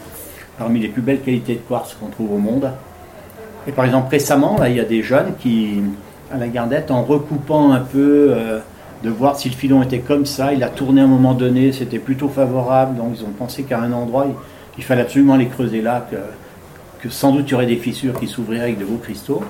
parmi 0.57 0.79
les 0.79 0.87
plus 0.87 1.01
belles 1.01 1.19
qualités 1.19 1.55
de 1.55 1.59
quartz 1.59 1.97
qu'on 1.99 2.07
trouve 2.07 2.31
au 2.31 2.37
monde. 2.37 2.71
Et 3.67 3.73
par 3.73 3.83
exemple, 3.83 4.09
récemment, 4.11 4.57
là, 4.57 4.69
il 4.69 4.77
y 4.77 4.79
a 4.79 4.85
des 4.85 5.03
jeunes 5.03 5.33
qui, 5.37 5.81
à 6.31 6.37
la 6.37 6.47
gardette, 6.47 6.89
en 6.89 7.03
recoupant 7.03 7.73
un 7.73 7.81
peu, 7.81 8.27
euh, 8.29 8.59
de 9.03 9.09
voir 9.09 9.37
si 9.37 9.49
le 9.49 9.55
filon 9.55 9.83
était 9.83 9.99
comme 9.99 10.25
ça, 10.25 10.53
il 10.53 10.63
a 10.63 10.69
tourné 10.69 11.01
à 11.01 11.03
un 11.03 11.07
moment 11.07 11.33
donné, 11.33 11.73
c'était 11.73 11.99
plutôt 11.99 12.29
favorable, 12.29 12.95
donc 12.95 13.17
ils 13.19 13.23
ont 13.25 13.33
pensé 13.37 13.63
qu'à 13.63 13.81
un 13.81 13.91
endroit, 13.91 14.25
il, 14.77 14.83
fallait 14.85 15.01
absolument 15.01 15.35
les 15.35 15.47
creuser 15.47 15.81
là, 15.81 16.07
que, 16.09 16.15
que 17.01 17.09
sans 17.09 17.33
doute 17.33 17.49
il 17.49 17.51
y 17.51 17.55
aurait 17.55 17.65
des 17.65 17.75
fissures 17.75 18.17
qui 18.17 18.27
s'ouvriraient 18.27 18.63
avec 18.63 18.79
de 18.79 18.85
beaux 18.85 18.97
cristaux. 18.97 19.43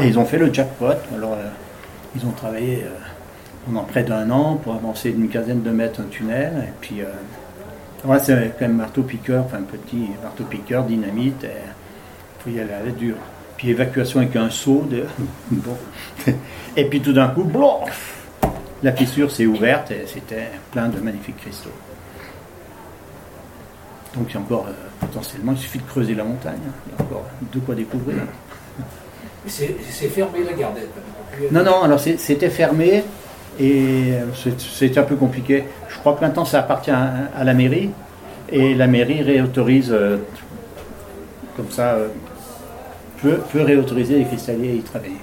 Et 0.00 0.06
ils 0.06 0.18
ont 0.18 0.24
fait 0.24 0.38
le 0.38 0.52
jackpot. 0.52 0.86
Alors, 1.14 1.32
euh, 1.32 1.48
ils 2.16 2.26
ont 2.26 2.30
travaillé 2.30 2.84
euh, 2.84 2.88
pendant 3.68 3.84
près 3.84 4.02
d'un 4.02 4.30
an 4.30 4.56
pour 4.56 4.74
avancer 4.74 5.10
d'une 5.12 5.28
quinzaine 5.28 5.62
de 5.62 5.70
mètres 5.70 6.00
un 6.00 6.08
tunnel. 6.10 6.52
Et 6.68 6.72
puis, 6.80 7.02
euh, 7.02 7.06
voilà, 8.02 8.22
c'est 8.22 8.52
quand 8.58 8.66
même 8.66 8.76
marteau-piqueur, 8.76 9.44
enfin 9.44 9.58
petit 9.60 10.08
marteau-piqueur, 10.22 10.84
dynamite. 10.84 11.44
Il 11.44 12.42
faut 12.42 12.50
y 12.50 12.60
aller 12.60 12.72
à 12.72 12.82
la 12.84 12.92
dure. 12.92 13.16
Puis 13.56 13.70
évacuation 13.70 14.20
avec 14.20 14.34
un 14.36 14.50
seau. 14.50 14.86
De... 14.88 15.04
bon. 15.50 15.76
Et 16.76 16.84
puis 16.86 17.00
tout 17.00 17.12
d'un 17.12 17.28
coup, 17.28 17.44
blof 17.44 18.14
la 18.82 18.92
fissure 18.92 19.30
s'est 19.30 19.46
ouverte 19.46 19.90
et 19.90 20.04
c'était 20.06 20.48
plein 20.70 20.88
de 20.88 21.00
magnifiques 21.00 21.38
cristaux. 21.38 21.72
Donc 24.14 24.26
il 24.30 24.34
y 24.34 24.36
a 24.36 24.40
encore 24.40 24.66
euh, 24.68 24.72
potentiellement, 25.00 25.52
il 25.52 25.58
suffit 25.58 25.78
de 25.78 25.84
creuser 25.84 26.14
la 26.14 26.24
montagne. 26.24 26.58
hein. 26.66 26.72
Il 26.86 26.92
y 26.92 26.96
a 26.96 27.02
encore 27.04 27.24
de 27.52 27.58
quoi 27.60 27.74
découvrir. 27.74 28.18
C'est 29.46 30.08
fermé 30.08 30.44
la 30.44 30.52
gardette. 30.52 30.90
Non, 31.50 31.62
non, 31.62 31.82
alors 31.82 32.00
c'était 32.00 32.50
fermé 32.50 33.04
et 33.58 34.12
euh, 34.12 34.24
c'est- 34.34 34.98
un 34.98 35.02
peu 35.02 35.16
compliqué. 35.16 35.64
Je 35.88 35.98
crois 35.98 36.14
que 36.14 36.20
maintenant 36.20 36.44
ça 36.44 36.60
appartient 36.60 36.90
à, 36.90 37.44
la 37.44 37.54
mairie 37.54 37.90
et 38.50 38.74
la 38.74 38.86
mairie 38.86 39.22
réautorise, 39.22 39.90
euh, 39.92 40.18
comme 41.56 41.70
ça, 41.70 41.94
euh, 41.94 42.08
peut, 43.20 43.40
réautoriser 43.62 44.18
les 44.18 44.24
cristalliers 44.24 44.70
à 44.70 44.74
y 44.74 44.80
travailler. 44.80 45.16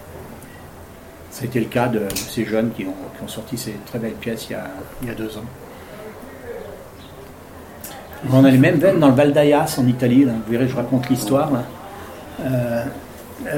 C'était 1.32 1.60
le 1.60 1.66
cas 1.66 1.88
de, 1.88 2.02
ces 2.14 2.46
jeunes 2.46 2.72
qui 2.76 2.86
ont, 2.86 3.28
sorti 3.28 3.58
ces 3.58 3.74
très 3.86 3.98
belles 4.00 4.12
pièces 4.12 4.48
il 4.50 5.08
y 5.08 5.10
a, 5.10 5.14
deux 5.16 5.38
ans. 5.38 5.46
On 8.32 8.44
a 8.44 8.52
les 8.52 8.58
mêmes 8.58 8.78
veines 8.78 9.00
dans 9.00 9.10
le 9.10 9.16
Val 9.16 9.34
d'Ayas 9.34 9.78
en 9.80 9.88
Italie. 9.88 10.26
Vous 10.26 10.52
verrez, 10.52 10.68
je 10.68 10.76
raconte 10.76 11.10
l'histoire. 11.10 11.52
Euh, 12.42 12.84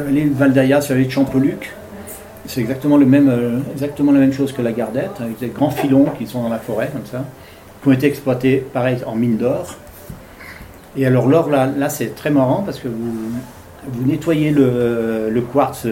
les 0.10 0.26
Val 0.26 0.54
d'Ayas, 0.54 0.88
de 0.90 1.10
Champoluc, 1.10 1.74
c'est 2.48 2.62
exactement, 2.62 2.98
le 2.98 3.06
même, 3.06 3.30
euh, 3.30 3.60
exactement 3.74 4.12
la 4.12 4.20
même 4.20 4.34
chose 4.34 4.54
que 4.54 4.62
la 4.62 4.72
Gardette, 4.72 5.20
avec 5.20 5.38
des 5.40 5.48
grands 5.48 5.70
filons 5.70 6.06
qui 6.18 6.26
sont 6.26 6.42
dans 6.42 6.50
la 6.50 6.60
forêt, 6.60 6.90
comme 6.92 7.06
ça, 7.06 7.26
qui 7.82 7.90
ont 7.90 7.92
été 7.92 8.08
exploités, 8.08 8.66
pareil, 8.74 8.98
en 9.06 9.16
mine 9.16 9.38
d'or. 9.38 9.76
Et 10.98 11.06
alors 11.06 11.28
l'or, 11.28 11.50
là, 11.50 11.68
là 11.68 11.90
c'est 11.90 12.16
très 12.16 12.32
marrant 12.32 12.64
parce 12.64 12.80
que 12.80 12.88
vous, 12.88 13.14
vous 13.92 14.06
nettoyez 14.06 14.52
le, 14.52 15.44
quartz 15.54 15.86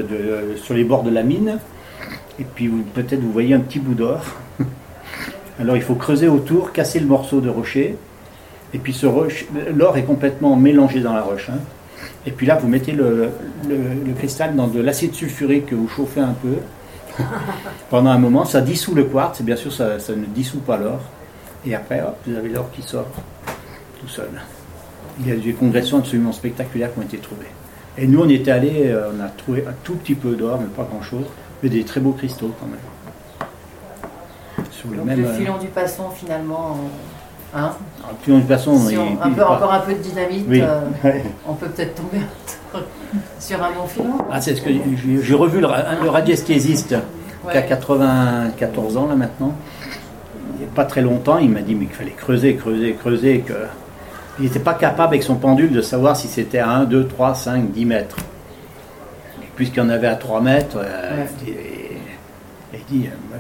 sur 0.56 0.74
les 0.74 0.84
bords 0.84 1.04
de 1.04 1.12
la 1.12 1.24
mine, 1.24 1.60
et 2.40 2.44
puis 2.44 2.70
peut-être 2.70 3.20
vous 3.20 3.32
voyez 3.32 3.54
un 3.54 3.60
petit 3.60 3.80
bout 3.80 3.94
d'or. 3.94 4.24
Alors 5.60 5.76
il 5.76 5.84
faut 5.84 5.96
creuser 5.96 6.28
autour, 6.28 6.72
casser 6.72 7.00
le 7.00 7.06
morceau 7.06 7.42
de 7.42 7.50
rocher, 7.50 7.98
et 8.74 8.78
puis 8.80 9.00
l'or 9.76 9.98
est 9.98 10.04
complètement 10.04 10.56
mélangé 10.56 11.02
dans 11.02 11.14
la 11.14 11.22
roche. 11.22 11.50
hein. 11.50 11.60
Et 12.26 12.32
puis 12.32 12.46
là, 12.46 12.56
vous 12.56 12.68
mettez 12.68 12.92
le, 12.92 13.30
le- 13.68 13.94
le 14.06 14.14
cristal 14.14 14.56
dans 14.56 14.68
de 14.68 14.82
l'acide 14.82 15.14
sulfurique 15.14 15.68
que 15.68 15.76
vous 15.76 15.88
chauffez 15.88 16.22
un 16.22 16.34
peu. 16.42 16.56
Pendant 17.90 18.10
un 18.10 18.18
moment, 18.18 18.46
ça 18.46 18.62
dissout 18.62 18.94
le 18.96 19.06
quartz, 19.06 19.40
et 19.40 19.44
bien 19.44 19.56
sûr, 19.56 19.72
ça, 19.72 20.00
ça 20.00 20.14
ne 20.16 20.26
dissout 20.26 20.60
pas 20.60 20.78
l'or. 20.78 21.00
Et 21.66 21.74
après, 21.76 22.02
hop, 22.02 22.18
vous 22.28 22.36
avez 22.36 22.50
l'or 22.50 22.70
qui 22.72 22.82
sort 22.82 23.08
tout 24.00 24.08
seul. 24.08 24.30
Il 25.20 25.28
y 25.28 25.32
a 25.32 25.36
des 25.36 25.54
congressions 25.54 26.00
absolument 26.00 26.34
spectaculaires 26.34 26.94
qui 26.94 27.00
ont 27.00 27.04
été 27.04 27.18
trouvées. 27.18 27.48
Et 27.98 28.06
nous, 28.08 28.20
on 28.22 28.28
était 28.30 28.52
allés, 28.52 28.88
euh, 28.88 29.10
on 29.18 29.24
a 29.24 29.30
trouvé 29.30 29.64
un 29.68 29.74
tout 29.84 29.96
petit 29.96 30.16
peu 30.16 30.36
d'or, 30.36 30.60
mais 30.60 30.68
pas 30.68 30.84
grand-chose, 30.84 31.26
mais 31.64 31.70
des 31.70 31.84
très 31.86 32.02
beaux 32.02 32.12
cristaux 32.12 32.52
quand 32.60 32.68
même. 32.68 32.80
Sur 34.72 34.90
le 34.90 34.98
Donc 34.98 35.06
même. 35.06 35.22
le 35.22 35.28
euh, 35.28 35.38
filon 35.38 35.58
du 35.58 35.68
passon 35.68 36.10
finalement, 36.10 36.72
euh, 36.72 36.88
hein, 37.56 37.72
ah, 38.04 38.08
de 38.28 38.34
toute 38.40 38.48
façon, 38.48 38.78
si 38.78 38.94
il- 38.94 39.00
on- 39.00 39.22
un 39.22 39.32
peu, 39.32 39.44
encore 39.44 39.74
un 39.74 39.80
peu 39.80 39.94
de 39.94 40.00
dynamite, 40.00 40.46
Oui. 40.48 40.62
euh, 40.62 40.80
on 41.48 41.54
peut 41.54 41.68
peut-être 41.68 41.96
tomber 41.96 42.20
sur 43.40 43.64
un 43.64 43.72
bon 43.72 43.88
filon. 43.88 44.18
Ah, 44.32 44.42
c'est 44.42 44.56
ce 44.56 44.62
que 44.62 44.70
j'ai 45.24 45.34
revu 45.34 45.62
le, 45.62 45.68
le 46.04 46.10
radiesthésiste 46.10 46.90
qui 46.90 46.96
a 46.96 47.02
Ouais. 47.62 47.66
94 47.68 48.98
ans 48.98 49.08
là 49.08 49.16
maintenant. 49.16 49.54
Il 50.56 50.60
n'y 50.60 50.66
a 50.66 50.74
pas 50.76 50.86
très 50.86 51.02
longtemps, 51.02 51.38
il 51.38 51.50
m'a 51.50 51.62
dit 51.62 51.76
mais 51.76 51.86
qu'il 51.86 51.96
fallait 51.96 52.12
creuser, 52.12 52.56
creuser, 52.56 52.94
creuser, 52.94 53.40
que 53.40 53.54
il 54.40 54.46
n'était 54.46 54.60
pas 54.60 54.74
capable 54.74 55.10
avec 55.10 55.24
son 55.24 55.36
pendule 55.36 55.72
de 55.72 55.82
savoir 55.82 56.18
si 56.18 56.28
c'était 56.28 56.60
à 56.60 56.70
1, 56.72 56.84
2, 56.86 57.08
3, 57.08 57.36
5, 57.36 57.72
10 57.72 57.86
mètres. 57.86 58.18
Puisqu'il 59.56 59.78
y 59.80 59.82
en 59.82 59.90
avait 59.90 60.08
à 60.08 60.16
3 60.16 60.42
mètres, 60.42 60.78
euh, 60.78 61.18
Ouais. 61.18 61.28
et, 61.48 61.52
et 62.76 62.82
il 62.92 63.00
dit 63.02 63.08
euh, 63.08 63.38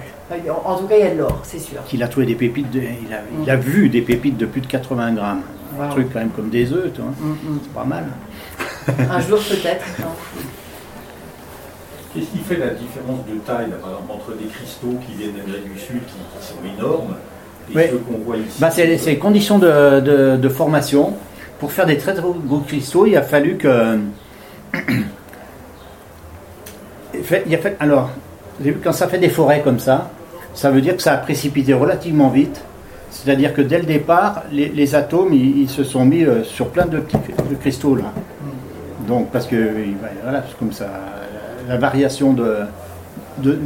En 0.65 0.77
tout 0.77 0.87
cas, 0.87 0.95
il 0.97 1.03
y 1.05 1.07
a 1.07 1.11
de 1.13 1.19
l'or, 1.19 1.39
c'est 1.43 1.59
sûr. 1.59 1.83
qu'il 1.85 2.01
a 2.01 2.07
trouvé 2.07 2.25
des 2.25 2.33
pépites, 2.35 2.71
de- 2.71 2.79
il, 2.79 3.13
a, 3.13 3.19
il 3.43 3.49
a 3.49 3.55
vu 3.55 3.89
des 3.89 4.01
pépites 4.01 4.37
de 4.37 4.45
plus 4.47 4.61
de 4.61 4.67
80 4.67 5.13
grammes. 5.13 5.41
Un 5.79 5.87
truc 5.89 6.07
quand 6.11 6.19
même 6.19 6.29
comme 6.31 6.49
des 6.49 6.71
œufs, 6.73 6.91
tu 6.93 7.01
vois. 7.01 7.11
Mm, 7.11 7.31
mm. 7.33 7.59
c'est 7.63 7.73
pas 7.73 7.83
mal. 7.83 8.05
Un 8.87 9.19
jour 9.21 9.39
peut-être. 9.39 9.85
hein. 10.01 10.05
Qu'est-ce 12.13 12.27
qui 12.27 12.37
fait 12.39 12.55
la 12.57 12.69
différence 12.69 13.19
de 13.27 13.35
taille, 13.45 13.69
là, 13.69 13.75
par 13.81 13.89
exemple, 13.91 14.11
entre 14.13 14.33
des 14.37 14.45
cristaux 14.45 14.97
qui 15.05 15.13
viennent 15.17 15.33
d'Amérique 15.35 15.73
du 15.73 15.79
Sud, 15.79 15.99
qui, 16.07 16.13
qui 16.39 16.47
sont 16.47 16.55
énormes, 16.77 17.15
et 17.71 17.75
Oui. 17.75 17.83
ceux 17.91 17.97
qu'on 17.97 18.17
voit 18.23 18.37
ici? 18.37 18.57
Bah, 18.59 18.69
c'est 18.71 18.85
les 18.87 19.17
conditions 19.19 19.59
de, 19.59 19.99
de- 19.99 20.37
de 20.37 20.49
formation. 20.49 21.13
Pour 21.59 21.71
faire 21.71 21.85
des 21.85 21.97
très 21.97 22.13
très 22.13 22.21
gros 22.23 22.59
cristaux, 22.61 23.05
il 23.05 23.15
a 23.17 23.21
fallu 23.21 23.57
que. 23.57 23.97
il 27.13 27.53
a 27.55 27.57
fait- 27.57 27.77
alors, 27.79 28.09
quand 28.83 28.91
ça 28.93 29.07
fait 29.07 29.17
des 29.17 29.29
forêts 29.29 29.61
comme 29.61 29.79
ça, 29.79 30.09
ça 30.53 30.71
veut 30.71 30.81
dire 30.81 30.95
que 30.95 31.01
ça 31.03 31.13
a 31.13 31.17
précipité 31.17 31.73
relativement 31.73 32.29
vite. 32.29 32.61
C'est-à-dire 33.11 33.53
que 33.53 33.61
dès 33.61 33.79
le 33.79 33.85
départ, 33.85 34.43
les, 34.51 34.95
atomes, 34.95 35.33
ils, 35.33 35.69
se 35.69 35.83
sont 35.83 36.03
mis 36.05 36.23
euh, 36.23 36.43
sur 36.43 36.67
plein 36.69 36.85
de 36.85 36.99
petits 36.99 37.17
de 37.49 37.55
cristaux 37.55 37.95
là. 37.95 38.03
Donc, 39.07 39.29
parce 39.31 39.45
que 39.47 39.55
va- 39.55 40.07
voilà, 40.23 40.43
comme 40.59 40.71
ça, 40.73 40.87
la 41.67 41.77
variation 41.77 42.33
de, 42.33 42.57
de- 43.37 43.59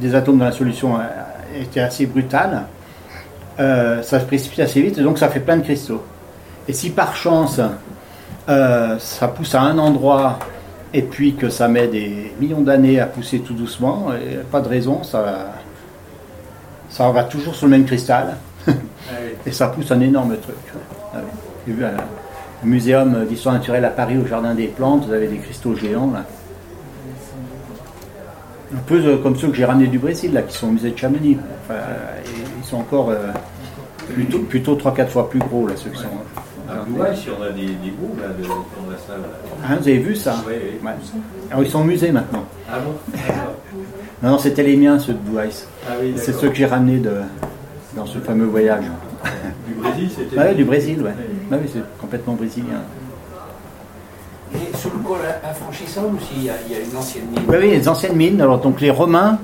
des 0.00 0.14
atomes 0.14 0.38
dans 0.38 0.46
la 0.46 0.52
solution 0.52 0.98
était 1.60 1.80
assez 1.80 2.06
brutale. 2.06 2.62
Euh, 3.60 4.02
ça 4.02 4.20
se 4.20 4.24
précipite 4.24 4.60
assez 4.60 4.80
vite 4.80 4.98
et 4.98 5.02
donc 5.02 5.18
ça 5.18 5.28
fait 5.28 5.40
plein 5.40 5.56
de 5.56 5.62
cristaux. 5.62 6.02
Et 6.68 6.72
si 6.72 6.90
par 6.90 7.16
chance 7.16 7.60
euh, 8.48 8.96
ça 8.98 9.28
pousse 9.28 9.54
à 9.54 9.62
un 9.62 9.78
endroit 9.78 10.38
et 10.94 11.02
puis 11.02 11.34
que 11.34 11.48
ça 11.48 11.68
met 11.68 11.88
des 11.88 12.32
millions 12.40 12.60
d'années 12.60 13.00
à 13.00 13.06
pousser 13.06 13.40
tout 13.40 13.54
doucement, 13.54 14.08
et 14.14 14.36
pas 14.50 14.60
de 14.60 14.68
raison, 14.68 15.02
ça, 15.02 15.54
ça 16.88 17.10
va 17.10 17.24
toujours 17.24 17.54
sur 17.54 17.66
le 17.66 17.72
même 17.72 17.84
cristal 17.84 18.36
et 19.46 19.52
ça 19.52 19.68
pousse 19.68 19.90
un 19.90 20.00
énorme 20.00 20.36
truc. 20.36 20.56
Ah. 21.14 21.18
J'ai 21.66 21.72
vu 21.74 21.84
au 21.84 22.66
muséum 22.66 23.26
d'histoire 23.26 23.54
naturelle 23.54 23.84
à 23.84 23.90
Paris, 23.90 24.16
au 24.18 24.26
Jardin 24.26 24.54
des 24.54 24.68
Plantes, 24.68 25.06
vous 25.06 25.12
avez 25.12 25.28
des 25.28 25.38
cristaux 25.38 25.74
géants 25.74 26.10
là. 26.12 26.24
Un 28.74 28.80
peu 28.86 28.96
euh, 28.96 29.16
comme 29.16 29.34
ceux 29.36 29.48
que 29.48 29.54
j'ai 29.54 29.64
ramenés 29.64 29.86
du 29.86 29.98
Brésil, 29.98 30.32
là, 30.34 30.42
qui 30.42 30.54
sont 30.54 30.68
au 30.68 30.72
musée 30.72 30.90
de 30.90 30.98
Chamonix. 30.98 31.38
Enfin, 31.64 31.80
euh, 31.80 32.20
ils 32.60 32.66
sont 32.66 32.76
encore 32.76 33.08
euh, 33.10 33.28
plutôt, 34.12 34.38
plutôt 34.40 34.76
3-4 34.76 35.06
fois 35.06 35.30
plus 35.30 35.38
gros, 35.38 35.66
là, 35.66 35.74
ceux 35.76 35.88
qui 35.90 35.98
sont. 35.98 36.08
À 36.80 36.84
Douai, 36.84 37.16
si 37.16 37.28
on 37.30 37.42
a 37.42 37.50
des, 37.50 37.66
des 37.66 37.90
bouts, 37.90 38.14
là, 38.20 38.28
de, 38.28 38.42
dans 38.44 38.90
la 38.90 38.98
salle. 38.98 39.20
là. 39.22 39.76
Vous 39.80 39.88
avez 39.88 39.98
vu 39.98 40.14
ça 40.16 40.36
Oui, 40.46 40.54
oui. 40.56 40.78
Ouais. 40.84 40.90
Alors, 41.50 41.62
ils 41.64 41.70
sont 41.70 41.80
au 41.80 41.84
musée 41.84 42.12
maintenant. 42.12 42.44
Ah 42.70 42.78
bon. 42.84 42.94
Non, 44.20 44.30
non, 44.30 44.38
c'était 44.38 44.64
les 44.64 44.76
miens, 44.76 44.98
ceux 44.98 45.12
de 45.12 45.18
Douai. 45.18 45.48
Ah 45.88 45.92
oui, 46.02 46.12
C'est 46.16 46.32
ceux 46.32 46.48
que 46.48 46.54
j'ai 46.56 46.66
ramenés 46.66 46.98
de, 46.98 47.12
dans 47.94 48.04
ce 48.04 48.18
fameux 48.18 48.46
voyage. 48.46 48.82
Du 49.68 49.74
Brésil, 49.74 50.10
c'était. 50.12 50.36
Ah 50.36 50.42
ouais, 50.46 50.54
du 50.56 50.64
Brésil, 50.64 51.00
ouais. 51.02 51.12
Ah 51.52 51.56
oui, 51.62 51.70
c'est 51.72 51.82
complètement 52.00 52.32
brésilien. 52.34 52.80
Et 54.54 54.76
sous 54.76 54.90
le 54.90 54.98
col 55.06 55.18
infranchissable 55.48 56.16
aussi, 56.16 56.32
il 56.36 56.44
y, 56.44 56.50
a, 56.50 56.54
il 56.66 56.72
y 56.72 56.76
a 56.76 56.80
une 56.84 56.96
ancienne 56.96 57.24
mine. 57.30 57.42
Oui, 57.48 57.56
oui, 57.60 57.70
les 57.70 57.88
anciennes 57.88 58.16
mines. 58.16 58.40
Alors, 58.40 58.58
donc 58.58 58.80
les 58.80 58.90
Romains, 58.90 59.38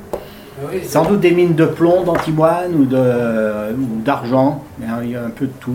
oui, 0.72 0.80
sans 0.84 1.04
doute 1.04 1.20
des 1.20 1.30
mines 1.30 1.54
de 1.54 1.66
plomb, 1.66 2.02
d'antimoine 2.02 2.74
ou 2.74 2.84
de- 2.84 3.74
ou 3.78 4.00
d'argent. 4.04 4.64
A- 4.82 5.04
il 5.04 5.10
y 5.10 5.16
a 5.16 5.24
un 5.24 5.30
peu 5.30 5.46
de 5.46 5.52
tout. 5.60 5.72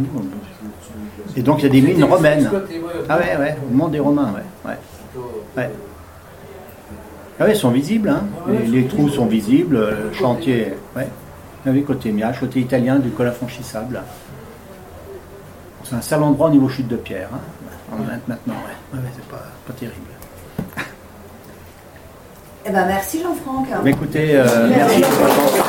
Et 1.35 1.41
donc, 1.41 1.59
il 1.59 1.63
y 1.63 1.65
a 1.67 1.69
des 1.69 1.81
mines 1.81 2.03
romaines. 2.03 2.49
Ah 3.07 3.17
ouais, 3.17 3.37
ouais, 3.37 3.57
au 3.65 3.71
moment 3.71 3.87
des 3.87 3.99
Romains, 3.99 4.33
ouais. 4.33 4.71
ouais. 4.71 4.77
Ouais. 5.57 5.69
Ah 7.39 7.45
ouais, 7.45 7.53
ils 7.53 7.57
sont 7.57 7.71
visibles, 7.71 8.09
hein. 8.09 8.23
les, 8.49 8.65
les 8.67 8.87
trous 8.87 9.09
sont 9.09 9.25
visibles, 9.25 9.77
le 9.77 10.13
chantier, 10.13 10.73
ouais. 10.95 11.07
Ah 11.65 11.69
oui, 11.71 11.83
côté 11.83 12.11
Miage, 12.11 12.39
côté 12.39 12.59
italien 12.59 12.99
du 12.99 13.09
col 13.11 13.27
infranchissable. 13.27 14.01
C'est 15.83 15.95
un 15.95 16.01
sale 16.01 16.23
endroit 16.23 16.47
au 16.47 16.51
niveau 16.51 16.67
chute 16.69 16.87
de 16.87 16.97
pierre, 16.97 17.29
hein. 17.33 17.39
En 17.91 18.01
Inde 18.01 18.19
maintenant, 18.27 18.53
ouais. 18.53 18.97
Ouais, 18.97 19.03
ouais, 19.03 19.11
c'est 19.15 19.25
pas, 19.25 19.43
pas 19.65 19.73
terrible. 19.73 19.95
Eh 22.65 22.71
ben 22.71 22.85
merci 22.85 23.21
Jean-Franck. 23.23 23.67
Mais 23.83 23.91
écoutez, 23.91 24.35
euh, 24.35 24.69
merci 24.69 25.03
attention. 25.03 25.63